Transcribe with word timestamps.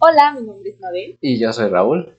Hola, 0.00 0.32
mi 0.32 0.46
nombre 0.46 0.70
es 0.70 0.80
Mabel 0.80 1.18
Y 1.20 1.38
yo 1.38 1.52
soy 1.52 1.68
Raúl. 1.68 2.16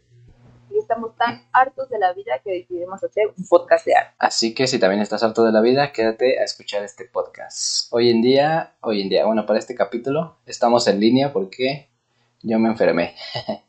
y 0.70 0.78
estamos 0.78 1.16
tan 1.16 1.44
hartos 1.52 1.90
de 1.90 1.98
la 2.00 2.14
vida 2.14 2.40
que 2.44 2.52
decidimos 2.52 3.04
hacer 3.04 3.28
un 3.38 3.46
podcast 3.48 3.86
de 3.86 3.96
arte. 3.96 4.16
Así 4.20 4.54
que 4.54 4.68
si 4.68 4.80
también 4.80 5.02
estás 5.02 5.24
harto 5.24 5.44
de 5.44 5.52
la 5.52 5.62
vida, 5.62 5.92
quédate 5.92 6.40
a 6.40 6.44
escuchar 6.44 6.84
este 6.84 7.06
podcast. 7.06 7.88
Hoy 7.92 8.10
en 8.10 8.22
día, 8.22 8.74
hoy 8.82 9.02
en 9.02 9.10
día, 9.10 9.26
bueno, 9.26 9.46
para 9.46 9.60
este 9.60 9.76
capítulo 9.76 10.38
estamos 10.46 10.88
en 10.88 11.00
línea 11.00 11.32
porque 11.34 11.90
yo 12.42 12.60
me 12.60 12.70
enfermé. 12.70 13.16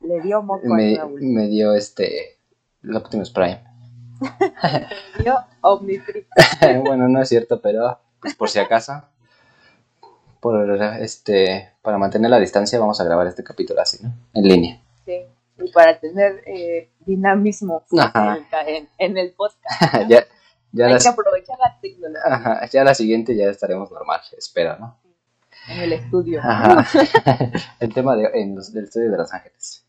Le 0.00 0.20
dio 0.20 0.42
moco 0.42 0.72
a 0.72 0.76
Me, 0.76 0.96
Raúl. 0.96 1.22
me 1.22 1.46
dio 1.48 1.74
este, 1.74 2.38
el 2.82 2.94
Optimus 2.96 3.30
Prime. 3.30 3.62
Le 5.16 5.22
dio 5.24 5.36
Omnitrix. 5.62 6.28
bueno, 6.84 7.08
no 7.08 7.22
es 7.22 7.28
cierto, 7.30 7.60
pero 7.62 7.98
pues, 8.20 8.34
por 8.34 8.50
si 8.50 8.58
acaso, 8.58 9.02
por 10.44 10.70
este, 11.00 11.70
para 11.80 11.96
mantener 11.96 12.30
la 12.30 12.38
distancia, 12.38 12.78
vamos 12.78 13.00
a 13.00 13.04
grabar 13.04 13.26
este 13.26 13.42
capítulo 13.42 13.80
así, 13.80 13.96
¿no? 14.04 14.12
En 14.34 14.44
línea. 14.46 14.78
Sí. 15.06 15.22
Y 15.56 15.72
para 15.72 15.98
tener 15.98 16.42
eh, 16.44 16.90
dinamismo 17.06 17.82
Ajá. 17.98 18.40
en, 18.66 18.86
en 18.98 19.16
el 19.16 19.32
podcast. 19.32 19.80
ya, 20.06 20.26
ya, 20.72 20.86
Hay 20.86 20.92
la, 20.92 20.98
que 20.98 21.08
aprovechar 21.08 21.58
la 21.58 21.78
tecnología 21.80 22.20
ajá, 22.26 22.66
ya 22.66 22.84
la 22.84 22.94
siguiente 22.94 23.34
ya 23.34 23.46
estaremos 23.48 23.90
normal, 23.90 24.20
espero, 24.36 24.76
¿no? 24.78 24.98
en 25.70 25.80
el 25.80 25.92
estudio. 25.94 26.40
Ajá. 26.42 26.86
el 27.80 27.94
tema 27.94 28.14
de, 28.14 28.28
en 28.34 28.54
los- 28.54 28.70
del 28.70 28.84
estudio 28.84 29.10
de 29.10 29.16
Los 29.16 29.32
Ángeles. 29.32 29.82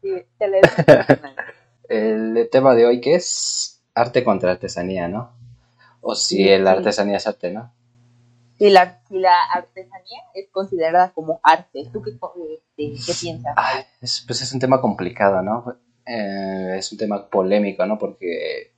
Sí, 0.00 0.24
televisión. 0.38 0.86
El 1.90 2.48
tema 2.50 2.74
de 2.74 2.86
hoy 2.86 2.98
que 3.02 3.14
es 3.16 3.82
arte 3.94 4.24
contra 4.24 4.52
artesanía, 4.52 5.06
¿no? 5.06 5.32
O 6.00 6.14
si 6.14 6.36
Sí, 6.36 6.48
el 6.48 6.66
artesanía 6.66 7.18
es 7.18 7.26
arte, 7.26 7.50
¿no? 7.52 7.74
Si 8.58 8.70
la, 8.70 9.00
si 9.08 9.18
la 9.18 9.34
artesanía 9.52 10.20
es 10.34 10.48
considerada 10.50 11.12
como 11.12 11.40
arte, 11.42 11.88
¿tú 11.92 12.00
qué, 12.02 12.16
co- 12.18 12.34
este, 12.52 12.92
qué 13.04 13.12
piensas? 13.20 13.54
Es, 14.00 14.22
pues 14.26 14.42
es 14.42 14.52
un 14.52 14.60
tema 14.60 14.80
complicado, 14.80 15.42
¿no? 15.42 15.76
Eh, 16.06 16.76
es 16.78 16.92
un 16.92 16.98
tema 16.98 17.28
polémico, 17.28 17.84
¿no? 17.86 17.98
Porque 17.98 18.72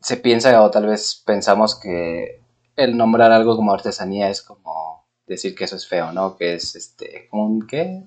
se 0.00 0.16
piensa 0.18 0.62
o 0.62 0.70
tal 0.70 0.86
vez 0.86 1.22
pensamos 1.26 1.78
que 1.78 2.42
el 2.76 2.96
nombrar 2.96 3.32
algo 3.32 3.56
como 3.56 3.72
artesanía 3.72 4.28
es 4.30 4.42
como 4.42 5.06
decir 5.26 5.54
que 5.54 5.64
eso 5.64 5.76
es 5.76 5.88
feo, 5.88 6.12
¿no? 6.12 6.36
Que 6.36 6.54
es 6.54 6.76
este, 6.76 7.26
como 7.28 7.44
un, 7.46 7.66
¿qué? 7.66 8.04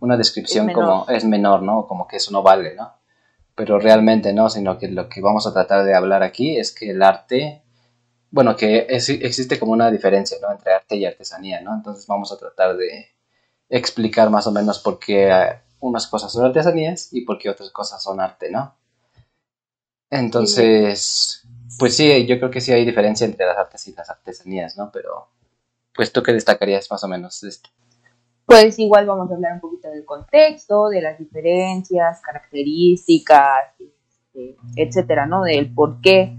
Una 0.00 0.16
descripción 0.16 0.68
Es 0.70 0.74
como 0.74 1.06
es 1.08 1.24
menor, 1.24 1.62
¿no? 1.62 1.86
Como 1.86 2.06
que 2.06 2.16
eso 2.16 2.30
no 2.30 2.42
vale, 2.42 2.74
¿no? 2.74 2.92
Pero 3.54 3.78
realmente 3.78 4.32
no, 4.32 4.48
sino 4.50 4.78
que 4.78 4.88
lo 4.88 5.08
que 5.08 5.20
vamos 5.20 5.46
a 5.46 5.52
tratar 5.52 5.84
de 5.84 5.94
hablar 5.94 6.22
aquí 6.22 6.56
es 6.58 6.72
que 6.74 6.90
el 6.90 7.02
arte, 7.02 7.62
bueno, 8.30 8.56
que 8.56 8.86
existe 8.88 9.58
como 9.58 9.72
una 9.72 9.90
diferencia, 9.90 10.36
¿no? 10.40 10.52
Entre 10.52 10.72
arte 10.72 10.96
y 10.96 11.04
artesanía, 11.04 11.60
¿no? 11.60 11.74
Entonces 11.74 12.06
vamos 12.06 12.32
a 12.32 12.38
tratar 12.38 12.76
de 12.76 13.06
explicar 13.68 14.30
más 14.30 14.46
o 14.46 14.52
menos 14.52 14.78
por 14.78 14.98
qué 14.98 15.58
unas 15.80 16.06
cosas 16.06 16.32
son 16.32 16.44
artesanías 16.44 17.12
y 17.12 17.22
por 17.22 17.38
qué 17.38 17.50
otras 17.50 17.70
cosas 17.70 18.02
son 18.02 18.20
arte, 18.20 18.50
¿no? 18.50 18.74
Entonces, 20.10 21.42
pues 21.78 21.96
sí, 21.96 22.26
yo 22.26 22.38
creo 22.38 22.50
que 22.50 22.60
sí 22.60 22.72
hay 22.72 22.84
diferencia 22.84 23.24
entre 23.24 23.46
las 23.46 23.58
artes 23.58 23.86
y 23.88 23.92
las 23.92 24.08
artesanías, 24.08 24.76
¿no? 24.76 24.90
Pero, 24.92 25.28
pues 25.94 26.12
tú 26.12 26.22
qué 26.22 26.32
destacarías 26.32 26.90
más 26.90 27.02
o 27.04 27.08
menos 27.08 27.40
de 27.40 27.48
esto. 27.48 27.70
Pues 28.44 28.78
igual 28.78 29.06
vamos 29.06 29.30
a 29.30 29.34
hablar 29.34 29.54
un 29.54 29.60
poquito 29.60 29.88
del 29.88 30.04
contexto, 30.04 30.88
de 30.88 31.02
las 31.02 31.18
diferencias, 31.18 32.20
características, 32.20 33.74
este, 33.80 34.56
etcétera, 34.76 35.26
¿no? 35.26 35.42
Del 35.42 35.74
por 35.74 36.00
qué, 36.00 36.36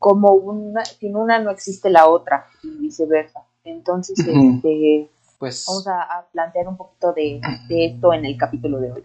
como 0.00 0.32
una, 0.32 0.84
sin 0.84 1.14
una 1.14 1.38
no 1.38 1.52
existe 1.52 1.90
la 1.90 2.08
otra 2.08 2.46
y 2.64 2.70
viceversa. 2.80 3.40
Entonces, 3.64 4.18
este, 4.18 5.10
Pues, 5.38 5.64
vamos 5.68 5.86
a, 5.86 6.02
a 6.02 6.26
plantear 6.32 6.66
un 6.68 6.76
poquito 6.76 7.12
de, 7.12 7.40
de 7.68 7.86
esto 7.86 8.12
en 8.12 8.24
el 8.26 8.36
capítulo 8.36 8.80
de 8.80 8.92
hoy. 8.92 9.04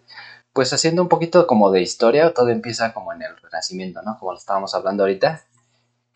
pues 0.53 0.71
haciendo 0.73 1.02
un 1.02 1.09
poquito 1.09 1.45
como 1.47 1.69
de 1.71 1.81
historia, 1.81 2.33
todo 2.33 2.49
empieza 2.49 2.93
como 2.93 3.13
en 3.13 3.21
el 3.21 3.37
Renacimiento, 3.37 4.02
¿no? 4.02 4.17
Como 4.19 4.31
lo 4.31 4.37
estábamos 4.37 4.73
hablando 4.73 5.03
ahorita, 5.03 5.43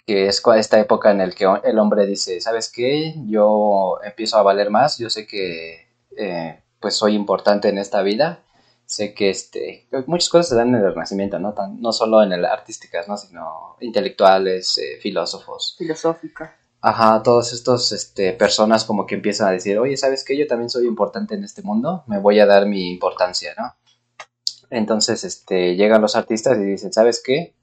que 0.05 0.27
es 0.27 0.41
esta 0.57 0.79
época 0.79 1.11
en 1.11 1.19
la 1.19 1.29
que 1.31 1.45
el 1.63 1.77
hombre 1.79 2.05
dice, 2.07 2.41
¿sabes 2.41 2.71
qué? 2.71 3.15
Yo 3.27 3.99
empiezo 4.03 4.37
a 4.37 4.43
valer 4.43 4.69
más, 4.71 4.97
yo 4.97 5.09
sé 5.09 5.27
que 5.27 5.87
eh, 6.17 6.63
pues 6.79 6.95
soy 6.95 7.15
importante 7.15 7.69
en 7.69 7.77
esta 7.77 8.01
vida, 8.01 8.39
sé 8.89 9.13
que 9.13 9.29
este, 9.29 9.87
muchas 10.07 10.29
cosas 10.29 10.49
se 10.49 10.55
dan 10.55 10.69
en 10.69 10.81
el 10.83 10.93
Renacimiento, 10.93 11.37
¿no? 11.37 11.53
Tan- 11.53 11.79
no 11.79 11.91
solo 11.91 12.23
en 12.23 12.33
el 12.33 12.43
artísticas, 12.43 13.07
¿no? 13.07 13.17
Sino 13.17 13.75
intelectuales, 13.81 14.79
eh, 14.79 14.97
filósofos. 14.99 15.75
Filosófica. 15.77 16.57
Ajá, 16.81 17.21
todos 17.21 17.53
estos 17.53 17.91
este, 17.91 18.33
personas 18.33 18.85
como 18.85 19.05
que 19.05 19.13
empiezan 19.13 19.49
a 19.49 19.51
decir, 19.51 19.77
oye, 19.77 19.95
¿sabes 19.95 20.23
qué? 20.25 20.35
Yo 20.35 20.47
también 20.47 20.71
soy 20.71 20.87
importante 20.87 21.35
en 21.35 21.43
este 21.43 21.61
mundo, 21.61 22.03
me 22.07 22.17
voy 22.19 22.39
a 22.39 22.47
dar 22.47 22.65
mi 22.65 22.89
importancia, 22.89 23.53
¿no? 23.59 23.75
Entonces, 24.71 25.23
este, 25.23 25.75
llegan 25.75 26.01
los 26.01 26.15
artistas 26.15 26.57
y 26.57 26.63
dicen, 26.63 26.91
¿sabes 26.91 27.21
qué? 27.23 27.53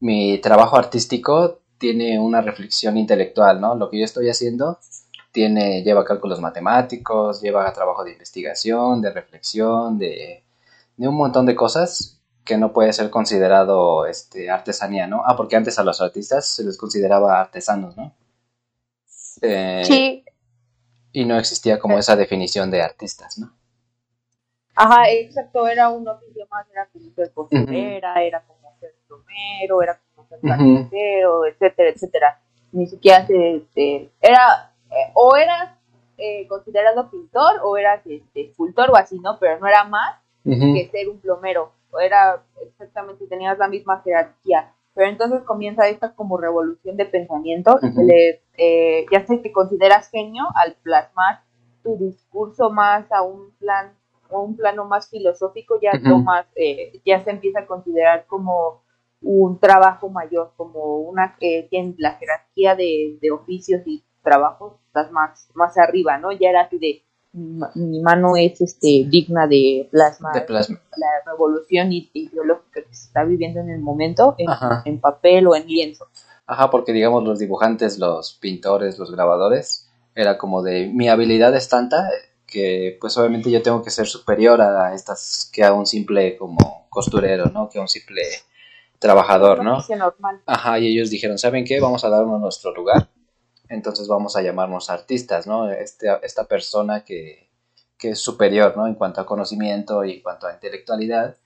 Mi 0.00 0.38
trabajo 0.38 0.76
artístico 0.78 1.60
tiene 1.76 2.18
una 2.18 2.40
reflexión 2.40 2.96
intelectual, 2.96 3.60
¿no? 3.60 3.74
Lo 3.74 3.90
que 3.90 3.98
yo 3.98 4.04
estoy 4.06 4.30
haciendo 4.30 4.78
tiene, 5.32 5.82
lleva 5.82 6.04
cálculos 6.06 6.40
matemáticos, 6.40 7.42
lleva 7.42 7.70
trabajo 7.74 8.04
de 8.04 8.12
investigación, 8.12 9.02
de 9.02 9.10
reflexión, 9.12 9.98
de, 9.98 10.44
de 10.96 11.08
un 11.08 11.16
montón 11.16 11.46
de 11.46 11.54
cosas 11.56 12.20
que 12.44 12.56
no 12.58 12.72
puede 12.72 12.92
ser 12.92 13.10
considerado 13.10 14.06
este, 14.06 14.50
artesanía, 14.50 15.06
¿no? 15.06 15.22
Ah, 15.26 15.36
porque 15.36 15.56
antes 15.56 15.78
a 15.78 15.84
los 15.84 16.00
artistas 16.00 16.46
se 16.48 16.64
les 16.64 16.76
consideraba 16.78 17.40
artesanos, 17.40 17.96
¿no? 17.96 18.12
Eh, 19.42 19.82
Sí, 19.86 20.24
Y 21.12 21.24
no 21.24 21.38
existía 21.38 21.78
como 21.78 21.98
esa 21.98 22.16
definición 22.16 22.70
de 22.70 22.82
artistas, 22.82 23.38
¿no? 23.38 23.54
ajá, 24.74 25.10
exacto, 25.10 25.66
era 25.68 25.88
un 25.90 26.06
oficio 26.08 26.46
más, 26.50 26.66
era 26.70 26.86
como 26.92 27.10
ser 27.14 27.32
costurera, 27.32 28.22
era 28.22 28.42
como 28.46 28.74
ser 28.80 28.94
plomero, 29.06 29.82
era 29.82 30.00
como 30.14 30.26
ser 30.28 30.40
Ujú. 30.42 30.46
carpintero, 30.46 31.46
etcétera, 31.46 31.90
etcétera. 31.90 32.40
Ni 32.72 32.86
siquiera 32.86 33.26
se, 33.26 33.56
este, 33.56 34.12
era, 34.20 34.74
eh, 34.90 35.10
o 35.14 35.36
eras 35.36 35.76
eh, 36.16 36.46
considerado 36.48 37.10
pintor, 37.10 37.60
o 37.64 37.76
eras 37.76 38.00
este, 38.06 38.48
escultor 38.48 38.90
o 38.90 38.96
así, 38.96 39.18
¿no? 39.20 39.38
Pero 39.38 39.58
no 39.60 39.66
era 39.66 39.84
más 39.84 40.16
Que 40.44 40.88
ser 40.90 41.08
un 41.08 41.20
plomero, 41.20 41.72
o 41.90 42.00
era 42.00 42.42
exactamente, 42.66 43.26
tenías 43.26 43.58
la 43.58 43.68
misma 43.68 44.00
jerarquía. 44.02 44.72
Pero 44.94 45.08
entonces 45.08 45.42
comienza 45.42 45.88
esta 45.88 46.14
como 46.14 46.36
revolución 46.36 46.96
de 46.96 47.06
pensamiento 47.06 47.78
se 47.78 47.86
Ujú. 47.86 48.02
le, 48.02 48.42
eh, 48.58 49.06
ya 49.10 49.24
se 49.26 49.38
te 49.38 49.52
consideras 49.52 50.10
genio 50.10 50.44
al 50.54 50.74
plasmar 50.82 51.40
tu 51.82 51.96
discurso 51.96 52.70
más 52.70 53.10
a 53.10 53.22
un 53.22 53.52
plan 53.58 53.94
a 54.30 54.38
un 54.38 54.56
plano 54.56 54.86
más 54.86 55.10
filosófico 55.10 55.78
ya 55.80 55.92
tomas, 56.02 56.46
eh, 56.56 57.00
ya 57.04 57.22
se 57.22 57.30
empieza 57.30 57.60
a 57.60 57.66
considerar 57.66 58.26
como 58.26 58.82
un 59.20 59.58
trabajo 59.58 60.08
mayor, 60.08 60.52
como 60.56 60.96
una 60.98 61.36
que 61.38 61.66
tiene 61.70 61.94
la 61.98 62.14
jerarquía 62.14 62.74
de, 62.74 63.18
de 63.20 63.30
oficios 63.30 63.82
y 63.86 64.02
trabajos, 64.22 64.74
estás 64.86 65.12
más, 65.12 65.48
más 65.54 65.76
arriba, 65.78 66.18
¿no? 66.18 66.32
Ya 66.32 66.50
era 66.50 66.62
así 66.62 66.78
de 66.78 67.02
mi, 67.32 67.58
ma- 67.58 67.70
mi 67.74 68.00
mano 68.00 68.36
es 68.36 68.60
este 68.60 69.06
digna 69.08 69.46
de 69.46 69.88
plasmar 69.90 70.34
De 70.34 70.40
plasma. 70.42 70.80
la 70.96 71.30
revolución 71.32 71.90
ideológica 71.92 72.82
que 72.82 72.94
se 72.94 73.06
está 73.06 73.24
viviendo 73.24 73.60
en 73.60 73.70
el 73.70 73.80
momento 73.80 74.34
en, 74.84 75.00
papel 75.00 75.46
o 75.46 75.54
en 75.56 75.66
lienzo. 75.66 76.06
Ajá, 76.46 76.70
porque 76.70 76.92
digamos 76.92 77.24
los 77.24 77.38
dibujantes, 77.38 77.98
los 77.98 78.34
pintores, 78.34 78.98
los 78.98 79.10
grabadores, 79.10 79.88
era 80.14 80.36
como 80.36 80.62
de 80.62 80.88
mi 80.92 81.08
habilidad 81.08 81.54
es 81.56 81.68
tanta 81.68 82.08
que 82.46 82.98
pues 83.00 83.16
obviamente 83.16 83.50
yo 83.50 83.62
tengo 83.62 83.82
que 83.82 83.88
ser 83.90 84.06
superior 84.06 84.60
a 84.60 84.94
estas 84.94 85.48
que 85.52 85.64
a 85.64 85.72
un 85.72 85.86
simple 85.86 86.36
como 86.36 86.86
costurero, 86.90 87.46
¿no? 87.46 87.70
Que 87.70 87.78
a 87.78 87.82
un 87.82 87.88
simple 87.88 88.22
trabajador, 88.98 89.64
¿no? 89.64 89.78
normal. 89.96 90.40
Ajá, 90.46 90.78
y 90.78 90.86
ellos 90.86 91.10
dijeron, 91.10 91.38
¿saben 91.38 91.64
qué? 91.64 91.80
Vamos 91.80 92.04
a 92.04 92.10
darnos 92.10 92.40
nuestro 92.40 92.74
lugar. 92.74 93.08
Entonces 93.72 94.06
vamos 94.06 94.36
a 94.36 94.42
llamarnos 94.42 94.90
artistas, 94.90 95.46
¿no? 95.46 95.70
Este, 95.70 96.06
esta 96.22 96.44
persona 96.44 97.04
que, 97.04 97.48
que 97.98 98.10
es 98.10 98.18
superior, 98.18 98.76
¿no? 98.76 98.86
En 98.86 98.94
cuanto 98.94 99.22
a 99.22 99.26
conocimiento 99.26 100.04
y 100.04 100.16
en 100.16 100.22
cuanto 100.22 100.46
a 100.46 100.52
intelectualidad. 100.52 101.38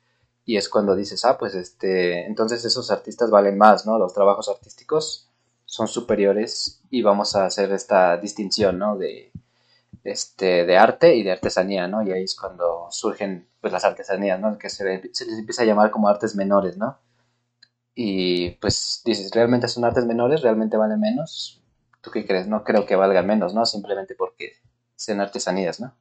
Y 0.45 0.56
es 0.56 0.69
cuando 0.69 0.97
dices, 0.97 1.25
ah, 1.25 1.39
pues 1.39 1.55
este, 1.55 2.27
entonces 2.27 2.65
esos 2.65 2.91
artistas 2.91 3.31
valen 3.31 3.56
más, 3.56 3.87
¿no? 3.87 3.97
Los 3.99 4.12
trabajos 4.12 4.49
artísticos 4.49 5.29
son 5.67 5.87
superiores 5.87 6.81
y 6.91 7.03
vamos 7.03 7.37
a 7.37 7.47
hacer 7.47 7.73
esta 7.73 8.17
distinción, 8.17 8.79
¿no? 8.79 8.97
De, 8.99 9.31
este, 10.03 10.67
de 10.67 10.77
arte 10.77 11.15
y 11.15 11.23
de 11.23 11.31
artesanía, 11.33 11.87
¿no? 11.87 12.03
Y 12.03 12.11
ahí 12.12 12.25
es 12.25 12.35
cuando 12.35 12.89
surgen, 12.91 13.49
pues, 13.61 13.73
las 13.73 13.85
artesanías, 13.85 14.41
¿no? 14.41 14.59
Que 14.59 14.69
se, 14.69 15.11
se 15.12 15.27
les 15.27 15.39
empieza 15.39 15.62
a 15.62 15.67
llamar 15.67 15.93
como 15.93 16.09
artes 16.09 16.35
menores, 16.35 16.77
¿no? 16.77 16.99
Y 17.95 18.50
pues 18.61 19.03
dices, 19.05 19.31
¿realmente 19.33 19.69
son 19.69 19.85
artes 19.85 20.05
menores? 20.05 20.43
¿Realmente 20.43 20.77
valen 20.77 21.00
menos? 21.00 21.62
¿Tú 22.06 22.12
qué 22.12 22.25
crees? 22.25 22.47
No 22.47 22.62
creo 22.62 22.87
que 22.87 22.94
valgan 22.94 23.26
menos, 23.26 23.53
¿no? 23.53 23.67
Simplemente 23.67 24.14
porque 24.14 24.53
sean 24.94 25.20
artesanías, 25.20 25.81
¿no? 25.81 25.93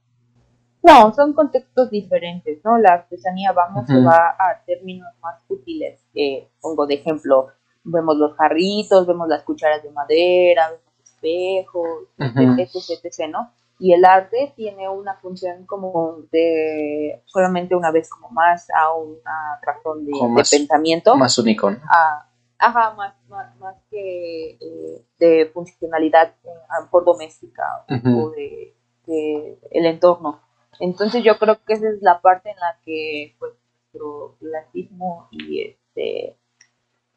No, 0.84 1.12
son 1.16 1.34
contextos 1.34 1.90
diferentes, 1.90 2.64
¿no? 2.64 2.78
La 2.78 2.94
artesanía, 2.94 3.54
vamos, 3.54 3.90
va 3.90 4.36
a 4.38 4.64
términos 4.68 5.10
más 5.20 5.42
útiles. 5.48 6.00
Eh, 6.14 6.48
pongo 6.62 6.86
de 6.86 6.94
ejemplo, 6.94 7.48
vemos 7.84 8.18
los 8.18 8.36
jarritos, 8.36 9.08
vemos 9.08 9.28
las 9.28 9.42
cucharas 9.42 9.82
de 9.82 9.90
madera, 9.90 10.70
vemos 10.70 10.84
espejos, 11.04 12.04
Ujú. 12.20 12.62
etc, 12.62 13.04
etc, 13.04 13.30
¿no? 13.32 13.50
y 13.78 13.94
el 13.94 14.06
arte 14.06 14.54
tiene 14.56 14.88
una 14.88 15.16
función 15.16 15.66
como 15.66 16.20
de 16.32 17.22
solamente 17.26 17.76
una 17.76 17.92
vez 17.92 18.10
como 18.10 18.30
más 18.30 18.68
a 18.70 18.94
una 18.94 19.60
razón 19.62 20.06
de, 20.06 20.14
pensamiento. 20.50 21.18
Más 21.18 21.38
único, 21.38 21.72
¿no? 21.72 21.80
Ajá, 22.58 22.94
más, 22.94 23.16
más, 23.60 23.76
que 23.90 24.58
eh, 24.62 25.06
de 25.20 25.52
funcionalidad 25.54 26.34
por 26.92 27.06
doméstica 27.06 27.86
o 27.88 28.30
de, 28.32 28.76
el 29.72 29.86
entorno. 29.86 30.42
Entonces 30.80 31.24
yo 31.24 31.38
creo 31.38 31.64
que 31.64 31.74
esa 31.74 31.90
es 31.90 32.02
la 32.02 32.22
parte 32.22 32.50
en 32.50 32.58
la 32.58 32.78
que 32.84 33.36
pues 33.40 33.54
nuestro 33.96 34.36
clasismo 34.40 35.28
y 35.32 35.62
este 35.62 36.38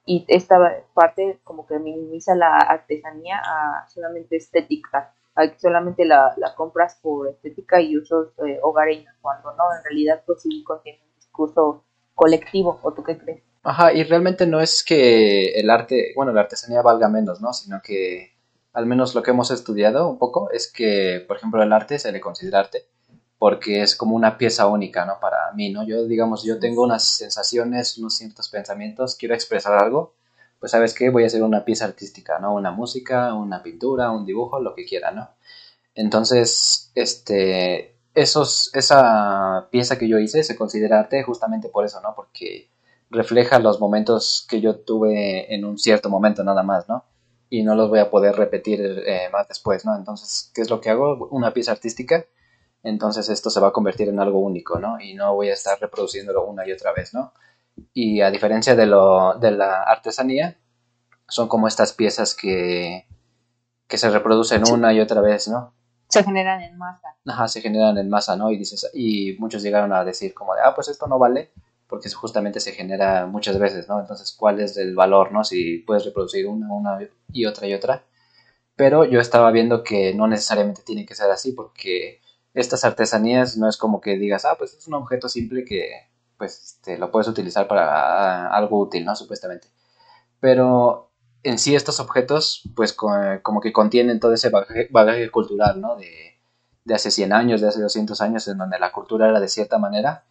y 0.04 0.24
esta 0.28 0.84
parte 0.94 1.38
como 1.44 1.66
que 1.66 1.78
minimiza 1.78 2.34
la 2.34 2.56
artesanía 2.56 3.42
a 3.44 3.86
solamente 3.88 4.36
estética, 4.36 5.12
a 5.34 5.48
que 5.48 5.58
solamente 5.58 6.06
la, 6.06 6.34
compras 6.56 6.98
por 7.02 7.28
estética 7.28 7.82
y 7.82 7.98
usos 7.98 8.28
eh, 8.46 8.58
hogareños, 8.62 9.14
cuando 9.20 9.54
no, 9.54 9.64
en 9.76 9.84
realidad 9.84 10.22
pues 10.24 10.40
sí 10.40 10.64
contiene 10.64 11.00
un 11.02 11.14
discurso 11.14 11.84
colectivo, 12.14 12.80
¿o 12.82 12.92
tú 12.92 13.02
qué 13.02 13.18
crees? 13.18 13.42
Ajá, 13.62 13.92
y 13.92 14.04
realmente 14.04 14.46
no 14.46 14.60
es 14.60 14.82
que 14.84 15.52
el 15.52 15.70
arte, 15.70 16.12
bueno, 16.16 16.32
la 16.32 16.42
artesanía 16.42 16.82
valga 16.82 17.08
menos, 17.08 17.40
¿no? 17.40 17.52
Sino 17.52 17.80
que 17.82 18.32
al 18.72 18.86
menos 18.86 19.14
lo 19.14 19.22
que 19.22 19.30
hemos 19.32 19.50
estudiado 19.50 20.08
un 20.08 20.18
poco 20.18 20.50
es 20.52 20.70
que, 20.72 21.24
por 21.26 21.36
ejemplo, 21.36 21.62
el 21.62 21.72
arte 21.72 21.98
se 21.98 22.12
le 22.12 22.20
considera 22.20 22.60
arte 22.60 22.86
porque 23.38 23.82
es 23.82 23.94
como 23.96 24.16
una 24.16 24.36
pieza 24.36 24.66
única, 24.66 25.04
¿no? 25.04 25.20
Para 25.20 25.52
mí, 25.54 25.70
¿no? 25.70 25.84
Yo, 25.84 26.04
digamos, 26.06 26.42
yo 26.42 26.58
tengo 26.58 26.82
unas 26.82 27.04
sensaciones, 27.04 27.96
unos 27.98 28.16
ciertos 28.16 28.48
pensamientos, 28.48 29.14
quiero 29.14 29.34
expresar 29.34 29.74
algo, 29.74 30.14
pues 30.58 30.72
sabes 30.72 30.92
qué, 30.92 31.10
voy 31.10 31.22
a 31.24 31.26
hacer 31.28 31.42
una 31.42 31.64
pieza 31.64 31.84
artística, 31.84 32.38
¿no? 32.40 32.54
Una 32.54 32.72
música, 32.72 33.34
una 33.34 33.62
pintura, 33.62 34.10
un 34.10 34.26
dibujo, 34.26 34.60
lo 34.60 34.74
que 34.74 34.84
quiera, 34.84 35.12
¿no? 35.12 35.30
Entonces, 35.94 36.90
este, 36.94 37.96
esos, 38.14 38.70
esa 38.74 39.68
pieza 39.70 39.98
que 39.98 40.08
yo 40.08 40.18
hice 40.18 40.42
se 40.42 40.56
considera 40.56 41.00
arte 41.00 41.22
justamente 41.22 41.68
por 41.68 41.84
eso, 41.84 42.00
¿no? 42.00 42.14
Porque 42.16 42.70
refleja 43.10 43.58
los 43.58 43.80
momentos 43.80 44.46
que 44.48 44.60
yo 44.60 44.76
tuve 44.76 45.54
en 45.54 45.64
un 45.64 45.78
cierto 45.78 46.10
momento 46.10 46.44
nada 46.44 46.62
más, 46.62 46.88
¿no? 46.88 47.04
Y 47.50 47.62
no 47.62 47.74
los 47.74 47.88
voy 47.88 47.98
a 47.98 48.10
poder 48.10 48.36
repetir 48.36 48.80
eh, 49.06 49.28
más 49.32 49.48
después, 49.48 49.84
¿no? 49.84 49.96
Entonces, 49.96 50.50
¿qué 50.54 50.60
es 50.60 50.70
lo 50.70 50.80
que 50.80 50.90
hago? 50.90 51.28
Una 51.30 51.52
pieza 51.52 51.72
artística 51.72 52.26
entonces 52.82 53.28
esto 53.28 53.50
se 53.50 53.60
va 53.60 53.68
a 53.68 53.72
convertir 53.72 54.08
en 54.08 54.20
algo 54.20 54.40
único, 54.40 54.78
¿no? 54.78 55.00
Y 55.00 55.14
no 55.14 55.34
voy 55.34 55.50
a 55.50 55.54
estar 55.54 55.78
reproduciéndolo 55.80 56.46
una 56.46 56.66
y 56.66 56.72
otra 56.72 56.92
vez, 56.92 57.12
¿no? 57.12 57.32
Y 57.92 58.20
a 58.20 58.30
diferencia 58.30 58.76
de, 58.76 58.86
lo, 58.86 59.34
de 59.34 59.50
la 59.50 59.82
artesanía, 59.82 60.56
son 61.28 61.48
como 61.48 61.68
estas 61.68 61.92
piezas 61.92 62.34
que, 62.34 63.06
que 63.86 63.98
se 63.98 64.10
reproducen 64.10 64.62
una 64.70 64.92
y 64.92 65.00
otra 65.00 65.20
vez, 65.20 65.48
¿no? 65.48 65.74
Se 66.08 66.24
generan 66.24 66.62
en 66.62 66.78
masa. 66.78 67.16
Ajá, 67.26 67.48
se 67.48 67.60
generan 67.60 67.98
en 67.98 68.08
masa, 68.08 68.36
¿no? 68.36 68.50
Y, 68.50 68.56
dices, 68.56 68.90
y 68.94 69.36
muchos 69.38 69.62
llegaron 69.62 69.92
a 69.92 70.04
decir 70.04 70.32
como 70.32 70.54
de, 70.54 70.62
ah, 70.64 70.74
pues 70.74 70.88
esto 70.88 71.06
no 71.06 71.18
vale, 71.18 71.50
porque 71.88 72.10
justamente 72.10 72.60
se 72.60 72.72
genera 72.72 73.26
muchas 73.26 73.58
veces, 73.58 73.88
¿no? 73.88 73.98
Entonces, 73.98 74.32
¿cuál 74.38 74.60
es 74.60 74.76
el 74.76 74.94
valor, 74.94 75.32
¿no? 75.32 75.42
Si 75.42 75.78
puedes 75.78 76.04
reproducir 76.04 76.46
una, 76.46 76.72
una 76.72 76.98
y 77.32 77.46
otra 77.46 77.66
y 77.66 77.74
otra. 77.74 78.04
Pero 78.76 79.04
yo 79.04 79.20
estaba 79.20 79.50
viendo 79.50 79.82
que 79.82 80.14
no 80.14 80.28
necesariamente 80.28 80.82
tiene 80.82 81.06
que 81.06 81.14
ser 81.14 81.30
así, 81.30 81.52
porque 81.52 82.20
estas 82.54 82.84
artesanías 82.84 83.56
no 83.56 83.68
es 83.68 83.76
como 83.78 84.00
que 84.00 84.16
digas, 84.18 84.44
ah, 84.44 84.56
pues 84.58 84.74
es 84.74 84.86
un 84.86 84.94
objeto 84.94 85.28
simple 85.28 85.64
que 85.64 85.90
pues 86.36 86.62
este, 86.62 86.98
lo 86.98 87.10
puedes 87.10 87.26
utilizar 87.26 87.66
para 87.66 88.48
algo 88.48 88.78
útil, 88.80 89.04
¿no? 89.04 89.16
Supuestamente. 89.16 89.68
Pero 90.40 91.10
en 91.42 91.58
sí 91.58 91.74
estos 91.74 92.00
objetos 92.00 92.62
pues 92.76 92.92
como 92.92 93.60
que 93.60 93.72
contienen 93.72 94.20
todo 94.20 94.34
ese 94.34 94.50
bagaje, 94.50 95.30
cultural, 95.30 95.80
¿no? 95.80 95.96
De, 95.96 96.38
de, 96.84 96.94
hace 96.94 97.10
100 97.10 97.32
años, 97.32 97.60
de 97.60 97.68
hace 97.68 97.80
200 97.80 98.20
años, 98.20 98.46
en 98.48 98.58
donde 98.58 98.78
la 98.78 98.92
cultura 98.92 99.28
era 99.28 99.40
de 99.40 99.48
cierta 99.48 99.78
manera 99.78 100.27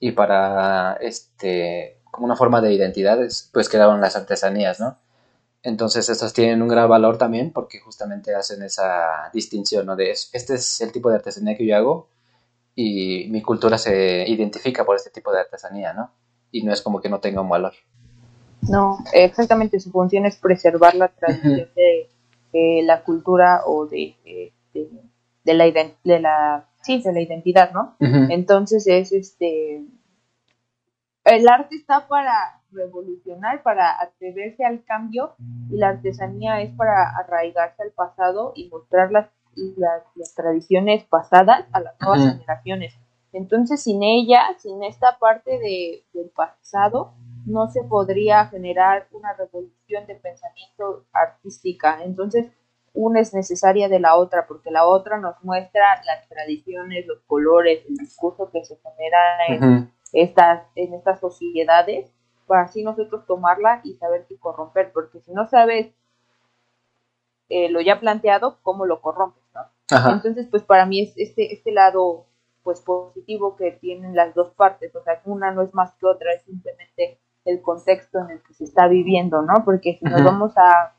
y 0.00 0.12
para, 0.12 0.94
este, 1.00 2.00
como 2.10 2.26
una 2.26 2.36
forma 2.36 2.60
de 2.60 2.72
identidad, 2.72 3.18
pues 3.52 3.68
quedaron 3.68 4.00
las 4.00 4.16
artesanías, 4.16 4.80
¿no? 4.80 4.98
Entonces 5.62 6.08
estas 6.08 6.32
tienen 6.32 6.62
un 6.62 6.68
gran 6.68 6.88
valor 6.88 7.18
también 7.18 7.52
porque 7.52 7.80
justamente 7.80 8.34
hacen 8.34 8.62
esa 8.62 9.30
distinción, 9.32 9.86
¿no? 9.86 9.96
De 9.96 10.10
este 10.10 10.54
es 10.54 10.80
el 10.80 10.92
tipo 10.92 11.10
de 11.10 11.16
artesanía 11.16 11.56
que 11.56 11.66
yo 11.66 11.76
hago 11.76 12.08
y 12.74 13.26
mi 13.30 13.42
cultura 13.42 13.76
se 13.76 14.24
identifica 14.28 14.84
por 14.84 14.94
este 14.94 15.10
tipo 15.10 15.32
de 15.32 15.40
artesanía, 15.40 15.92
¿no? 15.92 16.12
Y 16.52 16.62
no 16.62 16.72
es 16.72 16.80
como 16.80 17.00
que 17.00 17.08
no 17.08 17.18
tenga 17.18 17.40
un 17.40 17.48
valor. 17.48 17.72
No, 18.62 18.98
exactamente, 19.12 19.80
su 19.80 19.90
función 19.90 20.26
es 20.26 20.36
preservar 20.36 20.94
la 20.94 21.08
tradición 21.08 21.68
de, 21.74 22.82
la 22.84 23.02
cultura 23.02 23.62
o 23.66 23.86
de, 23.86 24.14
de, 24.72 25.54
la, 25.54 25.64
de 26.04 26.20
la, 26.20 26.67
sí, 26.82 27.02
de 27.02 27.12
la 27.12 27.20
identidad, 27.20 27.72
¿no? 27.72 27.96
Entonces 28.00 28.86
es 28.86 29.12
este, 29.12 29.84
el 31.24 31.48
arte 31.48 31.76
está 31.76 32.08
para 32.08 32.58
revolucionar 32.70 33.62
para 33.62 34.00
atreverse 34.00 34.64
al 34.64 34.84
cambio 34.84 35.34
y 35.70 35.76
la 35.76 35.90
artesanía 35.90 36.60
es 36.60 36.74
para 36.74 37.16
arraigarse 37.16 37.82
al 37.82 37.92
pasado 37.92 38.52
y 38.54 38.68
mostrar 38.68 39.10
las, 39.10 39.28
las, 39.76 40.34
tradiciones 40.34 41.04
pasadas 41.04 41.66
a 41.72 41.80
las 41.80 41.94
nuevas 42.00 42.32
generaciones. 42.32 42.94
Entonces, 43.32 43.82
sin 43.82 44.02
ella, 44.02 44.42
sin 44.58 44.82
esta 44.82 45.18
parte 45.18 45.58
de, 45.58 46.04
del 46.12 46.30
pasado, 46.30 47.12
no 47.46 47.68
se 47.68 47.82
podría 47.82 48.46
generar 48.46 49.08
una 49.12 49.34
revolución 49.34 50.06
de 50.06 50.14
pensamiento 50.14 51.04
artística. 51.12 52.02
Entonces, 52.02 52.50
una 52.98 53.20
es 53.20 53.32
necesaria 53.32 53.88
de 53.88 54.00
la 54.00 54.16
otra, 54.16 54.48
porque 54.48 54.72
la 54.72 54.84
otra 54.84 55.18
nos 55.18 55.36
muestra 55.44 56.02
las 56.04 56.28
tradiciones, 56.28 57.06
los 57.06 57.20
colores, 57.28 57.84
el 57.88 57.96
discurso 57.96 58.50
que 58.50 58.64
se 58.64 58.76
genera 58.76 59.18
en, 59.48 59.92
estas, 60.12 60.64
en 60.74 60.94
estas 60.94 61.20
sociedades 61.20 62.10
para 62.48 62.62
así 62.62 62.82
nosotros 62.82 63.24
tomarla 63.26 63.82
y 63.84 63.94
saber 63.94 64.26
qué 64.28 64.36
corromper, 64.36 64.90
porque 64.92 65.20
si 65.20 65.32
no 65.32 65.46
sabes 65.46 65.94
eh, 67.48 67.70
lo 67.70 67.80
ya 67.80 68.00
planteado, 68.00 68.58
¿cómo 68.62 68.84
lo 68.84 69.00
corrompes? 69.00 69.44
¿no? 69.54 70.12
Entonces, 70.12 70.48
pues 70.50 70.64
para 70.64 70.84
mí 70.84 71.02
es 71.02 71.12
este, 71.16 71.54
este 71.54 71.70
lado 71.70 72.26
pues 72.64 72.80
positivo 72.80 73.56
que 73.56 73.70
tienen 73.70 74.16
las 74.16 74.34
dos 74.34 74.50
partes, 74.50 74.94
o 74.96 75.04
sea, 75.04 75.22
una 75.24 75.52
no 75.52 75.62
es 75.62 75.72
más 75.72 75.94
que 75.94 76.06
otra, 76.06 76.32
es 76.32 76.42
simplemente 76.42 77.20
el 77.44 77.62
contexto 77.62 78.18
en 78.18 78.30
el 78.30 78.42
que 78.42 78.54
se 78.54 78.64
está 78.64 78.88
viviendo, 78.88 79.40
¿no? 79.42 79.64
Porque 79.64 79.98
si 79.98 80.04
nos 80.04 80.22
vamos 80.24 80.52
a 80.58 80.94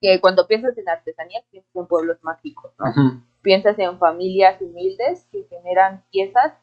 que 0.00 0.20
cuando 0.20 0.46
piensas 0.46 0.76
en 0.78 0.88
artesanía 0.88 1.40
piensas 1.50 1.74
en 1.74 1.86
pueblos 1.86 2.18
mágicos, 2.22 2.72
¿no? 2.78 3.22
Piensas 3.42 3.78
en 3.78 3.98
familias 3.98 4.60
humildes 4.60 5.26
que 5.30 5.44
generan 5.50 6.04
piezas 6.10 6.54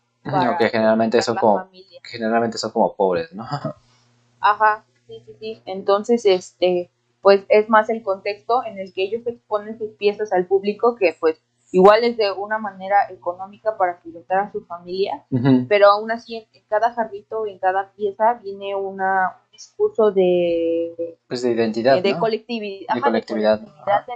que 0.57 0.69
generalmente 0.69 1.22
son 1.22 1.36
como 1.38 1.68
generalmente 2.04 2.57
son 2.57 2.71
como 2.71 2.95
pobres, 2.95 3.33
¿no? 3.33 3.44
Ajá, 4.40 4.85
sí, 5.07 5.23
sí, 5.26 5.35
sí. 5.40 5.61
Entonces, 5.66 6.26
este, 6.26 6.92
pues 7.21 7.44
es 7.50 7.69
más 7.69 7.90
el 7.90 8.04
contexto 8.04 8.64
en 8.64 8.80
el 8.80 8.94
que 8.94 9.04
ellos 9.04 9.26
exponen 9.26 9.78
sus 9.78 9.92
piezas 9.92 10.31
al 10.33 10.45
público 10.45 10.95
que 10.95 11.16
pues 11.19 11.42
igual 11.71 12.04
es 12.04 12.18
de 12.18 12.31
una 12.31 12.57
manera 12.57 13.09
económica 13.09 13.78
para 13.78 13.99
alimentar 14.01 14.40
a 14.40 14.51
su 14.51 14.61
familia, 14.66 15.25
pero 15.68 15.87
aún 15.87 16.11
así 16.11 16.35
en, 16.35 16.63
cada 16.68 16.94
jarrito, 16.94 17.47
en 17.47 17.59
cada 17.59 17.92
pieza 17.94 18.33
viene 18.44 18.75
una, 18.75 19.37
un 19.45 19.51
discurso 19.51 20.11
de, 20.11 21.18
pues 21.28 21.42
de 21.42 21.51
identidad, 21.51 22.01
de, 22.01 22.18
colectividad, 22.18 22.94
de, 22.94 23.01
colectividad. 23.01 23.59
De, 23.59 23.68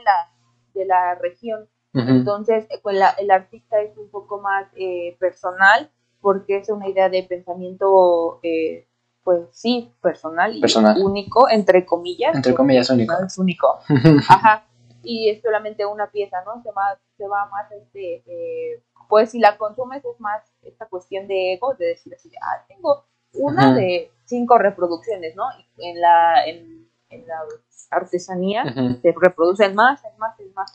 la, 0.03 0.31
de 0.74 0.85
la 0.85 1.15
región. 1.15 1.67
Entonces, 1.93 2.67
pues 2.83 3.00
el 3.19 3.31
artista 3.31 3.79
es 3.79 3.97
un 3.97 4.09
poco 4.09 4.41
más 4.41 4.67
eh, 4.75 5.15
personal 5.17 5.89
porque 6.19 6.57
es 6.57 6.69
una 6.69 6.89
idea 6.89 7.07
de 7.07 7.24
pensamiento, 7.24 8.39
eh, 8.43 8.85
pues 9.24 9.41
sí, 9.51 9.93
personal 10.01 10.53
y 10.53 10.62
único, 11.01 11.47
entre 11.50 11.85
comillas. 11.85 12.35
Entre 12.35 12.53
comillas, 12.53 12.89
único. 12.89 13.13
es 13.25 13.38
único. 13.38 13.79
Ajá. 14.27 14.64
Y 15.05 15.29
es 15.29 15.41
solamente 15.41 15.85
una 15.85 16.09
pieza, 16.12 16.43
¿no? 16.45 16.62
Se 16.63 16.71
va, 16.71 17.00
se 17.17 17.27
va 17.27 17.45
más, 17.47 17.71
este, 17.71 18.24
eh, 18.25 18.83
pues 19.07 19.31
si 19.31 19.39
la 19.39 19.57
consumes 19.57 20.03
es 20.03 20.19
más 20.19 20.41
esta 20.62 20.88
cuestión 20.88 21.27
de 21.27 21.53
ego, 21.53 21.75
de 21.75 21.88
decir 21.88 22.13
así, 22.13 22.31
ah, 22.41 22.65
tengo 22.67 23.05
una 23.33 23.74
de 23.74 24.12
cinco 24.25 24.57
reproducciones, 24.57 25.35
¿no? 25.35 25.43
En 25.77 26.01
la, 26.01 26.45
en, 26.45 26.85
la 27.27 27.43
artesanía 27.91 28.63
se 28.74 29.15
reproducen 29.17 29.74
más, 29.75 30.03
en 30.03 30.17
más, 30.17 30.38
en 30.39 30.53
más. 30.53 30.74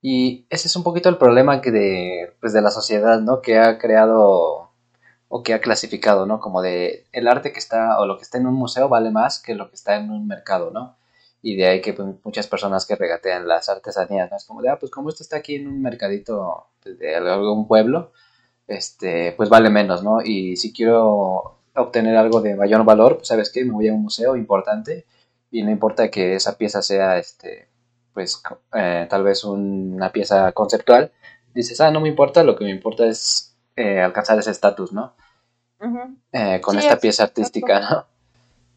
Y 0.00 0.46
ese 0.48 0.68
es 0.68 0.76
un 0.76 0.82
poquito 0.82 1.08
el 1.08 1.18
problema 1.18 1.60
que 1.60 1.70
de, 1.70 2.36
pues 2.40 2.52
de 2.52 2.62
la 2.62 2.70
sociedad, 2.70 3.20
¿no? 3.20 3.42
Que 3.42 3.58
ha 3.58 3.78
creado 3.78 4.70
o 5.28 5.42
que 5.42 5.54
ha 5.54 5.60
clasificado, 5.60 6.26
¿no? 6.26 6.40
Como 6.40 6.60
de 6.60 7.06
el 7.12 7.28
arte 7.28 7.52
que 7.52 7.58
está 7.58 7.98
o 7.98 8.06
lo 8.06 8.16
que 8.16 8.22
está 8.22 8.38
en 8.38 8.46
un 8.46 8.54
museo 8.54 8.88
vale 8.88 9.10
más 9.10 9.40
que 9.40 9.54
lo 9.54 9.68
que 9.68 9.76
está 9.76 9.96
en 9.96 10.10
un 10.10 10.26
mercado, 10.26 10.70
¿no? 10.70 10.96
Y 11.42 11.56
de 11.56 11.66
ahí 11.66 11.80
que 11.80 11.92
pues, 11.92 12.08
muchas 12.24 12.46
personas 12.46 12.86
que 12.86 12.94
regatean 12.94 13.48
las 13.48 13.68
artesanías, 13.68 14.30
¿no? 14.30 14.36
Es 14.36 14.44
como 14.44 14.62
de, 14.62 14.70
ah, 14.70 14.78
pues 14.78 14.92
como 14.92 15.08
esto 15.08 15.22
está 15.22 15.36
aquí 15.36 15.56
en 15.56 15.66
un 15.66 15.82
mercadito 15.82 16.68
de 16.84 17.16
algún 17.16 17.66
pueblo, 17.66 18.12
este, 18.66 19.32
pues 19.32 19.48
vale 19.48 19.68
menos, 19.68 20.02
¿no? 20.02 20.22
Y 20.22 20.56
si 20.56 20.72
quiero 20.72 21.58
obtener 21.74 22.16
algo 22.16 22.40
de 22.40 22.54
mayor 22.54 22.84
valor, 22.84 23.16
pues 23.16 23.28
sabes 23.28 23.50
qué, 23.50 23.64
me 23.64 23.72
voy 23.72 23.88
a 23.88 23.92
un 23.92 24.02
museo 24.02 24.36
importante 24.36 25.06
y 25.50 25.62
no 25.62 25.70
importa 25.70 26.10
que 26.10 26.34
esa 26.34 26.56
pieza 26.56 26.80
sea, 26.80 27.18
este, 27.18 27.68
pues 28.14 28.42
eh, 28.74 29.06
tal 29.08 29.24
vez 29.24 29.44
una 29.44 30.12
pieza 30.12 30.52
conceptual, 30.52 31.12
dices, 31.54 31.80
ah, 31.80 31.90
no 31.90 32.00
me 32.00 32.08
importa, 32.08 32.42
lo 32.42 32.56
que 32.56 32.64
me 32.64 32.70
importa 32.70 33.06
es 33.06 33.56
eh, 33.76 34.00
alcanzar 34.00 34.38
ese 34.38 34.50
estatus, 34.50 34.92
¿no? 34.92 35.14
Eh, 36.30 36.60
con 36.60 36.78
esta 36.78 36.98
pieza 36.98 37.24
artística, 37.24 37.80
¿no? 37.80 38.06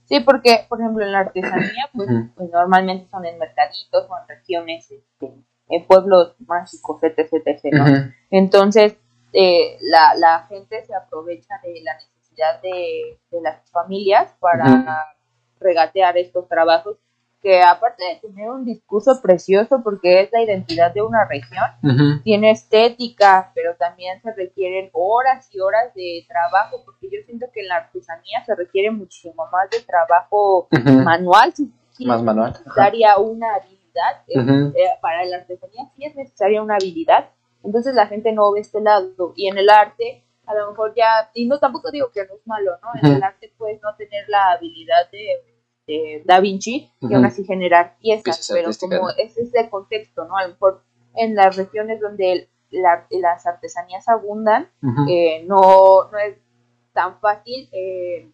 Sí, 0.05 0.19
porque, 0.19 0.65
por 0.69 0.79
ejemplo, 0.79 1.03
en 1.03 1.11
la 1.11 1.19
artesanía, 1.19 1.89
pues, 1.93 2.09
pues, 2.35 2.49
normalmente 2.51 3.07
son 3.09 3.25
en 3.25 3.39
mercaditos 3.39 4.07
o 4.09 4.17
en 4.17 4.27
regiones, 4.27 4.89
este, 4.91 5.33
en 5.67 5.87
pueblos 5.87 6.35
mágicos, 6.45 7.01
etc, 7.03 7.33
etc, 7.45 7.63
¿no? 7.73 7.85
Entonces, 8.29 8.97
eh, 9.33 9.77
la, 9.81 10.13
la 10.15 10.45
gente 10.47 10.85
se 10.85 10.93
aprovecha 10.95 11.55
de 11.63 11.81
la 11.81 11.95
necesidad 11.95 12.61
de, 12.61 13.19
de 13.31 13.41
las 13.41 13.69
familias 13.71 14.33
para 14.39 15.15
regatear 15.59 16.17
estos 16.17 16.47
trabajos 16.47 16.97
que 17.45 17.61
aparte 17.61 18.03
de 18.03 18.27
tener 18.27 18.49
un 18.49 18.65
discurso 18.65 19.21
precioso 19.21 19.81
porque 19.83 20.21
es 20.21 20.31
la 20.31 20.41
identidad 20.41 20.91
de 20.91 21.03
una 21.03 21.27
región, 21.27 22.21
tiene 22.23 22.49
estética, 22.49 23.51
pero 23.53 23.75
también 23.75 24.19
se 24.23 24.33
requieren 24.33 24.89
horas 24.93 25.47
y 25.53 25.59
horas 25.59 25.93
de 25.93 26.25
trabajo, 26.27 26.81
porque 26.83 27.05
yo 27.05 27.19
siento 27.23 27.45
que 27.53 27.61
en 27.61 27.67
la 27.67 27.75
artesanía 27.75 28.43
se 28.43 28.55
requiere 28.55 28.89
muchísimo 28.89 29.45
más 29.51 29.69
de 29.69 29.79
trabajo 29.81 30.67
manual, 31.03 31.53
más 31.99 32.23
manual. 32.23 32.51
necesaria 32.51 33.19
una 33.19 33.53
habilidad, 33.53 34.23
eh, 34.27 34.81
eh, 34.81 34.97
para 34.99 35.23
la 35.25 35.37
artesanía 35.37 35.83
sí 35.95 36.03
es 36.03 36.15
necesaria 36.15 36.63
una 36.63 36.77
habilidad, 36.77 37.29
entonces 37.63 37.93
la 37.93 38.07
gente 38.07 38.31
no 38.31 38.51
ve 38.53 38.61
este 38.61 38.81
lado, 38.81 39.33
y 39.35 39.49
en 39.49 39.59
el 39.59 39.69
arte 39.69 40.23
a 40.47 40.55
lo 40.55 40.71
mejor 40.71 40.93
ya, 40.95 41.29
y 41.35 41.47
no 41.47 41.59
tampoco 41.59 41.91
digo 41.91 42.09
que 42.11 42.25
no 42.25 42.33
es 42.33 42.47
malo, 42.47 42.71
¿no? 42.81 42.89
En 43.03 43.17
el 43.17 43.23
arte 43.23 43.53
puedes 43.55 43.79
no 43.83 43.95
tener 43.95 44.27
la 44.29 44.53
habilidad 44.53 45.11
de 45.11 45.54
Da 46.25 46.39
Vinci 46.39 46.91
y 47.01 47.13
aún 47.13 47.25
así 47.25 47.43
generar 47.43 47.97
piezas, 47.99 48.49
pero 48.51 48.71
como 48.79 49.09
ese 49.11 49.41
es 49.43 49.53
el 49.53 49.69
contexto, 49.69 50.25
¿no? 50.25 50.35
A 50.37 50.43
lo 50.43 50.53
mejor 50.53 50.83
en 51.15 51.35
las 51.35 51.55
regiones 51.55 51.99
donde 51.99 52.49
las 52.71 53.45
artesanías 53.45 54.07
abundan, 54.09 54.69
eh, 55.09 55.43
no, 55.45 56.09
no 56.11 56.17
es 56.17 56.37
tan 56.93 57.19
fácil 57.19 57.69
eh, 57.71 58.31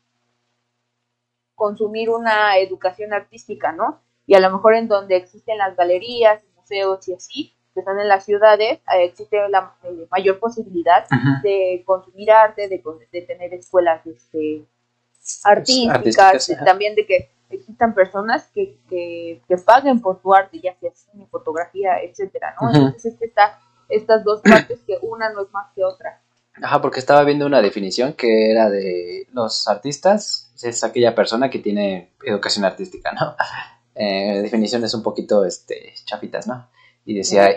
consumir 1.55 2.09
una 2.09 2.57
educación 2.57 3.13
artística, 3.13 3.71
¿no? 3.71 4.01
Y 4.25 4.35
a 4.35 4.39
lo 4.39 4.49
mejor 4.49 4.75
en 4.75 4.87
donde 4.87 5.17
existen 5.17 5.57
las 5.57 5.75
galerías, 5.75 6.41
museos 6.55 7.07
y 7.07 7.13
así, 7.13 7.55
que 7.73 7.81
están 7.81 7.99
en 7.99 8.07
las 8.07 8.25
ciudades, 8.25 8.79
eh, 8.79 9.03
existe 9.03 9.37
la 9.49 9.75
mayor 10.09 10.39
posibilidad 10.39 11.05
de 11.43 11.83
consumir 11.85 12.31
arte, 12.31 12.67
de, 12.69 12.81
de 13.11 13.21
tener 13.23 13.53
escuelas 13.53 14.05
este, 14.07 14.65
artísticas, 15.43 16.51
también 16.65 16.95
de 16.95 17.05
que 17.05 17.29
existan 17.51 17.93
personas 17.93 18.47
que, 18.53 18.77
que, 18.89 19.57
paguen 19.65 20.01
por 20.01 20.21
tu 20.21 20.33
arte, 20.33 20.59
ya 20.59 20.75
sea 20.79 20.91
cine, 20.93 21.27
fotografía, 21.29 22.01
etcétera, 22.01 22.55
¿no? 22.59 22.69
Entonces 22.69 23.13
es 23.13 23.21
está 23.21 23.59
estas 23.89 24.23
dos 24.23 24.41
partes 24.41 24.79
que 24.87 24.97
una 25.01 25.29
no 25.31 25.41
es 25.41 25.51
más 25.51 25.67
que 25.75 25.83
otra. 25.83 26.21
Ajá, 26.61 26.81
porque 26.81 26.99
estaba 26.99 27.23
viendo 27.23 27.45
una 27.45 27.61
definición 27.61 28.13
que 28.13 28.51
era 28.51 28.69
de 28.69 29.27
los 29.31 29.67
artistas, 29.67 30.51
es 30.61 30.83
aquella 30.83 31.15
persona 31.15 31.49
que 31.49 31.59
tiene 31.59 32.13
educación 32.23 32.65
artística, 32.65 33.11
¿no? 33.13 33.35
Eh, 33.93 34.39
definiciones 34.41 34.93
un 34.93 35.03
poquito 35.03 35.43
este, 35.43 35.93
chafitas, 36.05 36.47
¿no? 36.47 36.69
Y 37.03 37.13
decía, 37.13 37.49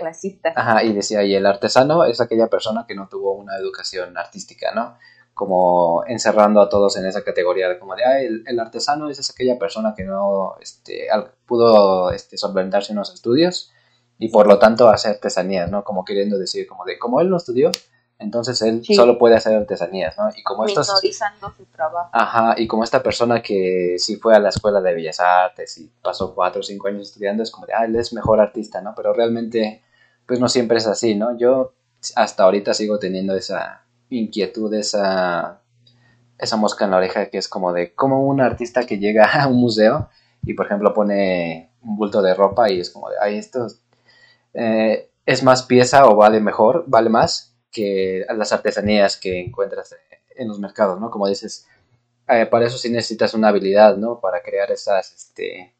ajá, 0.56 0.82
y 0.82 0.92
decía, 0.92 1.22
y 1.22 1.32
el 1.32 1.46
artesano 1.46 2.04
es 2.04 2.20
aquella 2.20 2.48
persona 2.48 2.86
que 2.88 2.96
no 2.96 3.08
tuvo 3.08 3.34
una 3.34 3.56
educación 3.56 4.18
artística, 4.18 4.74
¿no? 4.74 4.98
Como 5.34 6.04
encerrando 6.06 6.60
a 6.60 6.68
todos 6.68 6.96
en 6.96 7.06
esa 7.06 7.22
categoría 7.24 7.68
de 7.68 7.78
como 7.78 7.96
de, 7.96 8.04
ah, 8.04 8.20
el, 8.20 8.60
artesano 8.60 9.10
es 9.10 9.30
aquella 9.30 9.58
persona 9.58 9.94
que 9.96 10.04
no 10.04 10.54
este, 10.60 11.08
pudo 11.44 12.12
este, 12.12 12.38
solventarse 12.38 12.92
en 12.92 12.98
los 12.98 13.12
estudios 13.12 13.72
y 14.18 14.28
por 14.28 14.46
lo 14.46 14.60
tanto 14.60 14.88
hace 14.88 15.08
artesanías, 15.08 15.68
¿no? 15.70 15.82
Como 15.82 16.04
queriendo 16.04 16.38
decir, 16.38 16.68
como 16.68 16.84
de, 16.84 16.98
como 16.98 17.20
él 17.20 17.28
no 17.28 17.36
estudió, 17.36 17.72
entonces 18.20 18.62
él 18.62 18.84
solo 18.84 19.18
puede 19.18 19.34
hacer 19.34 19.56
artesanías, 19.56 20.16
¿no? 20.16 20.28
Y 20.36 20.42
como 20.44 20.66
estos... 20.66 20.86
su 20.86 21.64
trabajo. 21.66 22.10
Ajá, 22.12 22.54
y 22.56 22.68
como 22.68 22.84
esta 22.84 23.02
persona 23.02 23.42
que 23.42 23.96
sí 23.98 24.16
fue 24.16 24.36
a 24.36 24.38
la 24.38 24.50
escuela 24.50 24.80
de 24.80 24.94
Bellas 24.94 25.18
Artes 25.18 25.78
y 25.78 25.90
pasó 26.00 26.32
cuatro 26.32 26.60
o 26.60 26.62
cinco 26.62 26.86
años 26.86 27.08
estudiando, 27.08 27.42
es 27.42 27.50
como 27.50 27.66
de, 27.66 27.74
ah, 27.74 27.84
él 27.86 27.96
es 27.96 28.12
mejor 28.12 28.40
artista, 28.40 28.80
¿no? 28.80 28.94
Pero 28.94 29.12
realmente, 29.12 29.82
pues 30.26 30.38
no 30.38 30.48
siempre 30.48 30.78
es 30.78 30.86
así, 30.86 31.16
¿no? 31.16 31.36
Yo 31.36 31.72
hasta 32.14 32.44
ahorita 32.44 32.72
sigo 32.72 33.00
teniendo 33.00 33.34
esa 33.34 33.83
inquietud, 34.18 34.72
esa, 34.74 35.60
esa 36.38 36.56
mosca 36.56 36.84
en 36.84 36.92
la 36.92 36.98
oreja 36.98 37.26
que 37.26 37.38
es 37.38 37.48
como 37.48 37.72
de 37.72 37.94
como 37.94 38.26
un 38.26 38.40
artista 38.40 38.86
que 38.86 38.98
llega 38.98 39.24
a 39.42 39.46
un 39.48 39.56
museo 39.56 40.08
y 40.42 40.54
por 40.54 40.66
ejemplo 40.66 40.92
pone 40.94 41.70
un 41.82 41.96
bulto 41.96 42.22
de 42.22 42.34
ropa 42.34 42.70
y 42.70 42.80
es 42.80 42.90
como 42.90 43.10
de, 43.10 43.16
ay, 43.20 43.38
esto 43.38 43.66
eh, 44.54 45.10
es 45.26 45.42
más 45.42 45.64
pieza 45.64 46.06
o 46.06 46.16
vale 46.16 46.40
mejor, 46.40 46.84
vale 46.86 47.10
más 47.10 47.54
que 47.70 48.24
las 48.36 48.52
artesanías 48.52 49.16
que 49.16 49.40
encuentras 49.40 49.96
en 50.36 50.48
los 50.48 50.60
mercados, 50.60 51.00
¿no? 51.00 51.10
Como 51.10 51.26
dices, 51.26 51.66
eh, 52.28 52.46
para 52.46 52.66
eso 52.66 52.78
sí 52.78 52.90
necesitas 52.90 53.34
una 53.34 53.48
habilidad, 53.48 53.96
¿no? 53.96 54.20
Para 54.20 54.42
crear 54.42 54.70
esas 54.70 55.12
este, 55.12 55.74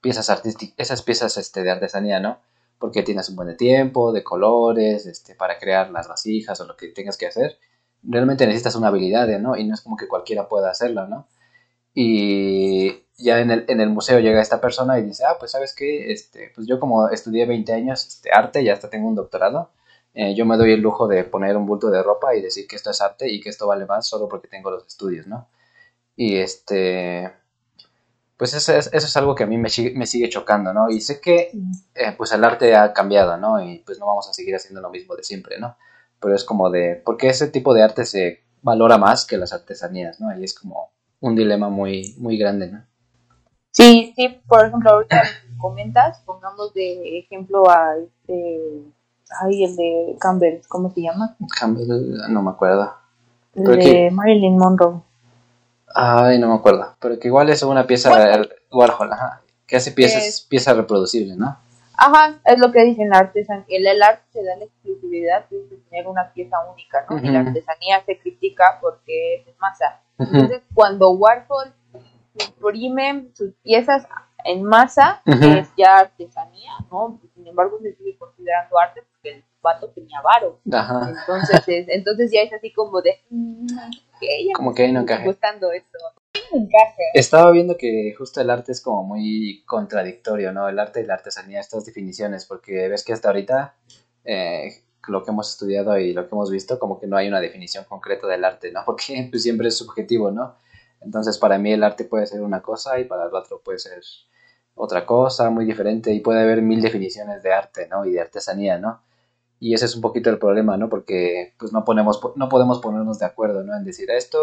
piezas 0.00 0.30
artísticas, 0.30 0.74
esas 0.78 1.02
piezas 1.02 1.36
este, 1.38 1.62
de 1.62 1.70
artesanía, 1.70 2.20
¿no? 2.20 2.38
Porque 2.82 3.04
tienes 3.04 3.28
un 3.28 3.36
buen 3.36 3.56
tiempo, 3.56 4.12
de 4.12 4.24
colores, 4.24 5.06
este, 5.06 5.36
para 5.36 5.56
crear 5.56 5.92
las 5.92 6.08
vasijas 6.08 6.60
o 6.60 6.66
lo 6.66 6.76
que 6.76 6.88
tengas 6.88 7.16
que 7.16 7.28
hacer. 7.28 7.58
Realmente 8.02 8.44
necesitas 8.44 8.74
una 8.74 8.88
habilidad, 8.88 9.28
¿no? 9.38 9.56
Y 9.56 9.64
no 9.64 9.74
es 9.74 9.82
como 9.82 9.96
que 9.96 10.08
cualquiera 10.08 10.48
pueda 10.48 10.68
hacerla, 10.68 11.06
¿no? 11.06 11.28
Y 11.94 13.04
ya 13.16 13.38
en 13.40 13.52
el, 13.52 13.64
en 13.68 13.80
el 13.80 13.90
museo 13.90 14.18
llega 14.18 14.42
esta 14.42 14.60
persona 14.60 14.98
y 14.98 15.04
dice, 15.04 15.22
ah, 15.24 15.36
pues 15.38 15.52
sabes 15.52 15.74
qué, 15.76 16.10
este, 16.12 16.50
pues 16.56 16.66
yo 16.66 16.80
como 16.80 17.08
estudié 17.08 17.46
20 17.46 17.72
años 17.72 18.04
este, 18.04 18.32
arte 18.32 18.62
y 18.62 18.68
hasta 18.68 18.90
tengo 18.90 19.06
un 19.06 19.14
doctorado, 19.14 19.70
eh, 20.14 20.34
yo 20.34 20.44
me 20.44 20.56
doy 20.56 20.72
el 20.72 20.80
lujo 20.80 21.06
de 21.06 21.22
poner 21.22 21.56
un 21.56 21.66
bulto 21.66 21.88
de 21.88 22.02
ropa 22.02 22.34
y 22.34 22.42
decir 22.42 22.66
que 22.66 22.74
esto 22.76 22.90
es 22.90 23.00
arte 23.00 23.30
y 23.30 23.40
que 23.40 23.50
esto 23.50 23.68
vale 23.68 23.86
más 23.86 24.08
solo 24.08 24.28
porque 24.28 24.48
tengo 24.48 24.72
los 24.72 24.86
estudios, 24.88 25.28
¿no? 25.28 25.48
Y 26.16 26.38
este, 26.38 27.32
pues 28.42 28.54
eso 28.54 28.72
es, 28.72 28.88
eso 28.92 29.06
es 29.06 29.16
algo 29.16 29.36
que 29.36 29.44
a 29.44 29.46
mí 29.46 29.56
me, 29.56 29.68
me 29.94 30.04
sigue 30.04 30.28
chocando, 30.28 30.72
¿no? 30.72 30.90
Y 30.90 31.00
sé 31.00 31.20
que 31.20 31.52
eh, 31.94 32.12
pues 32.18 32.32
el 32.32 32.42
arte 32.42 32.74
ha 32.74 32.92
cambiado, 32.92 33.36
¿no? 33.36 33.62
Y 33.62 33.78
pues 33.86 34.00
no 34.00 34.06
vamos 34.06 34.28
a 34.28 34.32
seguir 34.32 34.56
haciendo 34.56 34.80
lo 34.80 34.90
mismo 34.90 35.14
de 35.14 35.22
siempre, 35.22 35.60
¿no? 35.60 35.76
Pero 36.18 36.34
es 36.34 36.42
como 36.42 36.68
de, 36.68 36.96
¿por 36.96 37.16
qué 37.16 37.28
ese 37.28 37.46
tipo 37.46 37.72
de 37.72 37.84
arte 37.84 38.04
se 38.04 38.40
valora 38.60 38.98
más 38.98 39.26
que 39.26 39.36
las 39.36 39.52
artesanías, 39.52 40.20
¿no? 40.20 40.36
Y 40.36 40.42
es 40.42 40.58
como 40.58 40.90
un 41.20 41.36
dilema 41.36 41.68
muy, 41.68 42.16
muy 42.18 42.36
grande, 42.36 42.66
¿no? 42.66 42.84
Sí, 43.70 44.12
sí, 44.16 44.42
por 44.48 44.66
ejemplo, 44.66 44.90
ahorita 44.90 45.22
comentas, 45.58 46.20
pongamos 46.26 46.74
de 46.74 47.20
ejemplo 47.20 47.70
a 47.70 47.94
este, 47.96 48.60
ay, 49.40 49.62
el 49.66 49.76
de 49.76 50.16
Campbell, 50.18 50.62
¿cómo 50.66 50.90
se 50.90 51.02
llama? 51.02 51.36
Campbell, 51.60 51.86
no 52.28 52.42
me 52.42 52.50
acuerdo. 52.50 52.92
El 53.54 53.78
de 53.78 54.10
Marilyn 54.10 54.58
Monroe. 54.58 55.00
Ay, 55.94 56.38
no 56.38 56.48
me 56.48 56.54
acuerdo. 56.54 56.94
Pero 57.00 57.18
que 57.18 57.28
igual 57.28 57.50
es 57.50 57.62
una 57.62 57.86
pieza 57.86 58.10
Warhol, 58.70 59.12
ajá, 59.12 59.42
que 59.66 59.76
hace 59.76 59.92
piezas, 59.92 60.46
pieza 60.48 60.74
reproducible, 60.74 61.36
¿no? 61.36 61.58
Ajá, 61.96 62.40
es 62.44 62.58
lo 62.58 62.72
que 62.72 62.82
dicen 62.84 63.10
la 63.10 63.18
artesanía. 63.18 63.64
El, 63.68 63.86
el, 63.86 64.02
arte 64.02 64.24
se 64.32 64.42
da 64.42 64.56
la 64.56 64.64
exclusividad 64.64 65.48
de 65.50 65.76
tener 65.88 66.06
una 66.08 66.32
pieza 66.32 66.56
única, 66.72 67.04
¿no? 67.08 67.18
Y 67.18 67.28
la 67.28 67.40
artesanía 67.40 68.02
se 68.04 68.18
critica 68.18 68.78
porque 68.80 69.44
es 69.46 69.58
masa. 69.60 70.00
Entonces, 70.18 70.62
cuando 70.74 71.10
Warhol 71.10 71.72
imprime 72.34 73.28
sus 73.34 73.52
piezas 73.62 74.06
en 74.44 74.62
masa, 74.62 75.22
es 75.26 75.68
ya 75.76 75.98
artesanía, 75.98 76.72
¿no? 76.90 77.20
Sin 77.34 77.46
embargo, 77.46 77.78
se 77.82 77.94
sigue 77.94 78.16
considerando 78.16 78.78
arte 78.78 79.02
porque 79.12 79.36
el 79.36 79.44
vato 79.62 79.90
tenía 79.90 80.20
varo. 80.22 80.60
Entonces, 80.64 81.86
entonces 81.88 82.30
ya 82.32 82.42
es 82.42 82.52
así 82.52 82.72
como 82.72 83.00
de... 83.00 83.20
Como 84.54 84.74
que 84.74 84.90
no 84.92 85.00
encaja. 85.00 85.24
Gustando 85.24 85.72
esto. 85.72 85.98
Estaba 87.14 87.50
viendo 87.50 87.76
que 87.76 88.14
justo 88.16 88.40
el 88.40 88.50
arte 88.50 88.72
es 88.72 88.80
como 88.80 89.04
muy 89.04 89.62
contradictorio, 89.66 90.52
¿no? 90.52 90.68
El 90.68 90.78
arte 90.78 91.00
y 91.00 91.06
la 91.06 91.14
artesanía, 91.14 91.60
estas 91.60 91.84
definiciones, 91.84 92.46
porque 92.46 92.88
ves 92.88 93.04
que 93.04 93.12
hasta 93.12 93.28
ahorita 93.28 93.74
eh, 94.24 94.82
lo 95.08 95.22
que 95.22 95.30
hemos 95.30 95.50
estudiado 95.50 95.98
y 95.98 96.12
lo 96.12 96.28
que 96.28 96.34
hemos 96.34 96.50
visto, 96.50 96.78
como 96.78 96.98
que 96.98 97.06
no 97.06 97.16
hay 97.16 97.28
una 97.28 97.40
definición 97.40 97.84
concreta 97.84 98.26
del 98.26 98.44
arte, 98.44 98.70
¿no? 98.70 98.82
Porque 98.86 99.28
pues, 99.30 99.42
siempre 99.42 99.68
es 99.68 99.76
subjetivo, 99.76 100.30
¿no? 100.30 100.56
Entonces 101.00 101.38
para 101.38 101.58
mí 101.58 101.72
el 101.72 101.82
arte 101.82 102.04
puede 102.04 102.26
ser 102.26 102.42
una 102.42 102.62
cosa 102.62 102.98
y 103.00 103.04
para 103.04 103.26
el 103.26 103.34
otro 103.34 103.60
puede 103.60 103.78
ser 103.78 104.00
otra 104.74 105.06
cosa 105.06 105.50
muy 105.50 105.64
diferente 105.64 106.12
y 106.12 106.20
puede 106.20 106.42
haber 106.42 106.62
mil 106.62 106.80
definiciones 106.80 107.42
de 107.42 107.52
arte, 107.52 107.88
¿no? 107.88 108.04
Y 108.04 108.12
de 108.12 108.20
artesanía, 108.20 108.78
¿no? 108.78 109.02
Y 109.60 109.74
ese 109.74 109.84
es 109.84 109.94
un 109.94 110.00
poquito 110.00 110.30
el 110.30 110.38
problema, 110.38 110.76
¿no? 110.76 110.88
Porque 110.88 111.54
pues 111.58 111.72
no, 111.72 111.84
ponemos, 111.84 112.20
no 112.36 112.48
podemos 112.48 112.80
ponernos 112.80 113.18
de 113.18 113.26
acuerdo, 113.26 113.62
¿no? 113.62 113.76
En 113.76 113.84
decir, 113.84 114.10
esto 114.10 114.38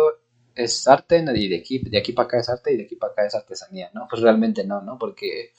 es 0.56 0.88
arte 0.88 1.26
y 1.36 1.48
de 1.50 1.58
aquí, 1.58 1.80
de 1.80 1.98
aquí 1.98 2.14
para 2.14 2.28
acá 2.28 2.40
es 2.40 2.50
arte 2.50 2.74
y 2.74 2.78
de 2.78 2.84
aquí 2.84 2.96
para 2.96 3.14
acá 3.14 3.26
es 3.26 3.36
artesanía, 3.36 3.90
¿no? 3.94 4.08
Pues 4.10 4.22
realmente 4.22 4.64
no, 4.66 4.82
¿no? 4.82 4.98
Porque 4.98 5.52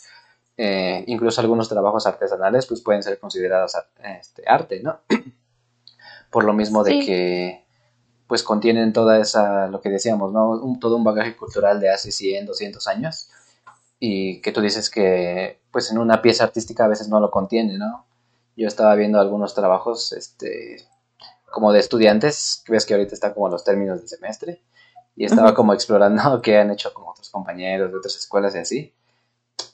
eh, 0.56 1.04
incluso 1.06 1.40
algunos 1.40 1.68
trabajos 1.68 2.06
artesanales 2.06 2.66
pues 2.66 2.80
pueden 2.80 3.02
ser 3.02 3.18
considerados 3.18 3.76
este, 4.18 4.44
arte, 4.46 4.82
¿no? 4.82 5.00
Por 6.30 6.44
lo 6.44 6.52
mismo 6.52 6.84
de 6.84 7.00
que 7.00 7.64
pues 8.28 8.44
contienen 8.44 8.92
toda 8.92 9.18
esa, 9.18 9.66
lo 9.66 9.80
que 9.80 9.88
decíamos, 9.88 10.32
¿no? 10.32 10.78
todo 10.80 10.96
un 10.96 11.02
bagaje 11.02 11.34
cultural 11.34 11.80
de 11.80 11.90
hace 11.90 12.12
100, 12.12 12.46
200 12.46 12.86
años 12.86 13.28
y 14.00 14.40
que 14.40 14.50
tú 14.50 14.60
dices 14.60 14.90
que 14.90 15.60
pues 15.70 15.92
en 15.92 15.98
una 15.98 16.20
pieza 16.22 16.42
artística 16.42 16.86
a 16.86 16.88
veces 16.88 17.08
no 17.08 17.20
lo 17.20 17.30
contiene, 17.30 17.78
¿no? 17.78 18.06
yo 18.60 18.68
estaba 18.68 18.94
viendo 18.94 19.18
algunos 19.18 19.54
trabajos, 19.54 20.12
este, 20.12 20.76
como 21.50 21.72
de 21.72 21.80
estudiantes, 21.80 22.62
que 22.64 22.72
ves 22.72 22.84
que 22.84 22.92
ahorita 22.92 23.14
está 23.14 23.32
como 23.32 23.48
los 23.48 23.64
términos 23.64 24.00
del 24.00 24.08
semestre, 24.08 24.60
y 25.16 25.24
estaba 25.24 25.54
como 25.54 25.72
explorando 25.72 26.40
qué 26.42 26.58
han 26.58 26.70
hecho 26.70 26.92
como 26.92 27.10
otros 27.10 27.30
compañeros 27.30 27.90
de 27.90 27.96
otras 27.96 28.16
escuelas 28.16 28.54
y 28.54 28.58
así, 28.58 28.94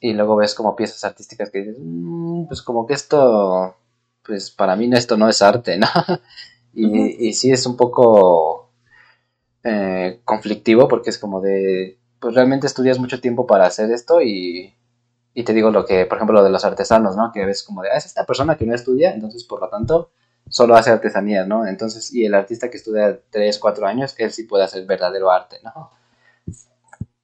y 0.00 0.12
luego 0.12 0.36
ves 0.36 0.54
como 0.54 0.76
piezas 0.76 1.02
artísticas 1.02 1.50
que 1.50 1.58
dices, 1.58 1.76
mm, 1.80 2.46
pues 2.46 2.62
como 2.62 2.86
que 2.86 2.94
esto, 2.94 3.76
pues 4.24 4.52
para 4.52 4.76
mí 4.76 4.88
esto 4.92 5.16
no 5.16 5.28
es 5.28 5.42
arte, 5.42 5.78
¿no? 5.78 5.88
y, 6.72 7.28
y 7.28 7.32
sí 7.34 7.50
es 7.50 7.66
un 7.66 7.76
poco 7.76 8.70
eh, 9.64 10.20
conflictivo 10.24 10.86
porque 10.86 11.10
es 11.10 11.18
como 11.18 11.40
de, 11.40 11.98
pues 12.26 12.34
realmente 12.34 12.66
estudias 12.66 12.98
mucho 12.98 13.20
tiempo 13.20 13.46
para 13.46 13.66
hacer 13.66 13.88
esto 13.92 14.20
y, 14.20 14.74
y 15.32 15.44
te 15.44 15.52
digo 15.52 15.70
lo 15.70 15.86
que, 15.86 16.06
por 16.06 16.18
ejemplo, 16.18 16.34
lo 16.34 16.42
de 16.42 16.50
los 16.50 16.64
artesanos, 16.64 17.14
¿no? 17.16 17.30
Que 17.32 17.46
ves 17.46 17.62
como 17.62 17.82
de, 17.82 17.90
ah, 17.92 17.96
es 17.98 18.04
esta 18.04 18.26
persona 18.26 18.56
que 18.56 18.66
no 18.66 18.74
estudia, 18.74 19.14
entonces 19.14 19.44
por 19.44 19.60
lo 19.60 19.68
tanto 19.68 20.10
solo 20.48 20.74
hace 20.74 20.90
artesanía, 20.90 21.44
¿no? 21.44 21.68
Entonces, 21.68 22.12
y 22.12 22.26
el 22.26 22.34
artista 22.34 22.68
que 22.68 22.78
estudia 22.78 23.16
3, 23.30 23.60
4 23.60 23.86
años, 23.86 24.16
él 24.18 24.32
sí 24.32 24.42
puede 24.42 24.64
hacer 24.64 24.84
verdadero 24.86 25.30
arte, 25.30 25.58
¿no? 25.62 25.92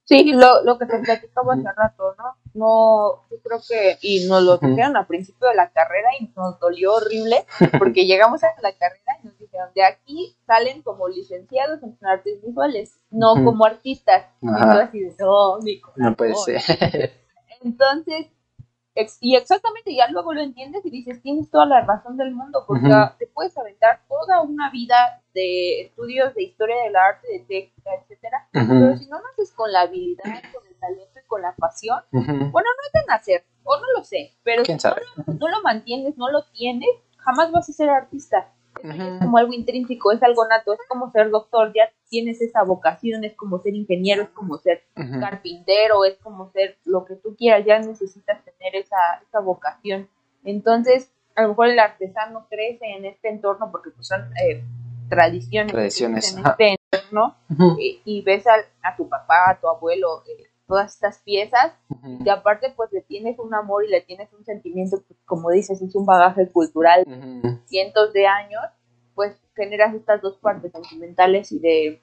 Sí, 0.04 0.34
lo, 0.34 0.62
lo 0.62 0.78
que 0.78 0.86
te 0.86 1.00
platicaba 1.00 1.54
hace 1.54 1.72
rato, 1.76 2.14
¿no? 2.16 2.36
No, 2.54 3.24
yo 3.28 3.38
creo 3.42 3.60
que, 3.68 3.98
y 4.02 4.28
nos 4.28 4.44
lo 4.44 4.58
dijeron 4.58 4.96
al 4.96 5.08
principio 5.08 5.48
de 5.48 5.56
la 5.56 5.72
carrera 5.72 6.10
y 6.20 6.30
nos 6.36 6.60
dolió 6.60 6.94
horrible, 6.94 7.44
porque 7.76 8.06
llegamos 8.06 8.44
a 8.44 8.52
la 8.62 8.72
carrera 8.72 9.18
y 9.20 9.26
nos 9.26 9.36
dijeron, 9.52 9.70
de 9.74 9.84
aquí 9.84 10.36
salen 10.46 10.82
como 10.82 11.08
licenciados 11.08 11.82
en 11.82 11.96
artes 12.02 12.42
visuales, 12.42 12.98
no 13.10 13.34
como 13.44 13.64
artistas. 13.64 14.26
Así 14.42 15.00
de, 15.00 15.14
no, 15.18 15.58
mi 15.60 15.80
No 15.96 16.16
puede 16.16 16.34
ser. 16.34 17.12
Entonces, 17.62 18.26
y 19.20 19.36
exactamente, 19.36 19.94
ya 19.94 20.08
luego 20.08 20.34
lo 20.34 20.42
entiendes 20.42 20.84
y 20.84 20.90
dices, 20.90 21.22
tienes 21.22 21.50
toda 21.50 21.64
la 21.64 21.80
razón 21.80 22.16
del 22.18 22.34
mundo, 22.34 22.64
porque 22.66 22.90
te 23.18 23.26
puedes 23.26 23.56
aventar 23.56 24.02
toda 24.06 24.42
una 24.42 24.70
vida 24.70 25.22
de 25.32 25.82
estudios 25.82 26.34
de 26.34 26.42
historia 26.42 26.76
del 26.84 26.96
arte, 26.96 27.26
de 27.28 27.38
técnica, 27.40 27.90
etcétera, 28.02 28.48
pero 28.52 28.96
si 28.98 29.06
no 29.06 29.18
naces 29.20 29.52
con 29.52 29.72
la 29.72 29.82
habilidad, 29.82 30.42
con 30.52 30.66
el 30.66 30.78
talento 30.78 31.18
y 31.18 31.26
con 31.26 31.40
la 31.40 31.54
pasión, 31.56 32.00
bueno, 32.10 32.50
no 32.52 32.82
es 32.86 32.92
de 32.92 33.04
nacer, 33.08 33.44
o 33.64 33.76
no 33.76 33.86
lo 33.96 34.04
sé, 34.04 34.34
pero 34.42 34.62
si 34.64 34.72
no 34.72 35.48
lo, 35.48 35.62
mantienes, 35.62 36.18
no 36.18 36.30
lo 36.30 36.42
tienes, 36.52 36.90
jamás 37.16 37.50
vas 37.50 37.70
a 37.70 37.72
ser 37.72 37.88
artista. 37.88 38.52
Es 38.82 39.20
como 39.20 39.38
algo 39.38 39.52
intrínseco, 39.52 40.12
es 40.12 40.22
algo 40.22 40.46
nato, 40.48 40.72
es 40.72 40.80
como 40.88 41.10
ser 41.10 41.30
doctor, 41.30 41.72
ya 41.74 41.90
tienes 42.08 42.40
esa 42.40 42.62
vocación, 42.64 43.24
es 43.24 43.34
como 43.34 43.60
ser 43.60 43.74
ingeniero, 43.74 44.22
es 44.22 44.28
como 44.30 44.58
ser 44.58 44.82
carpintero, 45.20 46.04
es 46.04 46.16
como 46.18 46.50
ser 46.50 46.78
lo 46.84 47.04
que 47.04 47.14
tú 47.16 47.36
quieras, 47.36 47.64
ya 47.64 47.78
necesitas 47.78 48.44
tener 48.44 48.76
esa, 48.76 48.96
esa 49.28 49.40
vocación. 49.40 50.08
Entonces, 50.44 51.10
a 51.34 51.42
lo 51.42 51.50
mejor 51.50 51.68
el 51.68 51.78
artesano 51.78 52.46
crece 52.48 52.86
en 52.86 53.06
este 53.06 53.28
entorno 53.28 53.70
porque 53.70 53.90
pues, 53.90 54.08
son 54.08 54.20
eh, 54.42 54.62
tradiciones, 55.08 55.72
tradiciones 55.72 56.36
en 56.36 56.46
este 56.46 56.76
entorno 56.92 57.36
y, 57.78 58.22
ves 58.22 58.44
a, 58.46 58.96
tu 58.96 59.08
papá, 59.08 59.50
a 59.50 59.60
tu 59.60 59.68
abuelo, 59.68 60.22
eh, 60.26 60.48
todas 60.72 60.94
estas 60.94 61.18
piezas 61.18 61.74
y 62.24 62.30
aparte 62.30 62.72
pues 62.74 62.90
le 62.92 63.02
tienes 63.02 63.38
un 63.38 63.52
amor 63.52 63.84
y 63.84 63.90
le 63.90 64.00
tienes 64.00 64.32
un 64.32 64.42
sentimiento, 64.42 65.02
pues, 65.06 65.20
como 65.26 65.50
dices, 65.50 65.82
es 65.82 65.94
un 65.94 66.06
bagaje 66.06 66.50
cultural, 66.50 67.04
cientos 67.66 68.14
de 68.14 68.26
años, 68.26 68.62
pues 69.14 69.36
generas 69.54 69.94
estas 69.94 70.22
dos 70.22 70.38
partes 70.38 70.72
sentimentales 70.72 71.52
y 71.52 71.58
de 71.58 72.02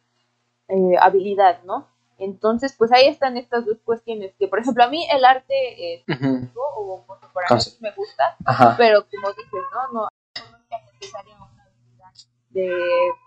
eh, 0.67 0.95
habilidad, 1.01 1.63
¿no? 1.63 1.87
Entonces, 2.19 2.75
pues 2.77 2.91
ahí 2.91 3.07
están 3.07 3.37
estas 3.37 3.65
dos 3.65 3.79
cuestiones, 3.83 4.35
que 4.37 4.47
por 4.47 4.59
ejemplo 4.59 4.83
a 4.83 4.89
mí 4.89 5.03
el 5.11 5.25
arte 5.25 5.95
eh, 5.95 6.05
o 6.55 7.03
me 7.79 7.91
gusta, 7.93 8.37
pero 8.77 9.03
como 9.09 9.29
dices, 9.29 9.63
¿no? 9.73 9.93
No, 9.93 10.01
no 10.01 10.57
es 10.69 10.93
necesaria 10.93 11.35
una 11.37 11.63
habilidad 11.63 12.13
de, 12.51 12.71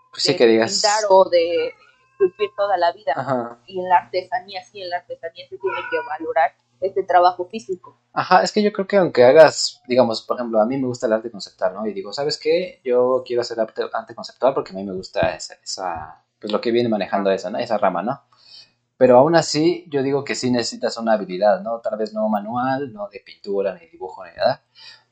pues 0.09 0.23
sí 0.23 0.37
que 0.37 0.47
digas. 0.47 0.71
pintar 0.71 1.03
o 1.09 1.25
de 1.27 1.73
esculpir 2.13 2.49
toda 2.55 2.77
la 2.77 2.91
vida. 2.91 3.59
Y 3.67 3.79
en 3.79 3.89
la 3.89 3.97
artesanía, 3.97 4.63
sí, 4.63 4.81
en 4.81 4.89
la 4.89 4.97
artesanía 4.97 5.45
se 5.49 5.57
tiene 5.57 5.77
que 5.89 5.97
valorar 6.07 6.53
este 6.79 7.03
trabajo 7.03 7.45
físico. 7.45 7.97
Ajá, 8.13 8.43
es 8.43 8.51
que 8.51 8.61
yo 8.61 8.71
creo 8.71 8.87
que 8.87 8.97
aunque 8.97 9.23
hagas, 9.23 9.81
digamos, 9.87 10.21
por 10.21 10.37
ejemplo, 10.37 10.61
a 10.61 10.65
mí 10.65 10.77
me 10.77 10.87
gusta 10.87 11.07
el 11.07 11.13
arte 11.13 11.31
conceptual, 11.31 11.73
¿no? 11.73 11.87
Y 11.87 11.93
digo, 11.93 12.13
¿sabes 12.13 12.37
qué? 12.37 12.81
Yo 12.83 13.23
quiero 13.25 13.41
hacer 13.41 13.59
arte, 13.59 13.83
conceptual 14.15 14.53
porque 14.53 14.71
a 14.71 14.75
mí 14.75 14.83
me 14.83 14.93
gusta 14.93 15.35
esa, 15.35 15.55
esa, 15.63 16.23
pues 16.39 16.51
lo 16.51 16.61
que 16.61 16.71
viene 16.71 16.89
manejando 16.89 17.31
esa, 17.31 17.49
¿no? 17.49 17.57
Esa 17.57 17.77
rama, 17.77 18.03
¿no? 18.03 18.21
Pero 18.97 19.17
aún 19.17 19.35
así, 19.35 19.85
yo 19.89 20.03
digo 20.03 20.23
que 20.23 20.35
sí 20.35 20.51
necesitas 20.51 20.97
una 20.97 21.13
habilidad, 21.13 21.61
¿no? 21.61 21.79
Tal 21.79 21.97
vez 21.97 22.13
no 22.13 22.29
manual, 22.29 22.93
no 22.93 23.07
de 23.09 23.21
pintura, 23.21 23.73
ni 23.73 23.87
dibujo, 23.87 24.23
ni 24.25 24.31
nada, 24.35 24.63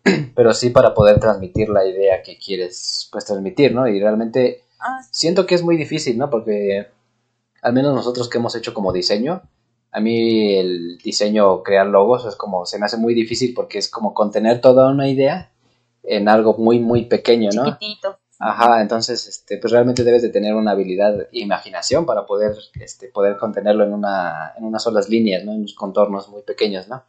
pero 0.35 0.53
sí 0.53 0.69
para 0.69 0.93
poder 0.93 1.19
transmitir 1.19 1.69
la 1.69 1.85
idea 1.85 2.21
que 2.21 2.37
quieres, 2.37 3.09
pues, 3.11 3.25
transmitir, 3.25 3.73
¿no? 3.73 3.87
Y 3.87 3.99
realmente 3.99 4.65
ah, 4.81 5.01
siento 5.11 5.45
que 5.45 5.55
es 5.55 5.63
muy 5.63 5.77
difícil, 5.77 6.17
¿no? 6.17 6.29
Porque 6.29 6.87
al 7.61 7.73
menos 7.73 7.93
nosotros 7.93 8.29
que 8.29 8.37
hemos 8.37 8.55
hecho 8.55 8.73
como 8.73 8.91
diseño, 8.91 9.41
a 9.91 9.99
mí 9.99 10.55
el 10.55 10.97
diseño, 10.97 11.63
crear 11.63 11.87
logos, 11.87 12.25
es 12.25 12.35
como, 12.35 12.65
se 12.65 12.79
me 12.79 12.85
hace 12.85 12.97
muy 12.97 13.13
difícil 13.13 13.53
porque 13.53 13.77
es 13.77 13.89
como 13.89 14.13
contener 14.13 14.61
toda 14.61 14.89
una 14.89 15.09
idea 15.09 15.51
en 16.03 16.29
algo 16.29 16.55
muy, 16.57 16.79
muy 16.79 17.05
pequeño, 17.05 17.49
¿no? 17.53 17.65
Chiquitito. 17.65 18.17
Ajá, 18.39 18.81
entonces, 18.81 19.27
este, 19.27 19.57
pues 19.57 19.71
realmente 19.71 20.03
debes 20.03 20.23
de 20.23 20.29
tener 20.29 20.55
una 20.55 20.71
habilidad 20.71 21.21
e 21.21 21.27
imaginación 21.31 22.07
para 22.07 22.25
poder, 22.25 22.55
este, 22.79 23.07
poder 23.09 23.37
contenerlo 23.37 23.83
en 23.83 23.93
una, 23.93 24.53
en 24.57 24.63
unas 24.63 24.81
solas 24.81 25.09
líneas, 25.09 25.43
¿no? 25.43 25.51
En 25.51 25.59
unos 25.59 25.75
contornos 25.75 26.27
muy 26.29 26.41
pequeños, 26.41 26.87
¿no? 26.87 27.03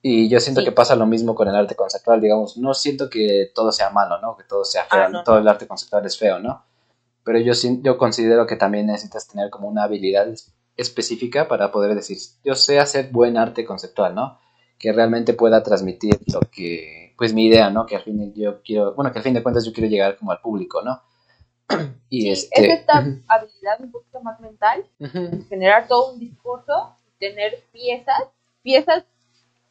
Y 0.00 0.28
yo 0.28 0.40
siento 0.40 0.64
que 0.64 0.72
pasa 0.72 0.96
lo 0.96 1.06
mismo 1.06 1.34
con 1.34 1.48
el 1.48 1.54
arte 1.54 1.74
conceptual, 1.74 2.20
digamos, 2.20 2.56
no 2.56 2.72
siento 2.74 3.10
que 3.10 3.50
todo 3.54 3.72
sea 3.72 3.90
malo, 3.90 4.20
¿no? 4.20 4.36
Que 4.36 4.44
todo 4.44 4.64
sea 4.64 4.84
feo, 4.84 5.08
ah, 5.12 5.22
todo 5.24 5.38
el 5.38 5.48
arte 5.48 5.66
conceptual 5.66 6.06
es 6.06 6.16
feo, 6.16 6.38
¿no? 6.38 6.64
Pero 7.24 7.38
yo, 7.38 7.52
yo 7.82 7.98
considero 7.98 8.46
que 8.46 8.56
también 8.56 8.86
necesitas 8.86 9.26
tener 9.26 9.50
como 9.50 9.68
una 9.68 9.84
habilidad 9.84 10.28
específica 10.76 11.48
para 11.48 11.72
poder 11.72 11.94
decir, 11.94 12.18
yo 12.44 12.54
sé 12.54 12.78
hacer 12.78 13.10
buen 13.10 13.36
arte 13.36 13.64
conceptual, 13.64 14.14
¿no? 14.14 14.38
Que 14.78 14.92
realmente 14.92 15.34
pueda 15.34 15.62
transmitir 15.62 16.20
lo 16.32 16.40
que, 16.40 17.14
pues 17.16 17.32
mi 17.32 17.46
idea, 17.46 17.70
¿no? 17.70 17.86
Que 17.86 17.96
al 17.96 18.02
fin 18.02 18.34
yo 18.34 18.60
quiero, 18.62 18.94
bueno, 18.94 19.12
que 19.12 19.18
al 19.18 19.24
fin 19.24 19.34
de 19.34 19.42
cuentas 19.42 19.64
yo 19.64 19.72
quiero 19.72 19.88
llegar 19.88 20.16
como 20.16 20.32
al 20.32 20.40
público, 20.40 20.82
¿no? 20.82 21.02
y 22.10 22.30
este... 22.30 22.66
Es 22.66 22.80
esta 22.80 22.98
habilidad 22.98 23.80
un 23.80 23.90
poquito 23.90 24.20
más 24.20 24.38
mental, 24.40 24.84
generar 25.48 25.88
todo 25.88 26.12
un 26.12 26.20
discurso, 26.20 26.94
tener 27.18 27.64
piezas, 27.72 28.24
piezas 28.62 29.04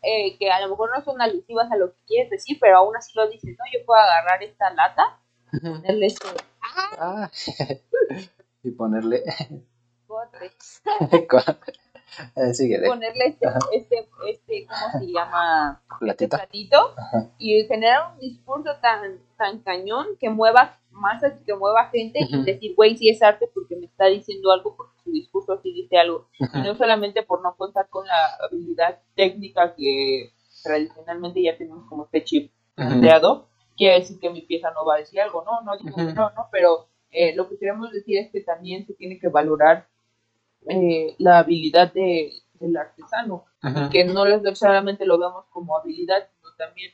eh, 0.02 0.38
que 0.38 0.52
a 0.52 0.60
lo 0.60 0.70
mejor 0.70 0.89
no 0.94 1.02
son 1.04 1.22
alusivas 1.22 1.72
a 1.72 1.78
lo 1.78 1.94
que 1.94 2.00
quieres 2.08 2.30
decir, 2.30 2.58
pero 2.60 2.78
aún 2.78 2.96
así 2.96 3.12
lo 3.16 3.30
dices, 3.30 3.56
¿no? 3.58 3.63
Yo 3.72 3.86
puedo 3.86 4.02
agarrar 4.02 4.42
esta 4.44 4.70
lata, 4.74 5.20
ponerle 5.62 6.08
Ah. 6.98 7.30
y 8.63 8.72
ponerle. 8.72 9.24
Eh, 12.36 12.88
ponerle 12.88 13.26
este, 13.26 13.48
este, 13.74 14.08
este, 14.30 14.68
¿cómo 14.68 15.00
se 15.00 15.12
llama? 15.12 15.82
Este 16.02 16.28
platito 16.28 16.94
y 17.39 17.63
generar 17.66 18.13
un 18.13 18.20
discurso 18.20 18.70
tan, 18.82 19.20
tan 19.36 19.60
cañón 19.63 20.06
que 20.20 20.30
mueva 20.30 20.78
masas, 20.92 21.34
que 21.44 21.56
mueva 21.56 21.89
gente 21.89 22.20
y 22.22 22.44
decir, 22.44 22.76
güey, 22.76 22.98
si 22.98 23.10
es 23.10 23.22
arte 23.24 23.50
porque 23.54 23.76
me 23.76 23.88
está 23.88 24.06
diciendo 24.06 24.52
algo, 24.52 24.76
porque 24.76 24.94
su 25.04 25.12
discurso 25.12 25.60
sí 25.63 25.74
dice 25.74 25.98
algo. 25.98 26.28
Y 26.38 26.60
no 26.60 26.76
solamente 26.76 27.24
por 27.24 27.42
no 27.42 27.56
contar 27.56 27.89
con 27.89 28.06
la 28.06 28.38
habilidad 28.46 29.00
técnica 29.16 29.74
que 29.76 30.34
tradicionalmente 30.63 31.42
ya 31.42 31.58
tenemos 31.58 31.88
como 31.89 32.06
este 32.06 32.24
chip 32.24 32.52
creado, 32.76 33.50
quiere 33.76 34.00
decir 34.00 34.20
que 34.20 34.30
mi 34.30 34.42
pieza 34.42 34.72
no 34.72 34.86
va 34.86 34.96
a 34.96 35.00
decir 35.00 35.22
algo, 35.22 35.44
no, 35.44 35.62
no 35.62 35.78
digo 35.78 35.98
no, 35.98 36.30
no, 36.32 36.48
pero 36.52 36.88
eh, 37.12 37.36
lo 37.36 37.48
que 37.50 37.58
queremos 37.58 37.92
decir 37.92 38.18
es 38.18 38.32
que 38.32 38.42
también 38.42 38.86
se 38.86 38.94
tiene 38.94 39.20
que 39.20 39.28
valorar 39.28 39.88
eh, 40.68 41.16
la 41.20 41.40
habilidad 41.40 41.94
de, 41.94 42.32
del 42.54 42.76
artesano, 42.78 43.46
que 43.92 44.04
no 44.06 44.26
necesariamente 44.26 45.06
lo 45.06 45.20
vemos 45.20 45.46
como 45.50 45.78
habilidad, 45.78 46.28
sino 46.36 46.50
también 46.58 46.92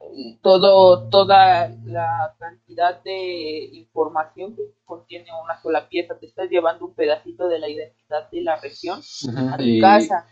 eh, 0.00 0.38
todo, 0.42 1.08
toda 1.08 1.68
la 1.84 2.34
cantidad 2.38 3.02
de 3.02 3.70
información 3.72 4.56
que 4.56 4.62
contiene 4.84 5.26
una 5.42 5.60
sola 5.60 5.88
pieza, 5.88 6.18
te 6.18 6.26
estás 6.26 6.50
llevando 6.50 6.86
un 6.86 6.94
pedacito 6.94 7.48
de 7.48 7.58
la 7.58 7.68
identidad 7.68 8.30
de 8.30 8.40
la 8.42 8.56
región 8.56 9.00
a 9.50 9.56
tu 9.56 9.80
casa. 9.80 10.26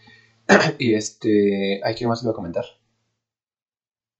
Y 0.81 0.95
este, 0.95 1.81
¿hay 1.85 1.95
que 1.95 2.09
más 2.09 2.25
iba 2.25 2.33
a 2.33 2.35
comentar? 2.35 2.65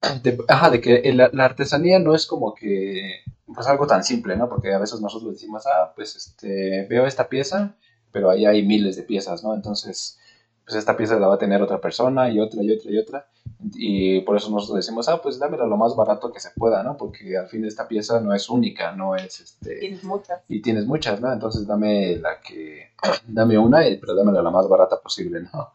De, 0.22 0.38
ajá, 0.48 0.70
de 0.70 0.80
que 0.80 1.12
la, 1.12 1.44
artesanía 1.44 1.98
no 1.98 2.14
es 2.14 2.26
como 2.26 2.54
que 2.54 3.20
pues 3.54 3.66
algo 3.66 3.86
tan 3.86 4.02
simple, 4.02 4.36
¿no? 4.36 4.48
Porque 4.48 4.72
a 4.72 4.78
veces 4.78 5.00
nosotros 5.00 5.34
decimos, 5.34 5.64
ah, 5.66 5.92
pues 5.94 6.16
este, 6.16 6.86
veo 6.88 7.06
esta 7.06 7.28
pieza, 7.28 7.76
pero 8.12 8.30
ahí 8.30 8.46
hay 8.46 8.64
miles 8.64 8.96
de 8.96 9.02
piezas, 9.02 9.42
¿no? 9.42 9.54
Entonces, 9.54 10.18
pues 10.64 10.76
esta 10.76 10.96
pieza 10.96 11.18
la 11.18 11.28
va 11.28 11.34
a 11.34 11.38
tener 11.38 11.60
otra 11.60 11.80
persona 11.80 12.30
y 12.30 12.38
otra 12.38 12.62
y 12.62 12.70
otra 12.72 12.90
y 12.90 12.98
otra. 12.98 13.26
Y 13.74 14.20
por 14.20 14.36
eso 14.36 14.50
nosotros 14.50 14.76
decimos, 14.76 15.08
ah, 15.08 15.20
pues 15.20 15.38
dámela 15.38 15.66
lo 15.66 15.76
más 15.76 15.94
barato 15.96 16.32
que 16.32 16.40
se 16.40 16.50
pueda, 16.56 16.82
¿no? 16.82 16.96
Porque 16.96 17.36
al 17.36 17.48
fin 17.48 17.64
esta 17.64 17.88
pieza 17.88 18.20
no 18.20 18.32
es 18.32 18.48
única, 18.48 18.92
no 18.92 19.16
es 19.16 19.40
este... 19.40 19.76
Tienes 19.76 20.04
muchas. 20.04 20.40
Y 20.48 20.62
tienes 20.62 20.86
muchas, 20.86 21.20
¿no? 21.20 21.32
Entonces 21.32 21.66
dame 21.66 22.16
la 22.16 22.40
que... 22.40 22.90
Dame 23.26 23.58
una, 23.58 23.80
pero 24.00 24.14
dámela 24.14 24.42
la 24.42 24.50
más 24.50 24.68
barata 24.68 25.00
posible, 25.00 25.42
¿no? 25.42 25.72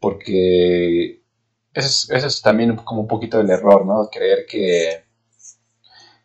porque 0.00 1.23
ese 1.74 2.26
es, 2.26 2.42
también 2.42 2.76
como 2.76 3.02
un 3.02 3.08
poquito 3.08 3.40
el 3.40 3.50
error, 3.50 3.84
¿no? 3.84 4.08
Creer 4.10 4.46
que, 4.46 5.04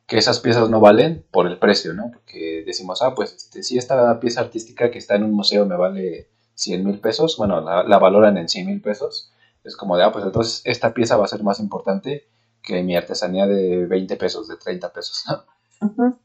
que 0.05 0.17
esas 0.17 0.39
piezas 0.39 0.69
no 0.69 0.79
valen 0.79 1.25
por 1.31 1.47
el 1.47 1.57
precio, 1.57 1.93
¿no? 1.93 2.11
Porque 2.13 2.63
decimos, 2.65 3.01
ah, 3.01 3.15
pues 3.15 3.33
este, 3.33 3.63
si 3.63 3.77
esta 3.77 4.19
pieza 4.19 4.41
artística 4.41 4.91
que 4.91 4.99
está 4.99 5.15
en 5.15 5.23
un 5.23 5.31
museo 5.31 5.65
me 5.65 5.75
vale 5.75 6.29
100 6.53 6.85
mil 6.85 6.99
pesos, 6.99 7.35
bueno, 7.37 7.61
la, 7.61 7.83
la, 7.83 7.97
valoran 7.97 8.37
en 8.37 8.47
100 8.47 8.67
mil 8.67 8.81
pesos, 8.81 9.31
es 9.63 9.75
como 9.75 9.97
de, 9.97 10.03
ah, 10.03 10.11
pues 10.11 10.23
entonces 10.23 10.61
esta 10.65 10.93
pieza 10.93 11.17
va 11.17 11.25
a 11.25 11.29
ser 11.29 11.43
más 11.43 11.59
importante 11.59 12.27
que 12.61 12.83
mi 12.83 12.95
artesanía 12.95 13.47
de 13.47 13.85
20 13.85 14.15
pesos, 14.17 14.47
de 14.47 14.57
30 14.57 14.93
pesos, 14.93 15.23
¿no? 15.27 15.43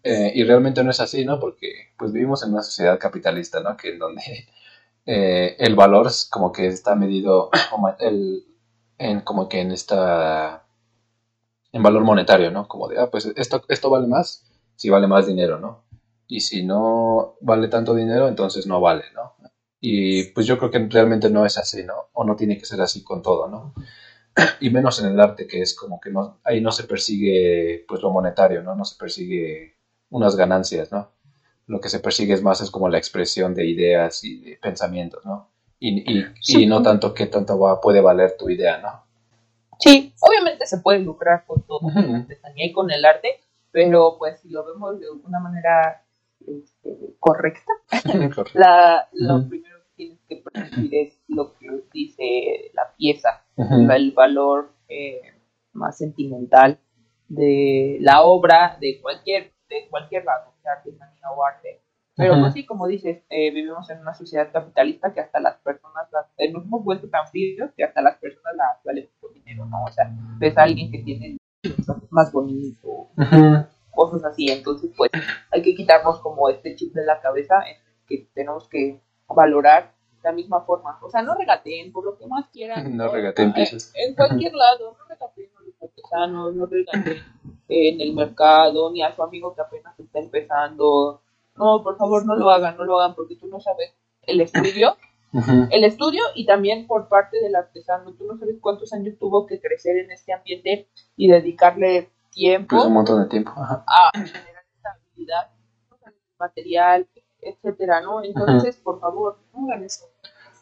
Eh, 0.02 0.32
y 0.34 0.42
realmente 0.42 0.82
no 0.82 0.90
es 0.90 1.00
así, 1.00 1.24
¿no? 1.24 1.38
Porque 1.38 1.92
pues 1.96 2.12
vivimos 2.12 2.42
en 2.42 2.52
una 2.52 2.62
sociedad 2.62 2.98
capitalista, 2.98 3.60
¿no? 3.60 3.76
Que 3.76 3.90
en 3.90 3.98
donde 3.98 4.22
eh, 5.06 5.56
el 5.58 5.74
valor 5.76 6.10
como 6.30 6.50
que 6.50 6.66
está 6.66 6.94
medido 6.96 7.50
el, 8.00 8.44
en 8.98 9.20
como 9.20 9.48
que 9.48 9.60
en 9.60 9.72
esta 9.72 10.66
en 11.72 11.82
valor 11.82 12.04
monetario, 12.04 12.50
¿no? 12.50 12.68
Como 12.68 12.88
de, 12.88 13.00
ah, 13.00 13.10
pues 13.10 13.26
esto, 13.36 13.64
esto 13.68 13.90
vale 13.90 14.06
más 14.06 14.46
si 14.76 14.90
vale 14.90 15.06
más 15.06 15.26
dinero, 15.26 15.58
¿no? 15.58 15.84
Y 16.26 16.40
si 16.40 16.64
no 16.64 17.36
vale 17.40 17.68
tanto 17.68 17.94
dinero, 17.94 18.28
entonces 18.28 18.66
no 18.66 18.80
vale, 18.80 19.04
¿no? 19.14 19.34
Y 19.80 20.24
pues 20.32 20.46
yo 20.46 20.58
creo 20.58 20.70
que 20.70 20.86
realmente 20.88 21.30
no 21.30 21.44
es 21.44 21.58
así, 21.58 21.82
¿no? 21.84 22.08
O 22.12 22.24
no 22.24 22.36
tiene 22.36 22.58
que 22.58 22.64
ser 22.64 22.80
así 22.80 23.02
con 23.04 23.22
todo, 23.22 23.48
¿no? 23.48 23.74
y 24.60 24.70
menos 24.70 25.00
en 25.00 25.12
el 25.12 25.20
arte 25.20 25.46
que 25.46 25.62
es 25.62 25.74
como 25.74 26.00
que 26.00 26.10
no, 26.10 26.40
ahí 26.44 26.60
no 26.60 26.72
se 26.72 26.84
persigue 26.84 27.84
pues 27.86 28.02
lo 28.02 28.10
monetario, 28.10 28.62
¿no? 28.62 28.74
No 28.74 28.84
se 28.84 28.96
persigue 28.96 29.76
unas 30.10 30.36
ganancias, 30.36 30.90
¿no? 30.92 31.12
Lo 31.66 31.80
que 31.80 31.88
se 31.88 32.00
persigue 32.00 32.34
es 32.34 32.42
más 32.42 32.60
es 32.60 32.70
como 32.70 32.88
la 32.88 32.98
expresión 32.98 33.54
de 33.54 33.66
ideas 33.66 34.22
y 34.24 34.40
de 34.40 34.56
pensamientos, 34.56 35.24
¿no? 35.24 35.50
Y, 35.86 36.02
y, 36.10 36.62
y 36.62 36.66
no 36.66 36.80
tanto 36.80 37.12
qué 37.12 37.26
tanto 37.26 37.58
va, 37.58 37.78
puede 37.78 38.00
valer 38.00 38.38
tu 38.38 38.48
idea, 38.48 38.78
¿no? 38.78 39.04
Sí, 39.78 40.14
obviamente 40.20 40.64
se 40.64 40.78
puede 40.78 41.00
lucrar 41.00 41.44
con 41.44 41.60
todo, 41.66 41.80
con 41.80 41.94
la 41.94 42.18
artesanía 42.20 42.64
y 42.64 42.72
con 42.72 42.90
el 42.90 43.04
arte, 43.04 43.40
pero 43.70 44.16
pues 44.18 44.40
si 44.40 44.48
lo 44.48 44.64
vemos 44.64 44.98
de 44.98 45.10
una 45.10 45.40
manera 45.40 46.02
este, 46.46 47.14
correcta, 47.20 47.70
la, 48.54 49.10
lo 49.12 49.46
primero 49.46 49.76
que 49.84 49.90
tienes 49.94 50.20
que 50.26 50.36
percibir 50.36 50.94
es 50.94 51.20
lo 51.28 51.52
que 51.58 51.68
dice 51.92 52.70
la 52.72 52.94
pieza, 52.96 53.44
el 53.58 54.12
valor 54.12 54.72
eh, 54.88 55.20
más 55.74 55.98
sentimental 55.98 56.78
de 57.28 57.98
la 58.00 58.22
obra 58.22 58.78
de 58.80 59.02
cualquier, 59.02 59.52
de 59.68 59.86
cualquier 59.90 60.24
lado, 60.24 60.54
sea 60.62 60.72
artesanía 60.72 61.30
o 61.36 61.44
arte. 61.44 61.82
Pero 62.16 62.38
pues 62.38 62.52
sí, 62.52 62.64
como 62.64 62.86
dices, 62.86 63.24
eh, 63.28 63.50
vivimos 63.50 63.90
en 63.90 64.00
una 64.00 64.14
sociedad 64.14 64.52
capitalista 64.52 65.12
que 65.12 65.20
hasta 65.20 65.40
las 65.40 65.56
personas, 65.56 66.06
las, 66.12 66.26
eh, 66.36 66.50
nos 66.52 66.64
hemos 66.64 66.84
vuelto 66.84 67.08
tan 67.08 67.26
fríos 67.26 67.70
que 67.76 67.82
hasta 67.82 68.02
las 68.02 68.18
personas 68.18 68.54
las 68.56 68.82
valen 68.84 69.08
por 69.20 69.32
dinero, 69.32 69.66
¿no? 69.66 69.84
O 69.84 69.90
sea, 69.90 70.08
ves 70.38 70.56
a 70.56 70.62
alguien 70.62 70.92
que 70.92 70.98
tiene 70.98 71.36
más 72.10 72.30
bonito, 72.30 73.08
cosas 73.90 74.24
así, 74.24 74.48
entonces 74.48 74.92
pues 74.96 75.10
hay 75.50 75.62
que 75.62 75.74
quitarnos 75.74 76.20
como 76.20 76.48
este 76.48 76.76
chip 76.76 76.94
de 76.94 77.04
la 77.04 77.20
cabeza 77.20 77.56
en 77.66 77.76
que 78.06 78.28
tenemos 78.32 78.68
que 78.68 79.00
valorar 79.28 79.94
la 80.24 80.32
misma 80.32 80.62
forma. 80.62 80.98
O 81.02 81.10
sea, 81.10 81.22
no 81.22 81.34
regateen 81.34 81.92
por 81.92 82.04
lo 82.04 82.16
que 82.16 82.26
más 82.26 82.48
quieran. 82.48 82.96
No, 82.96 83.08
regateen 83.08 83.52
piezas. 83.52 83.92
En, 83.94 84.14
cualquier 84.14 84.54
lado, 84.54 84.96
no 84.98 85.04
regateen 85.06 85.50
a 85.56 85.62
los 85.62 85.82
artesanos, 85.82 86.54
no 86.54 86.66
regateen 86.66 87.22
en 87.68 88.00
el 88.00 88.14
mercado, 88.14 88.90
ni 88.90 89.02
a 89.02 89.14
su 89.14 89.22
amigo 89.22 89.54
que 89.54 89.60
apenas 89.60 89.98
está 89.98 90.18
empezando. 90.18 91.22
No, 91.56 91.82
por 91.82 91.96
favor, 91.96 92.26
no 92.26 92.36
lo 92.36 92.50
hagan, 92.50 92.76
no 92.76 92.84
lo 92.84 93.00
hagan, 93.00 93.14
porque 93.14 93.36
tú 93.36 93.46
no 93.46 93.60
sabes 93.60 93.94
el 94.22 94.40
estudio. 94.40 94.96
El 95.72 95.82
estudio 95.82 96.22
y 96.36 96.46
también 96.46 96.86
por 96.86 97.08
parte 97.08 97.40
del 97.40 97.56
artesano. 97.56 98.12
Tú 98.12 98.24
no 98.24 98.38
sabes 98.38 98.54
cuántos 98.60 98.92
años 98.92 99.18
tuvo 99.18 99.48
que 99.48 99.60
crecer 99.60 99.96
en 99.96 100.12
este 100.12 100.32
ambiente 100.32 100.88
y 101.16 101.28
dedicarle 101.28 102.08
tiempo. 102.30 102.76
Pues 102.76 102.86
un 102.86 102.92
montón 102.92 103.20
de 103.20 103.28
tiempo. 103.28 103.50
A 103.56 104.12
generar 104.14 104.64
estabilidad, 104.72 105.50
material, 106.38 107.08
etcétera, 107.40 108.00
¿no? 108.00 108.22
Entonces, 108.22 108.76
por 108.76 109.00
favor, 109.00 109.38
no 109.52 109.66
hagan 109.66 109.84
eso. 109.84 110.04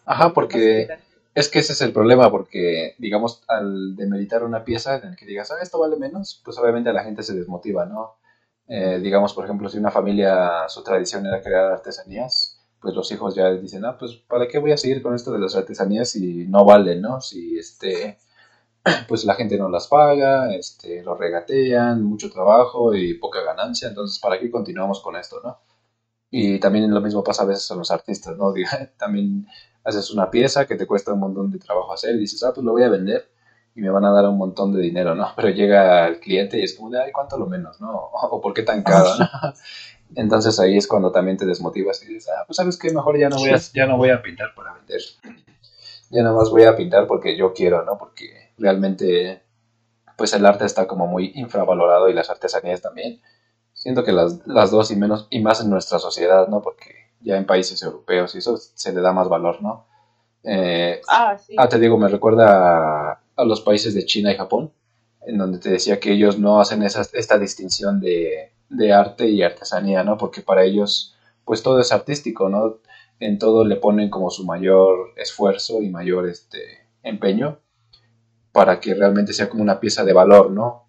Ajá, 0.04 0.32
porque 0.32 0.88
es 1.34 1.48
que 1.48 1.60
ese 1.60 1.72
es 1.72 1.80
el 1.80 1.92
problema, 1.92 2.30
porque, 2.30 2.94
digamos, 2.98 3.42
al 3.48 3.96
demeritar 3.96 4.44
una 4.44 4.64
pieza 4.64 4.96
en 4.96 5.10
la 5.10 5.16
que 5.16 5.26
digas, 5.26 5.50
ah, 5.50 5.62
esto 5.62 5.78
vale 5.78 5.96
menos, 5.96 6.40
pues 6.44 6.58
obviamente 6.58 6.92
la 6.92 7.04
gente 7.04 7.22
se 7.22 7.34
desmotiva, 7.34 7.86
¿no? 7.86 8.16
Eh, 8.68 9.00
digamos, 9.02 9.34
por 9.34 9.44
ejemplo, 9.44 9.68
si 9.68 9.78
una 9.78 9.90
familia, 9.90 10.68
su 10.68 10.82
tradición 10.82 11.26
era 11.26 11.42
crear 11.42 11.72
artesanías, 11.72 12.60
pues 12.80 12.94
los 12.94 13.10
hijos 13.12 13.34
ya 13.34 13.50
dicen, 13.52 13.84
ah, 13.84 13.96
pues, 13.98 14.14
¿para 14.28 14.48
qué 14.48 14.58
voy 14.58 14.72
a 14.72 14.76
seguir 14.76 15.02
con 15.02 15.14
esto 15.14 15.32
de 15.32 15.38
las 15.38 15.54
artesanías 15.56 16.10
si 16.10 16.46
no 16.46 16.64
valen, 16.64 17.00
¿no? 17.02 17.20
Si, 17.20 17.58
este, 17.58 18.18
pues 19.08 19.24
la 19.24 19.34
gente 19.34 19.58
no 19.58 19.68
las 19.68 19.88
paga, 19.88 20.54
este, 20.54 21.02
lo 21.02 21.14
regatean, 21.16 22.02
mucho 22.02 22.30
trabajo 22.30 22.94
y 22.94 23.14
poca 23.14 23.42
ganancia, 23.42 23.88
entonces, 23.88 24.18
¿para 24.20 24.38
qué 24.40 24.50
continuamos 24.50 25.00
con 25.00 25.16
esto, 25.16 25.40
no? 25.44 25.58
Y 26.30 26.58
también 26.60 26.92
lo 26.92 27.00
mismo 27.00 27.22
pasa 27.22 27.42
a 27.44 27.46
veces 27.46 27.68
con 27.68 27.78
los 27.78 27.90
artistas, 27.90 28.36
¿no? 28.38 28.54
También 28.98 29.46
haces 29.84 30.10
una 30.10 30.30
pieza 30.30 30.66
que 30.66 30.76
te 30.76 30.86
cuesta 30.86 31.12
un 31.12 31.20
montón 31.20 31.50
de 31.50 31.58
trabajo 31.58 31.92
hacer 31.92 32.14
y 32.16 32.20
dices, 32.20 32.42
ah, 32.44 32.52
pues 32.54 32.64
lo 32.64 32.72
voy 32.72 32.84
a 32.84 32.88
vender 32.88 33.31
y 33.74 33.80
me 33.80 33.90
van 33.90 34.04
a 34.04 34.12
dar 34.12 34.26
un 34.26 34.36
montón 34.36 34.72
de 34.72 34.82
dinero, 34.82 35.14
¿no? 35.14 35.28
Pero 35.36 35.48
llega 35.50 36.06
el 36.08 36.20
cliente 36.20 36.58
y 36.58 36.64
es 36.64 36.74
como 36.74 36.90
de, 36.90 37.02
ay, 37.02 37.12
¿cuánto 37.12 37.38
lo 37.38 37.46
menos, 37.46 37.80
no? 37.80 37.90
O 38.12 38.40
¿por 38.40 38.54
qué 38.54 38.62
tan 38.62 38.82
caro, 38.82 39.08
no? 39.18 39.28
Entonces 40.14 40.60
ahí 40.60 40.76
es 40.76 40.86
cuando 40.86 41.10
también 41.10 41.38
te 41.38 41.46
desmotivas 41.46 42.02
y 42.02 42.06
dices, 42.08 42.30
ah, 42.36 42.44
pues 42.46 42.56
sabes 42.56 42.78
qué, 42.78 42.92
mejor 42.92 43.18
ya 43.18 43.30
no 43.30 43.36
voy 43.36 43.50
a, 43.50 43.56
ya 43.56 43.86
no 43.86 43.96
voy 43.96 44.10
a 44.10 44.20
pintar 44.20 44.54
para 44.54 44.74
vender. 44.74 45.00
Ya 46.10 46.22
nada 46.22 46.36
más 46.36 46.50
voy 46.50 46.64
a 46.64 46.76
pintar 46.76 47.06
porque 47.06 47.34
yo 47.34 47.54
quiero, 47.54 47.82
¿no? 47.84 47.96
Porque 47.96 48.52
realmente, 48.58 49.42
pues 50.18 50.34
el 50.34 50.44
arte 50.44 50.66
está 50.66 50.86
como 50.86 51.06
muy 51.06 51.32
infravalorado 51.34 52.10
y 52.10 52.12
las 52.12 52.28
artesanías 52.28 52.82
también. 52.82 53.22
Siento 53.72 54.04
que 54.04 54.12
las, 54.12 54.46
las 54.46 54.70
dos 54.70 54.90
y 54.90 54.96
menos, 54.96 55.28
y 55.30 55.40
más 55.40 55.62
en 55.62 55.70
nuestra 55.70 55.98
sociedad, 55.98 56.46
¿no? 56.48 56.60
Porque 56.60 56.94
ya 57.20 57.38
en 57.38 57.46
países 57.46 57.82
europeos 57.82 58.34
y 58.34 58.38
eso 58.38 58.58
se 58.58 58.92
le 58.92 59.00
da 59.00 59.14
más 59.14 59.30
valor, 59.30 59.62
¿no? 59.62 59.86
Eh, 60.44 61.00
ah, 61.08 61.38
sí. 61.38 61.54
Ah, 61.56 61.70
te 61.70 61.78
digo, 61.78 61.96
me 61.96 62.08
recuerda 62.08 63.21
a, 63.36 63.44
los 63.44 63.60
países 63.60 63.94
de 63.94 64.04
China 64.04 64.32
y 64.32 64.36
Japón, 64.36 64.72
en 65.26 65.38
donde 65.38 65.58
te 65.58 65.70
decía 65.70 66.00
que 66.00 66.12
ellos 66.12 66.38
no 66.38 66.60
hacen 66.60 66.82
esa, 66.82 67.06
esta 67.12 67.38
distinción 67.38 68.00
de, 68.00 68.52
de 68.68 68.92
arte 68.92 69.28
y 69.28 69.42
artesanía, 69.42 70.04
¿no? 70.04 70.16
Porque 70.16 70.42
para 70.42 70.64
ellos, 70.64 71.14
pues 71.44 71.62
todo 71.62 71.80
es 71.80 71.92
artístico, 71.92 72.48
¿no? 72.48 72.78
En 73.20 73.38
todo 73.38 73.64
le 73.64 73.76
ponen 73.76 74.10
como 74.10 74.30
su 74.30 74.44
mayor 74.44 75.12
esfuerzo 75.16 75.82
y 75.82 75.88
mayor 75.88 76.28
este, 76.28 76.86
empeño 77.02 77.60
para 78.52 78.80
que 78.80 78.94
realmente 78.94 79.32
sea 79.32 79.48
como 79.48 79.62
una 79.62 79.80
pieza 79.80 80.04
de 80.04 80.12
valor, 80.12 80.50
¿no? 80.50 80.82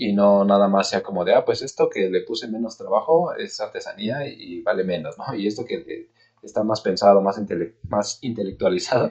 y 0.00 0.14
no 0.14 0.46
nada 0.46 0.66
más 0.66 0.88
sea 0.88 1.02
como 1.02 1.26
de, 1.26 1.34
ah, 1.34 1.44
pues 1.44 1.60
esto 1.60 1.90
que 1.90 2.08
le 2.08 2.22
puse 2.22 2.48
menos 2.48 2.78
trabajo 2.78 3.34
es 3.34 3.60
artesanía 3.60 4.26
y 4.26 4.62
vale 4.62 4.82
menos, 4.82 5.18
¿no? 5.18 5.34
Y 5.34 5.46
esto 5.46 5.66
que 5.66 6.08
está 6.42 6.64
más 6.64 6.80
pensado, 6.80 7.20
más, 7.20 7.38
más 7.86 8.18
intelectualizado, 8.22 9.10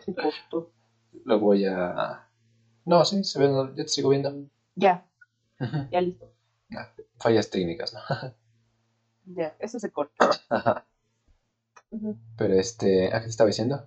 lo 1.26 1.40
voy 1.40 1.66
a... 1.66 2.28
No, 2.86 3.06
sí, 3.06 3.24
se 3.24 3.40
ve, 3.40 3.48
yo 3.48 3.74
te 3.76 3.88
sigo 3.88 4.10
viendo. 4.10 4.34
Ya, 4.76 5.06
ya 5.92 6.02
listo. 6.02 6.32
Ah, 6.76 6.90
fallas 7.18 7.50
técnicas, 7.50 7.94
¿no? 7.94 8.00
ya, 9.36 9.56
eso 9.60 9.80
se 9.80 9.92
corta. 9.92 10.30
Pero 12.38 12.54
este, 12.54 13.08
¿a 13.08 13.20
qué 13.20 13.26
te 13.26 13.30
estaba 13.30 13.48
diciendo? 13.48 13.86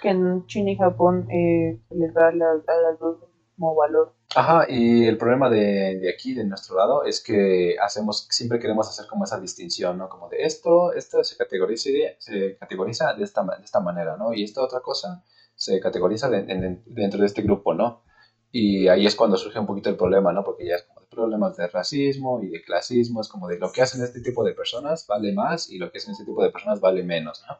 Que 0.00 0.10
en 0.10 0.46
China 0.46 0.70
y 0.70 0.76
Japón 0.76 1.28
eh, 1.30 1.80
les 1.90 2.14
da 2.14 2.28
a 2.28 2.32
las 2.32 2.98
dos 2.98 3.18
como 3.56 3.74
valor. 3.74 4.14
Ajá, 4.34 4.66
y 4.68 5.06
el 5.06 5.18
problema 5.18 5.50
de, 5.50 5.98
de, 6.00 6.10
aquí, 6.10 6.34
de 6.34 6.44
nuestro 6.44 6.76
lado, 6.76 7.04
es 7.04 7.22
que 7.22 7.76
hacemos, 7.80 8.26
siempre 8.30 8.58
queremos 8.58 8.88
hacer 8.88 9.06
como 9.06 9.24
esa 9.24 9.38
distinción, 9.38 9.98
¿no? 9.98 10.08
Como 10.08 10.28
de 10.28 10.42
esto, 10.42 10.92
esto 10.94 11.22
se 11.22 11.36
categoriza, 11.36 11.90
se 12.18 12.56
categoriza 12.56 13.12
de 13.14 13.24
esta, 13.24 13.42
de 13.44 13.64
esta 13.64 13.80
manera, 13.80 14.16
¿no? 14.16 14.32
Y 14.32 14.42
esta 14.42 14.62
otra 14.62 14.80
cosa 14.80 15.22
se 15.62 15.78
categoriza 15.78 16.28
dentro 16.28 17.20
de 17.20 17.26
este 17.26 17.42
grupo, 17.42 17.72
¿no? 17.72 18.02
Y 18.50 18.88
ahí 18.88 19.06
es 19.06 19.14
cuando 19.14 19.36
surge 19.36 19.60
un 19.60 19.66
poquito 19.66 19.90
el 19.90 19.96
problema, 19.96 20.32
¿no? 20.32 20.42
Porque 20.42 20.66
ya 20.66 20.74
es 20.74 20.82
como 20.82 21.00
de 21.00 21.06
problemas 21.06 21.56
de 21.56 21.68
racismo 21.68 22.42
y 22.42 22.48
de 22.48 22.62
clasismo, 22.62 23.20
es 23.20 23.28
como 23.28 23.46
de 23.46 23.58
lo 23.58 23.70
que 23.70 23.80
hacen 23.80 24.02
este 24.02 24.20
tipo 24.20 24.44
de 24.44 24.54
personas 24.54 25.06
vale 25.06 25.32
más 25.32 25.70
y 25.70 25.78
lo 25.78 25.90
que 25.90 25.98
hacen 25.98 26.12
este 26.12 26.24
tipo 26.24 26.42
de 26.42 26.50
personas 26.50 26.80
vale 26.80 27.04
menos, 27.04 27.44
¿no? 27.48 27.56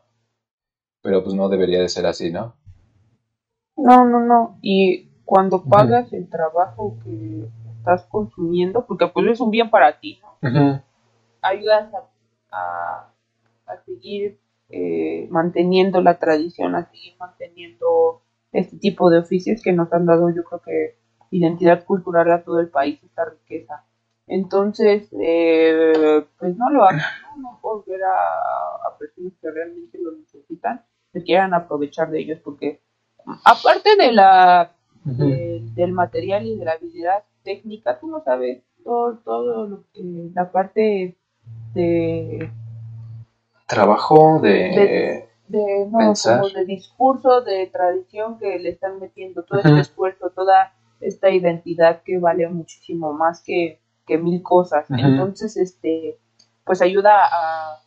Pero 1.01 1.23
pues 1.23 1.35
no 1.35 1.49
debería 1.49 1.81
de 1.81 1.89
ser 1.89 2.07
así, 2.07 2.33
¿no? 2.33 2.57
No, 3.77 4.05
no, 4.05 4.21
no. 4.21 4.59
Y 4.63 5.09
cuando 5.25 5.63
pagas 5.63 6.13
el 6.13 6.29
trabajo 6.29 6.99
que 7.05 7.49
estás 7.79 8.05
consumiendo, 8.07 8.85
porque 8.85 9.07
pues 9.07 9.27
es 9.29 9.41
un 9.41 9.51
bien 9.51 9.71
para 9.71 10.01
ti, 10.01 10.21
¿no? 10.43 10.83
Ayudas 11.41 11.89
a, 12.51 13.13
a, 13.67 13.77
seguir 13.87 14.41
eh, 14.73 15.29
manteniendo 15.31 16.01
la 16.01 16.19
tradición, 16.19 16.75
a 16.75 16.91
seguir 16.91 17.15
manteniendo 17.19 18.23
este 18.53 18.79
tipo 18.79 19.11
de 19.11 19.19
oficios 19.19 19.63
que 19.63 19.73
nos 19.73 19.93
han 19.93 20.07
dado, 20.07 20.31
yo 20.35 20.45
creo 20.45 20.63
que 20.63 20.97
identidad 21.31 21.85
cultural 21.85 22.31
a 22.33 22.43
todo 22.43 22.61
el 22.61 22.69
país, 22.69 22.99
esta 23.03 23.25
riqueza. 23.27 23.85
Entonces, 24.27 25.09
eh, 25.21 26.25
pues 26.39 26.57
no 26.57 26.71
lo 26.71 26.85
hagan, 26.85 27.01
¿no? 27.37 27.61
no 27.63 27.85
ver 27.87 28.03
a, 28.03 28.89
a 28.89 28.99
personas 28.99 29.33
que 29.41 29.51
realmente 29.51 29.99
lo 29.99 30.13
necesitan, 30.13 30.83
que 31.13 31.23
quieran 31.23 31.53
aprovechar 31.55 32.11
de 32.11 32.21
ellos, 32.21 32.41
porque 32.43 32.81
aparte 33.45 33.97
de 33.97 34.13
la 34.13 34.73
del 35.05 35.93
material 35.93 36.47
y 36.47 36.57
de 36.57 36.65
la 36.65 36.73
habilidad 36.73 37.25
técnica, 37.43 37.99
tú 37.99 38.07
no 38.09 38.23
sabes 38.23 38.63
todo, 38.85 39.19
todo 39.19 39.67
lo 39.67 39.85
que, 39.93 40.03
la 40.33 40.51
parte 40.51 41.17
de 41.75 42.51
trabajo 43.73 44.39
de, 44.43 45.27
de, 45.49 45.87
no, 45.91 46.13
como 46.15 46.49
de 46.51 46.65
discurso, 46.67 47.41
de 47.41 47.67
tradición 47.69 48.39
que 48.39 48.59
le 48.59 48.69
están 48.69 49.01
metiendo, 49.01 49.45
todo 49.45 49.61
este 49.61 49.81
esfuerzo, 49.81 50.31
toda 50.31 50.75
esta 51.01 51.31
identidad 51.31 52.03
que 52.03 52.19
vale 52.19 52.47
muchísimo 52.49 53.15
más 53.15 53.43
que, 53.43 53.81
que 54.07 54.19
mil 54.19 54.43
cosas. 54.43 54.87
Entonces, 54.91 55.57
este, 55.57 56.19
pues 56.65 56.83
ayuda 56.83 57.13
a, 57.25 57.79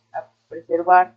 preservar 0.48 1.16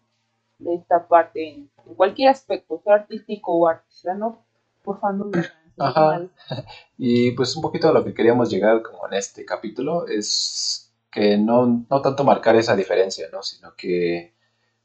esta 0.60 1.08
parte 1.08 1.50
en, 1.50 1.70
cualquier 1.96 2.30
aspecto, 2.30 2.82
sea 2.84 2.96
artístico 2.96 3.54
o 3.54 3.68
artesano, 3.68 4.40
por 4.84 5.00
favor. 5.00 5.32
Ajá. 5.78 6.22
Y 6.98 7.32
pues 7.32 7.56
un 7.56 7.62
poquito 7.62 7.88
a 7.88 7.94
lo 7.94 8.04
que 8.04 8.14
queríamos 8.14 8.50
llegar 8.50 8.82
como 8.82 9.08
en 9.08 9.14
este 9.14 9.46
capítulo 9.46 10.06
es 10.08 10.92
que 11.10 11.38
no, 11.38 11.86
no 11.90 12.02
tanto 12.02 12.24
marcar 12.24 12.56
esa 12.58 12.76
diferencia, 12.76 13.28
¿no? 13.32 13.42
Sino 13.42 13.74
que 13.76 14.34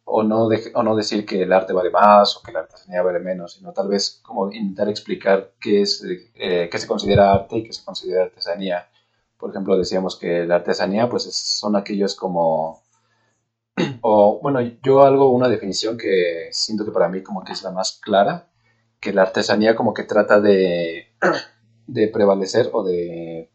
o 0.05 0.23
no, 0.23 0.49
o 0.75 0.83
no 0.83 0.97
decir 0.97 1.25
que 1.25 1.43
el 1.43 1.53
arte 1.53 1.73
vale 1.73 1.91
más 1.91 2.37
o 2.37 2.43
que 2.43 2.53
la 2.53 2.61
artesanía 2.61 3.03
vale 3.03 3.21
menos, 3.21 3.55
sino 3.55 3.73
tal 3.73 3.89
vez 3.89 4.21
como 4.23 4.53
intentar 4.53 4.89
explicar 4.89 5.53
qué, 5.61 5.83
es, 5.83 6.05
eh, 6.35 6.69
qué 6.71 6.79
se 6.79 6.87
considera 6.87 7.33
arte 7.33 7.59
y 7.59 7.65
qué 7.65 7.73
se 7.73 7.85
considera 7.85 8.25
artesanía. 8.25 8.89
Por 9.39 9.51
ejemplo, 9.51 9.77
decíamos 9.77 10.17
que 10.17 10.45
la 10.47 10.57
artesanía 10.57 11.09
pues 11.09 11.25
son 11.35 11.77
aquellos 11.77 12.15
como... 12.15 12.83
O 14.03 14.39
bueno, 14.41 14.61
yo 14.83 15.03
hago 15.03 15.33
una 15.33 15.49
definición 15.49 15.97
que 15.97 16.49
siento 16.53 16.85
que 16.85 16.93
para 16.93 17.09
mí 17.09 17.23
como 17.23 17.43
que 17.43 17.53
es 17.53 17.63
la 17.63 17.73
más 17.73 17.99
clara, 18.01 18.49
que 19.01 19.13
la 19.13 19.23
artesanía 19.23 19.75
como 19.75 19.95
que 19.95 20.05
trata 20.05 20.41
de, 20.41 21.09
de 21.87 22.09
prevalecer 22.09 22.71
o 22.73 22.85
de... 22.85 23.51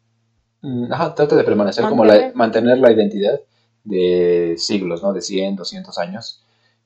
Mm, 0.62 0.92
ajá, 0.92 1.16
trata 1.16 1.36
de 1.36 1.44
permanecer 1.44 1.86
como 1.88 2.04
la, 2.04 2.32
mantener 2.34 2.80
la 2.80 2.92
identidad 2.92 3.40
de 3.84 4.56
siglos, 4.58 5.04
¿no? 5.04 5.14
De 5.14 5.22
100, 5.22 5.56
200 5.56 5.98
años. 5.98 6.44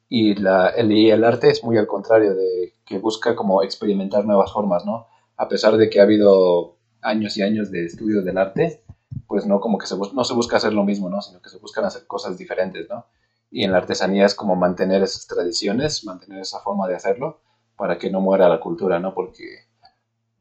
Y, 0.10 0.36
la, 0.36 0.70
el, 0.70 0.92
el 0.92 1.24
arte 1.24 1.50
es 1.50 1.64
muy 1.64 1.78
al 1.78 1.88
contrario, 1.88 2.36
de 2.36 2.74
que 2.86 3.00
busca 3.00 3.36
como 3.36 3.64
experimentar 3.64 4.26
nuevas 4.26 4.52
formas, 4.52 4.86
¿no? 4.86 5.08
A 5.38 5.48
pesar 5.48 5.78
de 5.78 5.90
que 5.90 6.00
ha 6.00 6.04
habido 6.04 6.78
años 7.02 7.38
y 7.38 7.42
años 7.42 7.72
de 7.72 7.86
estudio 7.86 8.22
del 8.22 8.38
arte, 8.38 8.84
pues 9.28 9.46
no 9.46 9.60
como 9.60 9.78
que 9.78 9.88
se, 9.88 9.96
no 9.98 10.24
se 10.24 10.34
busca 10.34 10.58
hacer 10.58 10.74
lo 10.74 10.84
mismo, 10.84 11.10
¿no? 11.10 11.22
Sino 11.22 11.42
que 11.42 11.50
se 11.50 11.58
buscan 11.58 11.86
hacer 11.86 12.06
cosas 12.08 12.38
diferentes, 12.38 12.88
¿no? 12.90 13.08
Y 13.50 13.64
en 13.64 13.72
la 13.72 13.78
artesanía 13.78 14.26
es 14.26 14.36
como 14.36 14.56
mantener 14.56 15.04
esas 15.04 15.28
tradiciones, 15.28 16.06
mantener 16.06 16.40
esa 16.42 16.60
forma 16.60 16.88
de 16.88 16.96
hacerlo 16.96 17.42
para 17.76 17.98
que 17.98 18.10
no 18.10 18.22
muera 18.22 18.50
la 18.50 18.60
cultura, 18.60 19.00
¿no? 19.00 19.14
Porque 19.14 19.68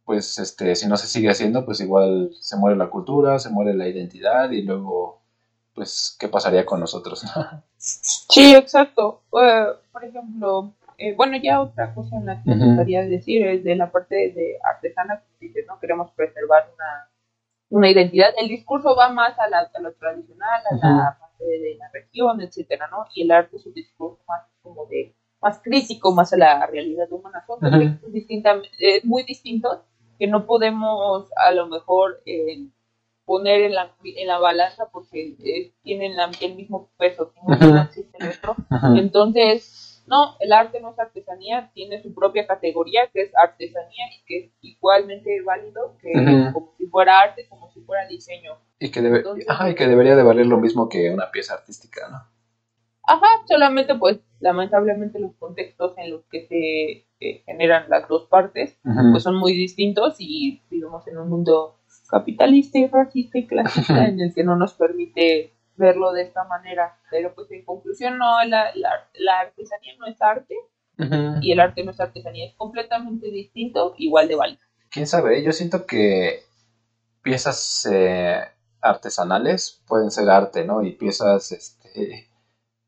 pues 0.04 0.38
este 0.38 0.74
si 0.76 0.86
no 0.88 0.96
se 0.96 1.06
sigue 1.06 1.30
haciendo, 1.30 1.64
pues 1.64 1.80
igual 1.80 2.30
se 2.40 2.56
muere 2.56 2.76
la 2.76 2.90
cultura, 2.90 3.38
se 3.38 3.50
muere 3.50 3.74
la 3.74 3.88
identidad 3.88 4.50
y 4.50 4.62
luego 4.62 5.21
pues, 5.74 6.16
¿qué 6.18 6.28
pasaría 6.28 6.66
con 6.66 6.80
nosotros? 6.80 7.24
sí, 7.78 8.54
exacto. 8.54 9.22
Eh, 9.40 9.66
por 9.92 10.04
ejemplo, 10.04 10.72
eh, 10.98 11.14
bueno, 11.14 11.36
ya 11.42 11.60
otra 11.60 11.94
cosa 11.94 12.16
en 12.16 12.26
la 12.26 12.42
que 12.42 12.54
me 12.54 12.66
gustaría 12.66 13.02
decir 13.02 13.46
es 13.46 13.64
de 13.64 13.76
la 13.76 13.90
parte 13.90 14.14
de 14.14 14.58
artesana, 14.62 15.22
dices, 15.40 15.64
¿no? 15.66 15.78
Queremos 15.80 16.10
preservar 16.12 16.70
una, 16.74 17.10
una 17.70 17.90
identidad. 17.90 18.28
El 18.38 18.48
discurso 18.48 18.94
va 18.94 19.08
más 19.08 19.38
a, 19.38 19.48
la, 19.48 19.70
a 19.74 19.80
lo 19.80 19.92
tradicional, 19.94 20.62
a 20.70 20.74
la 20.74 21.16
parte 21.18 21.44
de 21.44 21.76
la 21.76 21.88
región, 21.92 22.40
etcétera, 22.40 22.88
¿no? 22.90 23.06
Y 23.14 23.22
el 23.22 23.30
arte 23.30 23.56
es 23.56 23.66
un 23.66 23.74
discurso 23.74 24.22
más 24.28 24.42
como 24.62 24.86
de 24.86 25.14
más 25.40 25.60
crítico, 25.60 26.14
más 26.14 26.32
a 26.32 26.36
la 26.36 26.66
realidad 26.66 27.10
humana. 27.10 27.44
Son 27.46 27.58
uh 27.62 27.98
muy 29.02 29.24
distintos 29.24 29.80
que 30.18 30.28
no 30.28 30.46
podemos 30.46 31.28
a 31.36 31.50
lo 31.50 31.66
mejor 31.66 32.22
eh, 32.26 32.68
poner 33.24 33.62
en 33.62 33.74
la, 33.74 33.94
en 34.04 34.26
la 34.26 34.38
balanza 34.38 34.88
porque 34.92 35.36
eh, 35.44 35.72
tienen 35.82 36.12
el 36.40 36.54
mismo 36.54 36.90
peso, 36.98 37.32
existe 37.84 38.18
el 38.20 38.28
otro. 38.30 38.56
Entonces, 38.96 40.02
no, 40.06 40.36
el 40.40 40.52
arte 40.52 40.80
no 40.80 40.90
es 40.90 40.98
artesanía, 40.98 41.70
tiene 41.74 42.02
su 42.02 42.12
propia 42.12 42.46
categoría 42.46 43.02
que 43.12 43.22
es 43.22 43.32
artesanía 43.36 44.06
y 44.16 44.24
que 44.26 44.38
es 44.38 44.52
igualmente 44.60 45.40
válido 45.42 45.96
que 46.00 46.12
como 46.52 46.74
si 46.76 46.86
fuera 46.86 47.20
arte, 47.20 47.46
como 47.48 47.70
si 47.72 47.80
fuera 47.82 48.06
diseño. 48.08 48.58
Y 48.78 48.90
que, 48.90 49.00
debe, 49.00 49.22
y 49.68 49.74
que 49.74 49.86
debería 49.86 50.16
de 50.16 50.22
valer 50.22 50.46
lo 50.46 50.58
mismo 50.58 50.88
que 50.88 51.10
una 51.10 51.30
pieza 51.30 51.54
artística, 51.54 52.08
¿no? 52.10 52.18
Ajá, 53.04 53.26
solamente 53.46 53.94
pues 53.96 54.20
lamentablemente 54.38 55.18
los 55.18 55.34
contextos 55.34 55.94
en 55.98 56.10
los 56.10 56.22
que 56.30 56.46
se 56.46 57.06
eh, 57.20 57.42
generan 57.46 57.88
las 57.88 58.08
dos 58.08 58.26
partes 58.26 58.78
pues 59.10 59.22
son 59.22 59.36
muy 59.36 59.54
distintos 59.54 60.16
y 60.18 60.62
vivimos 60.70 61.06
en 61.08 61.18
un 61.18 61.28
mundo 61.28 61.78
capitalista 62.12 62.78
y 62.78 62.86
racista 62.88 63.38
y 63.38 63.46
clasista 63.46 64.04
en 64.06 64.20
el 64.20 64.34
que 64.34 64.44
no 64.44 64.54
nos 64.54 64.74
permite 64.74 65.54
verlo 65.76 66.12
de 66.12 66.22
esta 66.22 66.44
manera. 66.44 66.98
Pero 67.10 67.34
pues 67.34 67.50
en 67.50 67.64
conclusión, 67.64 68.18
no, 68.18 68.44
la, 68.44 68.70
la, 68.74 69.40
artesanía 69.40 69.94
no 69.98 70.06
es 70.06 70.20
arte 70.20 70.54
y 71.40 71.50
el 71.50 71.58
arte 71.58 71.82
no 71.82 71.90
es 71.90 71.98
artesanía, 71.98 72.46
es 72.46 72.54
completamente 72.54 73.28
distinto, 73.30 73.94
igual 73.96 74.28
de 74.28 74.36
válido. 74.36 74.60
¿Quién 74.90 75.06
sabe? 75.06 75.42
Yo 75.42 75.52
siento 75.52 75.86
que 75.86 76.42
piezas 77.22 77.88
eh, 77.90 78.40
artesanales 78.80 79.82
pueden 79.88 80.10
ser 80.10 80.28
arte, 80.28 80.64
¿no? 80.64 80.82
Y 80.82 80.92
piezas 80.92 81.50
este, 81.50 82.28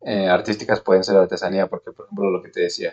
eh, 0.03 0.29
artísticas 0.29 0.81
pueden 0.81 1.03
ser 1.03 1.17
artesanía, 1.17 1.67
porque 1.67 1.93
por 1.93 2.05
ejemplo 2.05 2.31
lo 2.31 2.43
que 2.43 2.51
te 2.51 2.61
decía, 2.61 2.93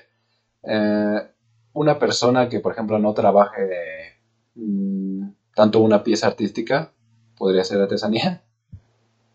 eh, 0.63 1.27
una 1.73 1.99
persona 1.99 2.47
que 2.47 2.61
por 2.61 2.71
ejemplo 2.71 2.97
no 2.99 3.13
trabaje... 3.13 4.21
Tanto 5.55 5.79
una 5.79 6.03
pieza 6.03 6.27
artística 6.27 6.93
podría 7.37 7.63
ser 7.63 7.81
artesanía, 7.81 8.43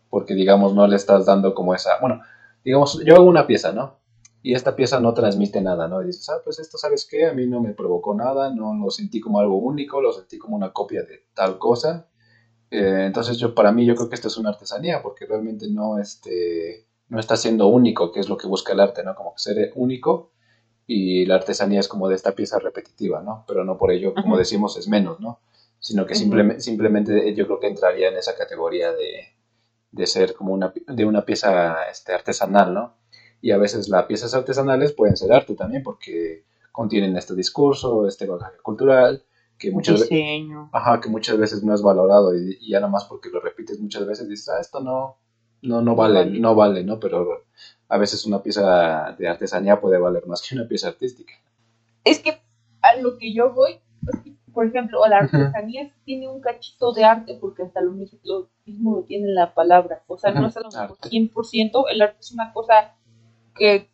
porque 0.09 0.33
digamos 0.33 0.73
no 0.73 0.87
le 0.87 0.95
estás 0.95 1.25
dando 1.25 1.53
como 1.53 1.75
esa, 1.75 1.99
bueno, 1.99 2.21
digamos, 2.63 3.01
yo 3.05 3.15
hago 3.15 3.25
una 3.25 3.47
pieza, 3.47 3.71
¿no? 3.71 3.99
Y 4.41 4.53
esta 4.53 4.75
pieza 4.75 4.99
no 4.99 5.13
transmite 5.13 5.61
nada, 5.61 5.87
¿no? 5.87 6.01
Y 6.01 6.07
dices, 6.07 6.29
ah, 6.29 6.41
pues 6.43 6.59
esto, 6.59 6.77
¿sabes 6.77 7.07
qué? 7.09 7.25
A 7.25 7.33
mí 7.33 7.47
no 7.47 7.61
me 7.61 7.73
provocó 7.73 8.13
nada, 8.13 8.53
no 8.53 8.73
lo 8.75 8.89
sentí 8.89 9.19
como 9.19 9.39
algo 9.39 9.57
único, 9.57 10.01
lo 10.01 10.13
sentí 10.13 10.37
como 10.37 10.55
una 10.55 10.71
copia 10.71 11.03
de 11.03 11.25
tal 11.33 11.57
cosa. 11.57 12.07
Eh, 12.69 13.03
entonces 13.07 13.37
yo, 13.37 13.55
para 13.55 13.71
mí, 13.71 13.85
yo 13.85 13.95
creo 13.95 14.09
que 14.09 14.15
esto 14.15 14.27
es 14.27 14.37
una 14.37 14.49
artesanía, 14.49 15.01
porque 15.01 15.25
realmente 15.25 15.67
no, 15.69 15.97
este, 15.97 16.87
no 17.09 17.19
está 17.19 17.35
siendo 17.35 17.67
único, 17.67 18.11
que 18.11 18.19
es 18.19 18.29
lo 18.29 18.37
que 18.37 18.47
busca 18.47 18.73
el 18.73 18.79
arte, 18.79 19.03
¿no? 19.03 19.15
Como 19.15 19.33
que 19.33 19.39
ser 19.39 19.71
único, 19.75 20.31
y 20.85 21.25
la 21.25 21.35
artesanía 21.35 21.79
es 21.79 21.87
como 21.87 22.07
de 22.07 22.15
esta 22.15 22.33
pieza 22.33 22.59
repetitiva, 22.59 23.21
¿no? 23.21 23.43
Pero 23.47 23.65
no 23.65 23.77
por 23.77 23.91
ello, 23.91 24.13
como 24.13 24.37
decimos, 24.37 24.77
es 24.77 24.87
menos, 24.87 25.19
¿no? 25.19 25.39
Sino 25.79 26.05
que 26.05 26.15
simplemente, 26.15 26.61
simplemente 26.61 27.33
yo 27.35 27.45
creo 27.45 27.59
que 27.59 27.67
entraría 27.67 28.09
en 28.09 28.17
esa 28.17 28.35
categoría 28.35 28.91
de, 28.91 29.33
de 29.91 30.07
ser 30.07 30.33
como 30.33 30.53
una, 30.53 30.73
de 30.87 31.05
una 31.05 31.25
pieza 31.25 31.83
este, 31.91 32.13
artesanal, 32.13 32.73
¿no? 32.73 32.95
Y 33.41 33.51
a 33.51 33.57
veces 33.57 33.87
las 33.89 34.05
piezas 34.05 34.33
artesanales 34.33 34.93
pueden 34.93 35.15
ser 35.15 35.31
arte 35.31 35.55
también 35.55 35.83
porque 35.83 36.43
contienen 36.71 37.15
este 37.17 37.35
discurso, 37.35 38.07
este 38.07 38.25
bagaje 38.25 38.57
cultural, 38.61 39.23
que 39.57 39.71
muchas, 39.71 40.01
veces, 40.01 40.11
ajá, 40.71 41.01
que 41.01 41.09
muchas 41.09 41.37
veces 41.37 41.63
no 41.63 41.73
es 41.73 41.81
valorado 41.81 42.37
y, 42.37 42.59
ya 42.69 42.79
nada 42.79 42.91
más 42.91 43.05
porque 43.05 43.29
lo 43.29 43.39
repites 43.39 43.79
muchas 43.79 44.05
veces 44.05 44.29
dices, 44.29 44.49
ah, 44.49 44.59
esto 44.59 44.79
no, 44.79 45.17
no, 45.63 45.81
no 45.81 45.95
vale, 45.95 46.25
no 46.25 46.53
vale, 46.53 46.83
¿no? 46.83 46.99
Pero 46.99 47.45
a 47.89 47.97
veces 47.97 48.25
una 48.25 48.43
pieza 48.43 49.15
de 49.17 49.27
artesanía 49.27 49.81
puede 49.81 49.97
valer 49.97 50.27
más 50.27 50.41
que 50.41 50.53
una 50.53 50.67
pieza 50.67 50.89
artística. 50.89 51.33
Es 52.03 52.19
que 52.19 52.39
a 52.81 52.95
lo 52.97 53.17
que 53.17 53.33
yo 53.33 53.53
voy, 53.53 53.79
por 54.57 54.65
ejemplo, 54.65 55.05
la 55.07 55.17
artesanía 55.17 55.91
tiene 56.03 56.27
un 56.27 56.41
cachito 56.41 56.91
de 56.91 57.03
arte 57.03 57.37
porque 57.39 57.61
hasta 57.61 57.79
lo 57.79 57.91
mismo 57.91 58.17
lo, 58.23 58.49
mismo 58.65 59.03
tiene 59.03 59.27
la 59.27 59.53
palabra. 59.53 60.01
O 60.07 60.17
sea, 60.17 60.31
no 60.31 60.47
es 60.47 60.57
a 60.57 60.61
lo 60.61 60.69
mejor 60.71 60.97
100%, 60.97 61.83
el 61.91 62.01
arte 62.01 62.17
es 62.19 62.31
una 62.31 62.51
cosa 62.53 62.95
que 63.53 63.87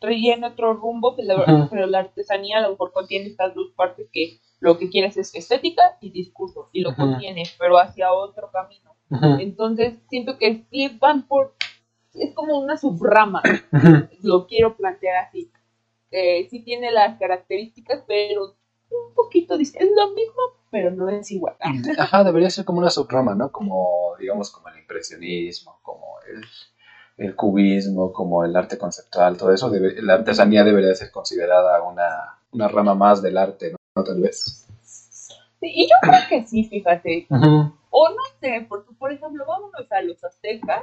rellena 0.00 0.50
otro 0.50 0.74
rumbo, 0.74 1.16
pero 1.16 1.88
la, 1.88 1.98
artesanía 1.98 2.58
a 2.58 2.60
lo 2.62 2.70
mejor 2.70 2.92
contiene 2.92 3.26
estas 3.26 3.52
dos 3.56 3.72
partes 3.74 4.06
que 4.12 4.38
lo 4.60 4.78
que 4.78 4.90
quieres 4.90 5.16
es 5.16 5.34
estética 5.34 5.98
y 6.00 6.10
discurso, 6.10 6.68
y 6.72 6.82
lo 6.82 6.94
contiene, 6.94 7.42
pero 7.58 7.76
hacia 7.76 8.12
otro 8.12 8.52
camino. 8.52 8.94
Entonces, 9.40 9.94
siento 10.08 10.38
que 10.38 10.64
van 11.00 11.26
por, 11.26 11.56
es 12.12 12.32
como 12.32 12.60
una 12.60 12.76
subrama, 12.76 13.42
lo 14.22 14.46
quiero 14.46 14.76
plantear 14.76 15.16
así. 15.16 15.50
Eh, 16.12 16.46
sí 16.48 16.62
tiene 16.62 16.92
las 16.92 17.18
características, 17.18 18.04
pero 18.06 18.54
un 19.08 19.14
poquito, 19.14 19.54
es 19.54 19.74
lo 19.74 20.10
mismo, 20.12 20.42
pero 20.70 20.90
no 20.90 21.08
es 21.08 21.30
igual. 21.30 21.56
Ajá, 21.98 22.24
debería 22.24 22.50
ser 22.50 22.64
como 22.64 22.78
una 22.78 22.90
subrama, 22.90 23.34
¿no? 23.34 23.50
Como, 23.52 24.14
digamos, 24.18 24.50
como 24.50 24.68
el 24.68 24.78
impresionismo, 24.78 25.78
como 25.82 26.16
el, 27.16 27.36
cubismo, 27.36 28.12
como 28.12 28.44
el 28.44 28.56
arte 28.56 28.76
conceptual, 28.76 29.36
todo 29.36 29.52
eso, 29.52 29.70
la 29.72 30.14
artesanía 30.14 30.64
debería 30.64 30.94
ser 30.94 31.10
considerada 31.10 31.82
una, 31.82 32.38
una 32.52 32.68
rama 32.68 32.94
más 32.94 33.22
del 33.22 33.38
arte, 33.38 33.72
¿no? 33.72 34.04
Tal 34.04 34.20
vez. 34.20 34.66
y 35.60 35.88
yo 35.88 35.96
creo 36.02 36.20
que 36.28 36.46
sí, 36.46 36.64
fíjate. 36.64 37.26
O 37.30 38.08
no 38.08 38.22
sé, 38.40 38.66
porque 38.68 38.92
por 38.94 39.12
ejemplo, 39.12 39.44
vámonos 39.46 39.90
a 39.92 40.02
los 40.02 40.22
aztecas 40.24 40.82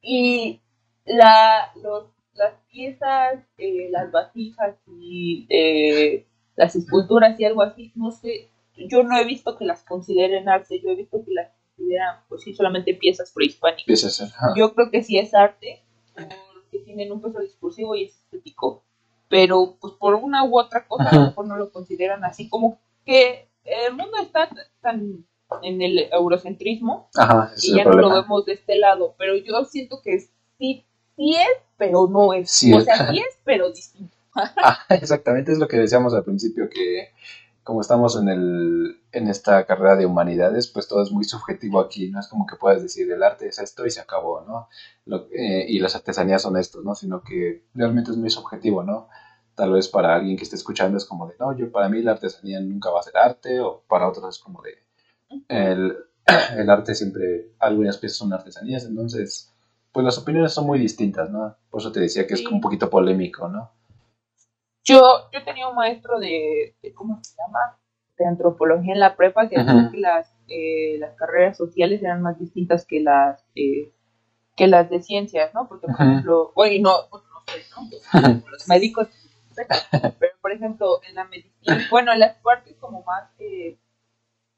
y 0.00 0.60
la, 1.04 1.70
los, 1.82 2.06
las 2.34 2.54
piezas, 2.70 3.40
eh, 3.58 3.88
las 3.90 4.10
vasijas 4.10 4.76
y 4.86 5.46
eh, 5.50 6.26
las 6.56 6.76
esculturas 6.76 7.38
y 7.38 7.44
algo 7.44 7.62
así, 7.62 7.92
no 7.94 8.10
sé, 8.10 8.50
yo 8.76 9.02
no 9.02 9.16
he 9.16 9.24
visto 9.24 9.56
que 9.56 9.64
las 9.64 9.82
consideren 9.82 10.48
arte, 10.48 10.80
yo 10.80 10.90
he 10.90 10.96
visto 10.96 11.24
que 11.24 11.32
las 11.32 11.50
consideran, 11.76 12.20
pues 12.28 12.42
sí, 12.42 12.54
solamente 12.54 12.94
piezas 12.94 13.32
prehispánicas. 13.34 13.84
Piezas, 13.86 14.34
Yo 14.56 14.74
creo 14.74 14.90
que 14.90 15.02
sí 15.02 15.18
es 15.18 15.34
arte, 15.34 15.82
porque 16.14 16.78
tienen 16.84 17.12
un 17.12 17.20
peso 17.20 17.40
discursivo 17.40 17.94
y 17.94 18.04
es 18.04 18.14
estético, 18.14 18.82
pero 19.28 19.76
pues 19.80 19.94
por 19.94 20.14
una 20.14 20.44
u 20.44 20.58
otra 20.58 20.86
cosa 20.86 21.08
a 21.08 21.14
lo 21.14 21.22
mejor 21.26 21.46
no 21.46 21.56
lo 21.56 21.70
consideran 21.72 22.24
así, 22.24 22.48
como 22.48 22.78
que 23.04 23.48
el 23.64 23.92
mundo 23.92 24.18
está 24.20 24.48
tan 24.80 25.24
en 25.62 25.82
el 25.82 26.08
eurocentrismo 26.10 27.10
y 27.62 27.76
ya 27.76 27.84
no 27.84 27.92
lo 27.92 28.10
vemos 28.10 28.46
de 28.46 28.54
este 28.54 28.76
lado, 28.76 29.14
pero 29.18 29.36
yo 29.36 29.64
siento 29.64 30.00
que 30.02 30.20
sí, 30.58 30.84
sí 31.16 31.34
es, 31.34 31.62
pero 31.76 32.08
no 32.08 32.32
es. 32.32 32.50
o 32.74 32.80
sea, 32.80 33.10
sí 33.10 33.18
es, 33.18 33.38
pero 33.44 33.70
distinto. 33.70 34.16
Ah, 34.64 34.78
exactamente, 34.88 35.52
es 35.52 35.58
lo 35.58 35.68
que 35.68 35.76
decíamos 35.76 36.14
al 36.14 36.24
principio, 36.24 36.68
que 36.68 37.10
como 37.62 37.80
estamos 37.80 38.16
en, 38.16 38.28
el, 38.28 39.00
en 39.12 39.28
esta 39.28 39.64
carrera 39.66 39.96
de 39.96 40.06
humanidades, 40.06 40.66
pues 40.68 40.88
todo 40.88 41.02
es 41.02 41.12
muy 41.12 41.24
subjetivo 41.24 41.80
aquí, 41.80 42.10
no 42.10 42.18
es 42.18 42.26
como 42.28 42.46
que 42.46 42.56
puedas 42.56 42.82
decir 42.82 43.10
el 43.10 43.22
arte 43.22 43.46
es 43.46 43.58
esto 43.58 43.86
y 43.86 43.90
se 43.90 44.00
acabó, 44.00 44.40
¿no? 44.40 44.68
Eh, 45.30 45.66
y 45.68 45.78
las 45.78 45.94
artesanías 45.94 46.42
son 46.42 46.56
esto, 46.56 46.80
¿no? 46.82 46.94
Sino 46.94 47.22
que 47.22 47.64
realmente 47.74 48.10
es 48.10 48.16
muy 48.16 48.30
subjetivo, 48.30 48.82
¿no? 48.82 49.08
Tal 49.54 49.72
vez 49.72 49.88
para 49.88 50.14
alguien 50.14 50.36
que 50.36 50.42
esté 50.44 50.56
escuchando 50.56 50.96
es 50.96 51.04
como 51.04 51.28
de, 51.28 51.34
no, 51.38 51.56
yo 51.56 51.70
para 51.70 51.88
mí 51.88 52.02
la 52.02 52.12
artesanía 52.12 52.60
nunca 52.60 52.90
va 52.90 53.00
a 53.00 53.04
ser 53.04 53.16
arte, 53.16 53.60
o 53.60 53.84
para 53.88 54.08
otros 54.08 54.36
es 54.36 54.42
como 54.42 54.60
de, 54.62 54.78
el, 55.48 55.96
el 56.56 56.70
arte 56.70 56.94
siempre, 56.96 57.52
algunas 57.60 57.98
piezas 57.98 58.18
son 58.18 58.32
artesanías, 58.32 58.84
entonces, 58.86 59.52
pues 59.92 60.04
las 60.04 60.18
opiniones 60.18 60.52
son 60.52 60.66
muy 60.66 60.80
distintas, 60.80 61.30
¿no? 61.30 61.56
Por 61.70 61.80
eso 61.80 61.92
te 61.92 62.00
decía 62.00 62.26
que 62.26 62.34
es 62.34 62.44
un 62.46 62.60
poquito 62.60 62.90
polémico, 62.90 63.48
¿no? 63.48 63.70
Yo, 64.84 65.00
yo 65.32 65.44
tenía 65.44 65.68
un 65.68 65.76
maestro 65.76 66.18
de, 66.18 66.76
¿cómo 66.94 67.18
se 67.22 67.34
llama? 67.36 67.78
De 68.18 68.26
antropología 68.26 68.92
en 68.92 69.00
la 69.00 69.16
prepa 69.16 69.48
que 69.48 69.58
decía 69.58 69.88
que 69.90 69.98
las, 69.98 70.34
eh, 70.48 70.96
las 70.98 71.14
carreras 71.16 71.56
sociales 71.56 72.02
eran 72.02 72.22
más 72.22 72.38
distintas 72.38 72.84
que 72.86 73.00
las, 73.00 73.44
eh, 73.54 73.92
que 74.56 74.66
las 74.66 74.90
de 74.90 75.00
ciencias, 75.00 75.54
¿no? 75.54 75.68
Porque, 75.68 75.86
por 75.86 76.06
ejemplo, 76.06 76.52
oye, 76.54 76.80
no, 76.80 76.92
no 77.10 77.20
sé, 77.46 77.64
¿no? 78.20 78.42
Los 78.50 78.68
médicos, 78.68 79.08
pero 80.18 80.32
por 80.40 80.52
ejemplo, 80.52 81.00
en 81.08 81.14
la 81.14 81.24
medicina, 81.24 81.86
bueno, 81.90 82.12
en 82.12 82.20
las 82.20 82.36
partes 82.38 82.76
como 82.78 83.02
más, 83.04 83.30
eh, 83.38 83.78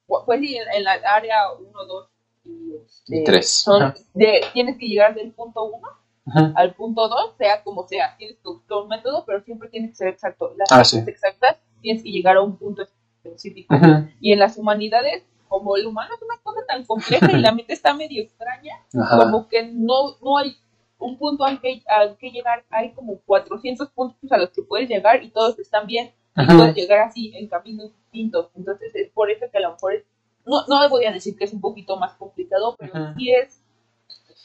pues 0.07 0.41
sí, 0.41 0.57
en, 0.57 0.85
la 0.85 0.93
área 0.93 1.53
1, 1.53 1.85
2 1.87 2.11
y 2.45 3.25
3, 3.25 3.39
este, 3.39 3.43
son 3.43 3.95
de, 4.15 4.41
tienes 4.53 4.79
que 4.79 4.87
llegar 4.87 5.15
del 5.15 5.33
punto 5.33 5.65
1 5.65 6.04
al 6.27 6.75
punto 6.75 7.09
2, 7.09 7.37
sea 7.37 7.63
como 7.63 7.87
sea. 7.87 8.17
Tienes 8.17 8.39
que 8.39 8.49
usar 8.49 8.79
un 8.79 8.89
método, 8.89 9.25
pero 9.27 9.43
siempre 9.43 9.69
tiene 9.69 9.89
que 9.89 9.95
ser 9.95 10.09
exacto. 10.09 10.55
Las 10.57 10.95
ah, 10.95 10.99
exactas 11.07 11.57
tienes 11.81 12.03
que 12.03 12.11
llegar 12.11 12.37
a 12.37 12.43
un 12.43 12.57
punto 12.57 12.83
específico. 12.83 13.75
Y 14.21 14.33
en 14.33 14.39
las 14.39 14.57
humanidades, 14.57 15.25
como 15.49 15.77
el 15.77 15.87
humano 15.87 16.15
es 16.15 16.23
una 16.23 16.39
cosa 16.43 16.61
tan 16.67 16.85
compleja 16.85 17.31
y 17.31 17.41
la 17.41 17.53
mente 17.55 17.75
está 17.75 17.95
medio 17.95 18.23
extraña, 18.23 18.75
como 18.93 19.49
que 19.49 19.65
no, 19.65 20.17
no 20.23 20.39
hay 20.39 20.57
un 20.99 21.19
punto 21.19 21.45
al 21.45 21.61
que, 21.61 21.83
al 21.87 22.17
que 22.17 22.31
llegar. 22.31 22.65
Hay 22.71 22.93
como 22.93 23.19
400 23.27 23.91
puntos 23.91 24.33
a 24.33 24.39
los 24.39 24.51
que 24.51 24.63
puedes 24.63 24.89
llegar 24.89 25.23
y 25.23 25.31
todos 25.31 25.59
están 25.59 25.87
bien. 25.87 26.13
Y 26.37 26.47
puedes 26.47 26.75
llegar 26.75 27.01
así 27.01 27.33
en 27.37 27.49
caminos 27.49 27.93
distintos. 27.95 28.51
Entonces 28.57 28.93
es 28.95 29.11
por 29.11 29.31
eso 29.31 29.47
que 29.53 29.59
a 29.59 29.61
lo 29.61 29.73
mejor 29.73 29.95
es, 29.95 30.05
no, 30.45 30.67
no 30.67 30.89
voy 30.89 31.05
a 31.05 31.13
decir 31.13 31.37
que 31.37 31.45
es 31.45 31.53
un 31.53 31.61
poquito 31.61 31.97
más 31.97 32.15
complicado, 32.15 32.75
pero 32.79 33.15
sí 33.15 33.31
es 33.31 33.64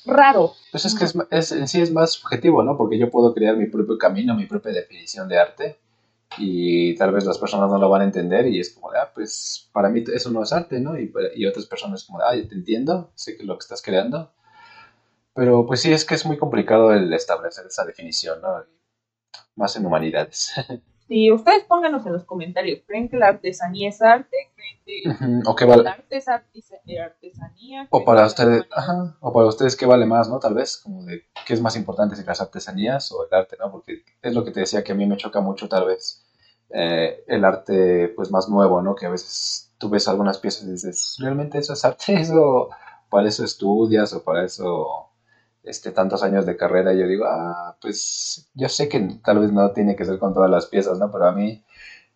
raro. 0.05 0.53
Pues 0.71 0.85
es 0.85 0.95
que 0.95 1.05
es, 1.05 1.51
en 1.51 1.67
sí 1.67 1.81
es 1.81 1.91
más 1.91 2.13
subjetivo, 2.13 2.63
¿no? 2.63 2.77
Porque 2.77 2.97
yo 2.97 3.09
puedo 3.09 3.33
crear 3.33 3.57
mi 3.57 3.67
propio 3.67 3.97
camino, 3.97 4.35
mi 4.35 4.45
propia 4.45 4.71
definición 4.71 5.27
de 5.27 5.39
arte 5.39 5.79
y 6.37 6.95
tal 6.95 7.11
vez 7.11 7.25
las 7.25 7.37
personas 7.37 7.69
no 7.69 7.77
lo 7.77 7.89
van 7.89 8.01
a 8.01 8.05
entender 8.05 8.47
y 8.47 8.59
es 8.59 8.71
como 8.73 8.91
de, 8.91 8.99
ah, 8.99 9.11
pues 9.13 9.69
para 9.71 9.89
mí 9.89 10.03
eso 10.13 10.31
no 10.31 10.43
es 10.43 10.53
arte, 10.53 10.79
¿no? 10.79 10.99
Y, 10.99 11.11
y 11.35 11.45
otras 11.45 11.65
personas 11.65 12.03
como 12.03 12.19
de, 12.19 12.25
ah, 12.27 12.47
te 12.47 12.55
entiendo, 12.55 13.11
sé 13.15 13.37
que 13.37 13.43
lo 13.43 13.57
que 13.57 13.63
estás 13.63 13.81
creando. 13.81 14.31
Pero 15.33 15.65
pues 15.65 15.81
sí, 15.81 15.91
es 15.91 16.05
que 16.05 16.15
es 16.15 16.25
muy 16.25 16.37
complicado 16.37 16.91
el 16.93 17.13
establecer 17.13 17.65
esa 17.67 17.85
definición, 17.85 18.41
¿no? 18.41 18.65
Más 19.55 19.75
en 19.75 19.85
humanidades. 19.85 20.53
Sí, 21.09 21.31
ustedes 21.31 21.63
pónganos 21.63 22.05
en 22.05 22.13
los 22.13 22.23
comentarios, 22.23 22.81
¿creen 22.85 23.09
que 23.09 23.17
la 23.17 23.29
artesanía 23.29 23.89
es 23.89 23.99
arte? 23.99 24.37
O 25.47 25.55
que 25.55 25.65
vale. 25.65 25.89
artesanía. 25.89 27.87
O 27.89 28.05
para 28.05 28.27
ustedes, 28.27 28.65
o 29.19 29.33
para 29.33 29.47
ustedes 29.47 29.75
qué 29.75 29.87
vale 29.87 30.05
más, 30.05 30.29
¿no? 30.29 30.37
Tal 30.37 30.53
vez, 30.53 30.77
como 30.77 31.03
de 31.05 31.23
qué 31.47 31.55
es 31.55 31.61
más 31.61 31.75
importante 31.75 32.15
si 32.15 32.23
las 32.23 32.41
artesanías 32.41 33.11
o 33.11 33.25
el 33.25 33.33
arte, 33.33 33.57
¿no? 33.59 33.71
Porque 33.71 34.03
es 34.21 34.33
lo 34.35 34.45
que 34.45 34.51
te 34.51 34.59
decía 34.59 34.83
que 34.83 34.91
a 34.91 34.95
mí 34.95 35.07
me 35.07 35.17
choca 35.17 35.41
mucho 35.41 35.67
tal 35.67 35.87
vez 35.87 36.23
eh, 36.69 37.23
el 37.25 37.43
arte 37.43 38.09
pues 38.15 38.29
más 38.29 38.47
nuevo, 38.47 38.79
¿no? 38.83 38.93
Que 38.93 39.07
a 39.07 39.09
veces 39.09 39.73
tú 39.79 39.89
ves 39.89 40.07
algunas 40.07 40.37
piezas 40.37 40.65
y 40.65 40.73
dices, 40.73 41.17
¿realmente 41.19 41.57
eso 41.57 41.73
es 41.73 41.83
arte? 41.83 42.13
¿Eso 42.21 42.69
para 43.09 43.27
eso 43.27 43.43
estudias 43.43 44.13
o 44.13 44.23
para 44.23 44.45
eso 44.45 45.08
este, 45.63 45.91
tantos 45.91 46.23
años 46.23 46.45
de 46.45 46.57
carrera? 46.57 46.93
Yo 46.93 47.07
digo, 47.07 47.25
ah, 47.25 47.77
pues 47.81 48.49
yo 48.53 48.69
sé 48.69 48.89
que 48.89 48.99
tal 49.23 49.39
vez 49.39 49.51
no 49.51 49.71
tiene 49.71 49.95
que 49.95 50.05
ser 50.05 50.19
con 50.19 50.33
todas 50.33 50.49
las 50.49 50.67
piezas, 50.67 50.99
¿no? 50.99 51.11
Pero 51.11 51.25
a 51.25 51.31
mí 51.31 51.63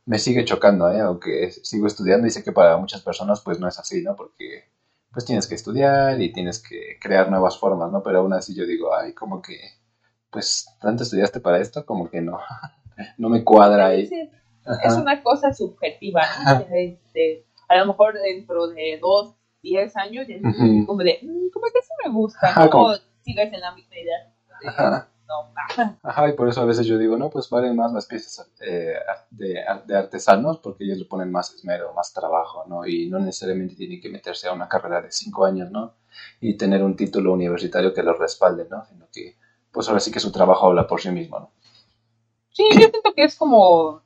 me 0.05 0.19
sigue 0.19 0.45
chocando, 0.45 0.91
¿eh? 0.91 0.99
aunque 0.99 1.51
sigo 1.51 1.87
estudiando 1.87 2.27
y 2.27 2.31
sé 2.31 2.43
que 2.43 2.51
para 2.51 2.77
muchas 2.77 3.01
personas 3.01 3.41
pues 3.41 3.59
no 3.59 3.67
es 3.67 3.79
así, 3.79 4.01
¿no? 4.03 4.15
Porque 4.15 4.65
pues 5.13 5.25
tienes 5.25 5.47
que 5.47 5.55
estudiar 5.55 6.19
y 6.19 6.33
tienes 6.33 6.61
que 6.61 6.97
crear 6.99 7.29
nuevas 7.29 7.57
formas, 7.57 7.91
¿no? 7.91 8.01
Pero 8.01 8.19
aún 8.19 8.33
así 8.33 8.55
yo 8.55 8.65
digo, 8.65 8.95
ay, 8.95 9.13
como 9.13 9.41
que, 9.41 9.59
pues, 10.31 10.67
¿tanto 10.81 11.03
estudiaste 11.03 11.39
para 11.39 11.59
esto? 11.59 11.85
Como 11.85 12.09
que 12.09 12.19
no, 12.19 12.39
no 13.17 13.29
me 13.29 13.43
cuadra 13.43 13.87
ahí. 13.87 14.09
Es, 14.83 14.95
una 14.95 15.21
cosa 15.21 15.53
subjetiva, 15.53 16.23
¿no? 16.45 16.65
Este, 16.75 17.45
a 17.69 17.77
lo 17.77 17.85
mejor 17.85 18.15
dentro 18.19 18.67
de 18.69 18.97
dos, 18.99 19.35
diez 19.61 19.95
años, 19.95 20.25
como 20.87 21.03
de, 21.03 21.19
mm, 21.21 21.49
como 21.51 21.65
que 21.71 21.79
eso 21.79 21.93
me 22.03 22.11
gusta, 22.11 22.55
¿no? 22.55 22.93
Sigues 23.23 23.53
en 23.53 23.61
la 23.61 23.73
misma 23.73 23.95
idea. 23.97 25.07
Ajá, 26.03 26.29
y 26.29 26.33
por 26.33 26.47
eso 26.47 26.61
a 26.61 26.65
veces 26.65 26.85
yo 26.85 26.97
digo, 26.97 27.17
no, 27.17 27.29
pues 27.29 27.49
valen 27.49 27.75
más 27.75 27.91
las 27.91 28.05
piezas 28.05 28.51
eh, 28.61 28.93
de, 29.31 29.63
de, 29.85 29.97
artesanos 29.97 30.59
porque 30.59 30.83
ellos 30.83 30.97
le 30.97 31.05
ponen 31.05 31.31
más 31.31 31.53
esmero, 31.53 31.93
más 31.93 32.13
trabajo, 32.13 32.65
¿no? 32.67 32.85
Y 32.85 33.09
no 33.09 33.19
necesariamente 33.19 33.75
tienen 33.75 33.99
que 33.99 34.09
meterse 34.09 34.47
a 34.47 34.53
una 34.53 34.67
carrera 34.67 35.01
de 35.01 35.11
cinco 35.11 35.45
años, 35.45 35.71
¿no? 35.71 35.95
Y 36.39 36.55
tener 36.55 36.83
un 36.83 36.95
título 36.95 37.33
universitario 37.33 37.93
que 37.93 38.03
los 38.03 38.19
respalde, 38.19 38.67
¿no? 38.69 38.85
Sino 38.85 39.07
que, 39.11 39.35
pues 39.71 39.87
ahora 39.87 39.99
sí 39.99 40.11
que 40.11 40.19
su 40.19 40.31
trabajo 40.31 40.67
habla 40.67 40.85
por 40.85 41.01
sí 41.01 41.09
mismo, 41.09 41.39
¿no? 41.39 41.51
Sí, 42.51 42.63
yo 42.73 42.87
siento 42.89 43.13
que 43.15 43.23
es 43.23 43.35
como 43.35 44.03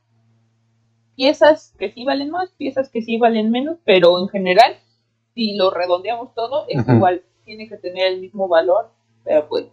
piezas 1.15 1.73
que 1.77 1.91
sí 1.91 2.05
valen 2.05 2.29
más, 2.29 2.51
piezas 2.51 2.89
que 2.89 3.01
sí 3.01 3.17
valen 3.17 3.51
menos, 3.51 3.77
pero 3.83 4.21
en 4.21 4.29
general, 4.29 4.77
si 5.33 5.55
lo 5.55 5.71
redondeamos 5.71 6.33
todo, 6.33 6.65
es 6.69 6.87
igual, 6.87 7.23
tiene 7.43 7.67
que 7.67 7.77
tener 7.77 8.07
el 8.07 8.21
mismo 8.21 8.47
valor, 8.47 8.91
pero 9.27 9.47
pues 9.49 9.67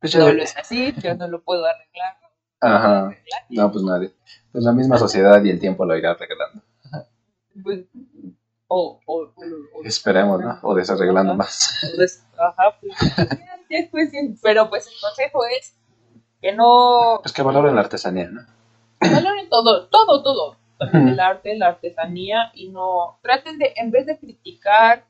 pues 0.00 0.14
no 0.14 0.32
lo 0.32 0.42
es 0.42 0.56
así, 0.56 0.94
yo 1.02 1.14
no 1.14 1.26
lo 1.26 1.42
puedo 1.42 1.64
arreglar. 1.64 2.16
Ajá. 2.60 3.10
No, 3.48 3.72
pues 3.72 3.84
nadie. 3.84 4.12
Pues 4.52 4.64
la 4.64 4.72
misma 4.72 4.98
sociedad 4.98 5.42
y 5.42 5.50
el 5.50 5.58
tiempo 5.58 5.84
lo 5.84 5.96
irá 5.96 6.12
arreglando. 6.12 6.62
Pues, 7.62 7.86
o, 8.68 9.00
o, 9.06 9.32
Esperemos, 9.84 10.40
¿no? 10.40 10.58
O 10.62 10.74
desarreglando 10.74 11.34
más. 11.34 11.82
Ajá, 12.38 12.78
pues, 12.80 14.12
pero 14.42 14.68
pues 14.68 14.86
el 14.86 14.94
consejo 15.00 15.40
es 15.58 15.74
que 16.40 16.52
no... 16.52 17.18
Pues 17.22 17.32
que 17.32 17.42
valoren 17.42 17.74
la 17.74 17.80
artesanía, 17.80 18.28
¿no? 18.28 18.42
Valoren 19.00 19.48
todo, 19.48 19.88
todo, 19.88 20.22
todo. 20.22 20.56
El 20.92 21.18
arte, 21.18 21.56
la 21.56 21.68
artesanía 21.68 22.52
y 22.54 22.68
no... 22.68 23.18
Traten 23.22 23.58
de, 23.58 23.72
en 23.76 23.90
vez 23.90 24.06
de 24.06 24.18
criticar 24.18 25.06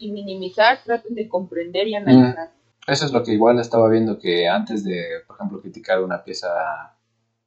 y 0.00 0.10
minimizar, 0.10 0.82
traten 0.82 1.14
de 1.14 1.28
comprender 1.28 1.86
y 1.86 1.94
analizar. 1.94 2.50
Eso 2.86 3.06
es 3.06 3.12
lo 3.12 3.22
que 3.22 3.32
igual 3.32 3.60
estaba 3.60 3.88
viendo 3.88 4.18
que 4.18 4.48
antes 4.48 4.82
de, 4.82 5.20
por 5.26 5.36
ejemplo, 5.36 5.60
criticar 5.60 6.02
una 6.02 6.24
pieza 6.24 6.48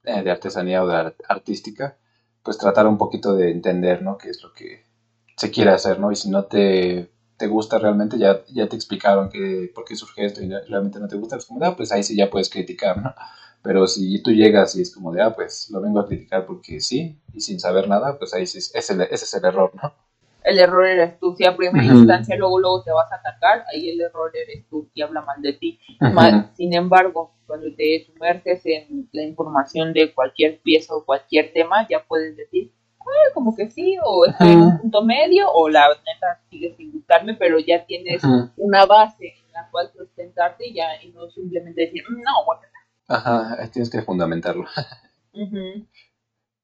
eh, 0.03 0.21
de 0.21 0.31
artesanía 0.31 0.83
o 0.83 0.87
de 0.87 1.13
artística, 1.27 1.97
pues 2.43 2.57
tratar 2.57 2.87
un 2.87 2.97
poquito 2.97 3.35
de 3.35 3.51
entender, 3.51 4.04
¿no? 4.04 4.17
Qué 4.17 4.29
es 4.29 4.41
lo 4.43 4.54
que 4.54 4.83
se 5.35 5.49
quiere 5.49 5.71
hacer, 5.71 5.99
¿no? 5.99 6.12
Y 6.12 6.15
si 6.15 6.29
no 6.29 6.45
te, 6.45 7.10
te 7.37 7.47
gusta 7.47 7.79
realmente, 7.79 8.19
ya, 8.19 8.41
ya 8.49 8.69
te 8.69 8.75
explicaron 8.75 9.29
que, 9.29 9.71
por 9.73 9.83
qué 9.83 9.95
surge 9.95 10.25
esto 10.25 10.43
y 10.43 10.49
realmente 10.49 10.99
no 10.99 11.08
te 11.08 11.17
gusta, 11.17 11.37
pues 11.37 11.47
como 11.47 11.65
ah, 11.65 11.75
pues 11.75 11.91
ahí 11.91 12.04
sí 12.04 12.15
ya 12.15 12.29
puedes 12.29 12.49
criticar, 12.49 13.01
¿no? 13.01 13.15
Pero 13.63 13.87
si 13.87 14.21
tú 14.21 14.31
llegas 14.31 14.75
y 14.75 14.81
es 14.81 14.93
como 14.93 15.12
de, 15.12 15.23
ah, 15.23 15.33
pues 15.33 15.69
lo 15.71 15.81
vengo 15.81 15.99
a 15.99 16.06
criticar 16.06 16.45
porque 16.45 16.79
sí, 16.79 17.19
y 17.33 17.41
sin 17.41 17.60
saber 17.60 17.87
nada, 17.87 18.19
pues 18.19 18.33
ahí 18.33 18.45
sí, 18.45 18.60
ese, 18.60 18.77
ese 18.77 19.13
es 19.13 19.33
el 19.33 19.45
error, 19.45 19.71
¿no? 19.81 19.93
El 20.44 20.60
error 20.60 20.85
eres 20.85 21.19
tú. 21.19 21.35
Si 21.35 21.46
a 21.46 21.56
primera 21.56 21.85
instancia 21.85 22.35
luego, 22.35 22.60
luego 22.60 22.83
te 22.83 22.91
vas 22.91 23.12
a 23.12 23.15
atacar, 23.15 23.65
ahí 23.73 23.89
el 23.89 24.02
error 24.02 24.31
eres 24.35 24.67
tú 24.69 24.89
y 24.94 25.02
habla 25.02 25.21
mal 25.21 25.41
de 25.41 25.54
ti. 25.54 25.79
sin 26.56 26.73
embargo, 26.73 27.33
cuando 27.46 27.67
te 27.75 28.06
sumerges 28.06 28.65
en 28.65 29.10
la 29.12 29.23
información 29.23 29.94
de 29.94 30.13
cualquier 30.13 30.60
pieza 30.62 30.96
o 30.96 31.06
cualquier 31.06 31.54
tema, 31.54 31.87
ya 31.89 32.04
puedes 32.08 32.35
decir, 32.35 32.71
ah, 33.02 33.31
como 33.33 33.56
que 33.56 33.69
sí, 33.69 33.98
o 34.04 34.25
estoy 34.25 34.50
en 34.50 34.62
un 34.62 34.79
punto 34.79 35.04
medio, 35.04 35.52
o 35.52 35.69
la 35.69 35.87
neta 35.89 36.41
sigue 36.50 36.73
sin 36.75 36.91
gustarme, 36.91 37.35
pero 37.35 37.60
ya 37.60 37.85
tienes 37.85 38.21
una 38.58 38.85
base 38.85 39.35
en 39.46 39.54
la 39.54 39.69
cual 39.71 39.91
sustentarte 39.96 40.67
y 40.67 40.75
ya, 40.75 41.02
y 41.04 41.12
no 41.12 41.29
simplemente 41.29 41.81
decir, 41.81 42.04
no, 42.10 42.46
bueno. 42.46 42.62
Ajá, 43.08 43.69
tienes 43.71 43.89
que 43.89 44.02
fundamentarlo. 44.02 44.65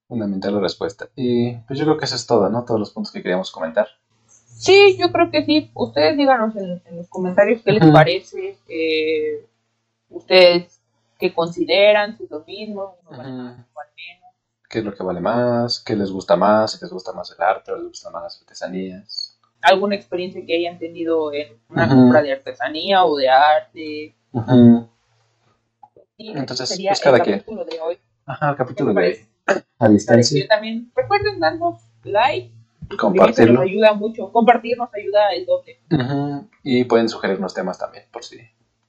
Fundamental 0.10 0.60
respuesta. 0.60 1.08
Y 1.16 1.54
pues 1.54 1.78
yo 1.78 1.86
creo 1.86 1.98
que 1.98 2.06
eso 2.06 2.16
es 2.16 2.26
todo, 2.26 2.50
¿no? 2.50 2.66
Todos 2.66 2.80
los 2.80 2.90
puntos 2.90 3.14
que 3.14 3.22
queríamos 3.22 3.52
comentar. 3.52 3.88
Sí, 4.26 4.98
yo 5.00 5.12
creo 5.12 5.30
que 5.30 5.46
sí. 5.46 5.70
Ustedes 5.76 6.18
díganos 6.18 6.56
en, 6.56 6.82
los 6.98 7.08
comentarios 7.08 7.62
qué 7.64 7.74
les 7.74 7.92
parece. 7.92 8.58
Eh, 8.68 9.46
ustedes 10.10 10.82
qué 11.20 11.32
consideran, 11.32 12.18
si 12.18 12.24
es 12.24 12.32
lo 12.32 12.44
mismo, 12.44 12.96
¿Qué 14.68 14.80
es 14.80 14.86
lo 14.86 14.96
que 14.96 15.04
vale 15.04 15.20
más? 15.20 15.80
¿Qué 15.80 15.96
les 15.96 16.12
gusta 16.12 16.36
más? 16.36 16.72
Si 16.72 16.84
les 16.84 16.92
gusta 16.92 17.12
más 17.14 17.32
el 17.32 17.44
arte 17.44 17.72
o 17.72 17.76
les 17.76 17.88
gustan 17.88 18.12
más 18.12 18.24
las 18.24 18.42
artesanías. 18.42 19.40
¿Alguna 19.62 19.96
experiencia 19.96 20.44
que 20.44 20.56
hayan 20.56 20.80
tenido 20.80 21.32
en 21.34 21.60
una 21.70 21.88
compra 21.88 22.24
de 22.24 22.34
artesanía 22.34 23.06
o 23.06 23.16
de 23.16 23.30
arte? 23.30 24.16
Entonces, 26.18 26.80
pues 26.82 27.00
cada 27.00 27.20
quien. 27.20 27.40
De 27.46 27.80
hoy. 27.80 28.00
Ajá, 28.26 28.52
el 28.52 28.56
capítulo 28.56 28.94
de 28.94 29.08
hoy. 29.08 29.30
A 29.80 29.90
distancia. 29.90 30.48
También 30.48 30.92
recuerden 30.96 31.40
darnos 31.40 31.82
like. 32.04 32.54
Compartirlo. 32.98 33.54
Nos 33.54 33.64
ayuda 33.64 33.94
mucho. 33.94 34.32
Compartir 34.32 34.78
nos 34.78 34.90
ayuda 34.94 35.30
el 35.32 35.46
doble. 35.46 35.80
Y 36.64 36.84
pueden 36.86 37.08
sugerirnos 37.08 37.54
temas 37.54 37.78
también, 37.78 38.06
por 38.12 38.24
si 38.24 38.40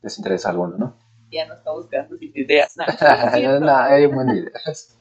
les 0.03 0.19
interesa 0.19 0.51
alguno, 0.51 0.77
¿no? 0.79 0.97
Ya 1.31 1.47
no 1.47 1.55
estamos 1.55 1.87
quedando 1.87 2.17
sin 2.17 2.33
ideas. 2.35 2.77
No, 2.77 2.85
no 3.61 3.77
hay 3.79 4.07
buenas 4.07 4.37
ideas. 4.37 4.99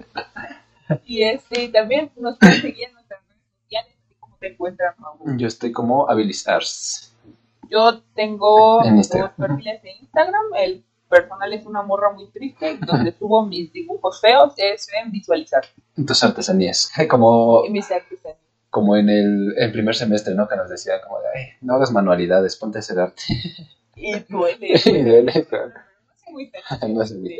y 1.05 1.23
este, 1.23 1.69
también 1.69 2.11
nos 2.17 2.37
pueden 2.37 2.61
seguir 2.61 2.87
en 2.87 2.93
nuestras 2.93 3.21
redes 3.27 3.43
sociales. 3.63 3.95
¿Cómo 4.19 4.37
te 4.37 4.47
encuentras, 4.51 4.95
Yo 5.37 5.47
estoy 5.47 5.71
como 5.71 6.09
Habilizars. 6.09 7.15
Yo 7.69 8.01
tengo 8.15 8.81
dos 8.83 9.31
perfiles 9.37 9.81
de 9.83 9.91
Instagram. 10.01 10.43
El 10.57 10.83
personal 11.09 11.51
es 11.51 11.65
una 11.65 11.81
morra 11.81 12.13
muy 12.13 12.29
triste, 12.31 12.77
donde 12.85 13.11
subo 13.11 13.45
mis 13.45 13.73
dibujos 13.73 14.21
feos, 14.21 14.53
es 14.57 14.87
en 14.93 15.11
visualizar. 15.11 15.63
Tus 16.07 16.23
artesanías, 16.23 16.91
como, 17.09 17.63
como 18.69 18.95
en 18.95 19.09
el, 19.09 19.71
primer 19.73 19.95
semestre, 19.95 20.35
¿no? 20.35 20.47
Que 20.47 20.55
nos 20.55 20.69
decía 20.69 21.01
como 21.01 21.19
de, 21.19 21.57
no 21.61 21.75
hagas 21.75 21.91
manualidades, 21.91 22.55
ponte 22.55 22.77
a 22.77 22.79
hacer 22.79 22.99
arte. 22.99 23.23
Y 24.01 24.17
duele. 24.29 24.79
y 24.85 25.03
duele, 25.03 25.45
claro. 25.45 25.73
No 26.87 27.01
es 27.03 27.11
muy 27.11 27.35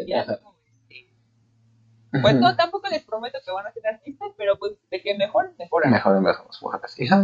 Pues 2.21 2.35
no, 2.35 2.53
tampoco 2.57 2.89
les 2.89 3.01
prometo 3.03 3.37
que 3.45 3.51
van 3.53 3.65
a 3.65 3.71
ser 3.71 3.87
artistas, 3.87 4.31
pero 4.35 4.59
pues 4.59 4.73
de 4.91 5.01
que 5.01 5.15
mejor, 5.15 5.53
mejor. 5.57 5.87
Mejor, 5.87 6.19
mejor. 6.19 6.47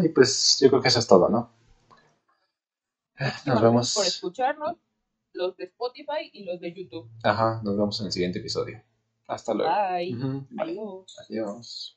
Y 0.06 0.08
pues 0.08 0.58
yo 0.62 0.70
creo 0.70 0.82
que 0.82 0.88
eso 0.88 1.00
es 1.00 1.08
todo, 1.08 1.28
¿no? 1.28 1.52
Nos 3.46 3.62
vemos. 3.62 3.94
Por 3.94 4.06
escucharnos 4.06 4.78
los 5.36 5.56
de 5.58 5.66
Spotify 5.66 6.30
y 6.34 6.46
los 6.46 6.60
de 6.60 6.74
YouTube. 6.74 7.10
Ajá, 7.24 7.62
nos 7.64 7.78
vemos 7.78 8.00
en 8.00 8.08
el 8.08 8.12
siguiente 8.12 8.40
episodio. 8.40 8.82
Hasta 9.28 9.54
luego. 9.54 9.72
Bye. 9.72 10.18
Adiós. 10.58 11.16
Adiós. 11.30 11.95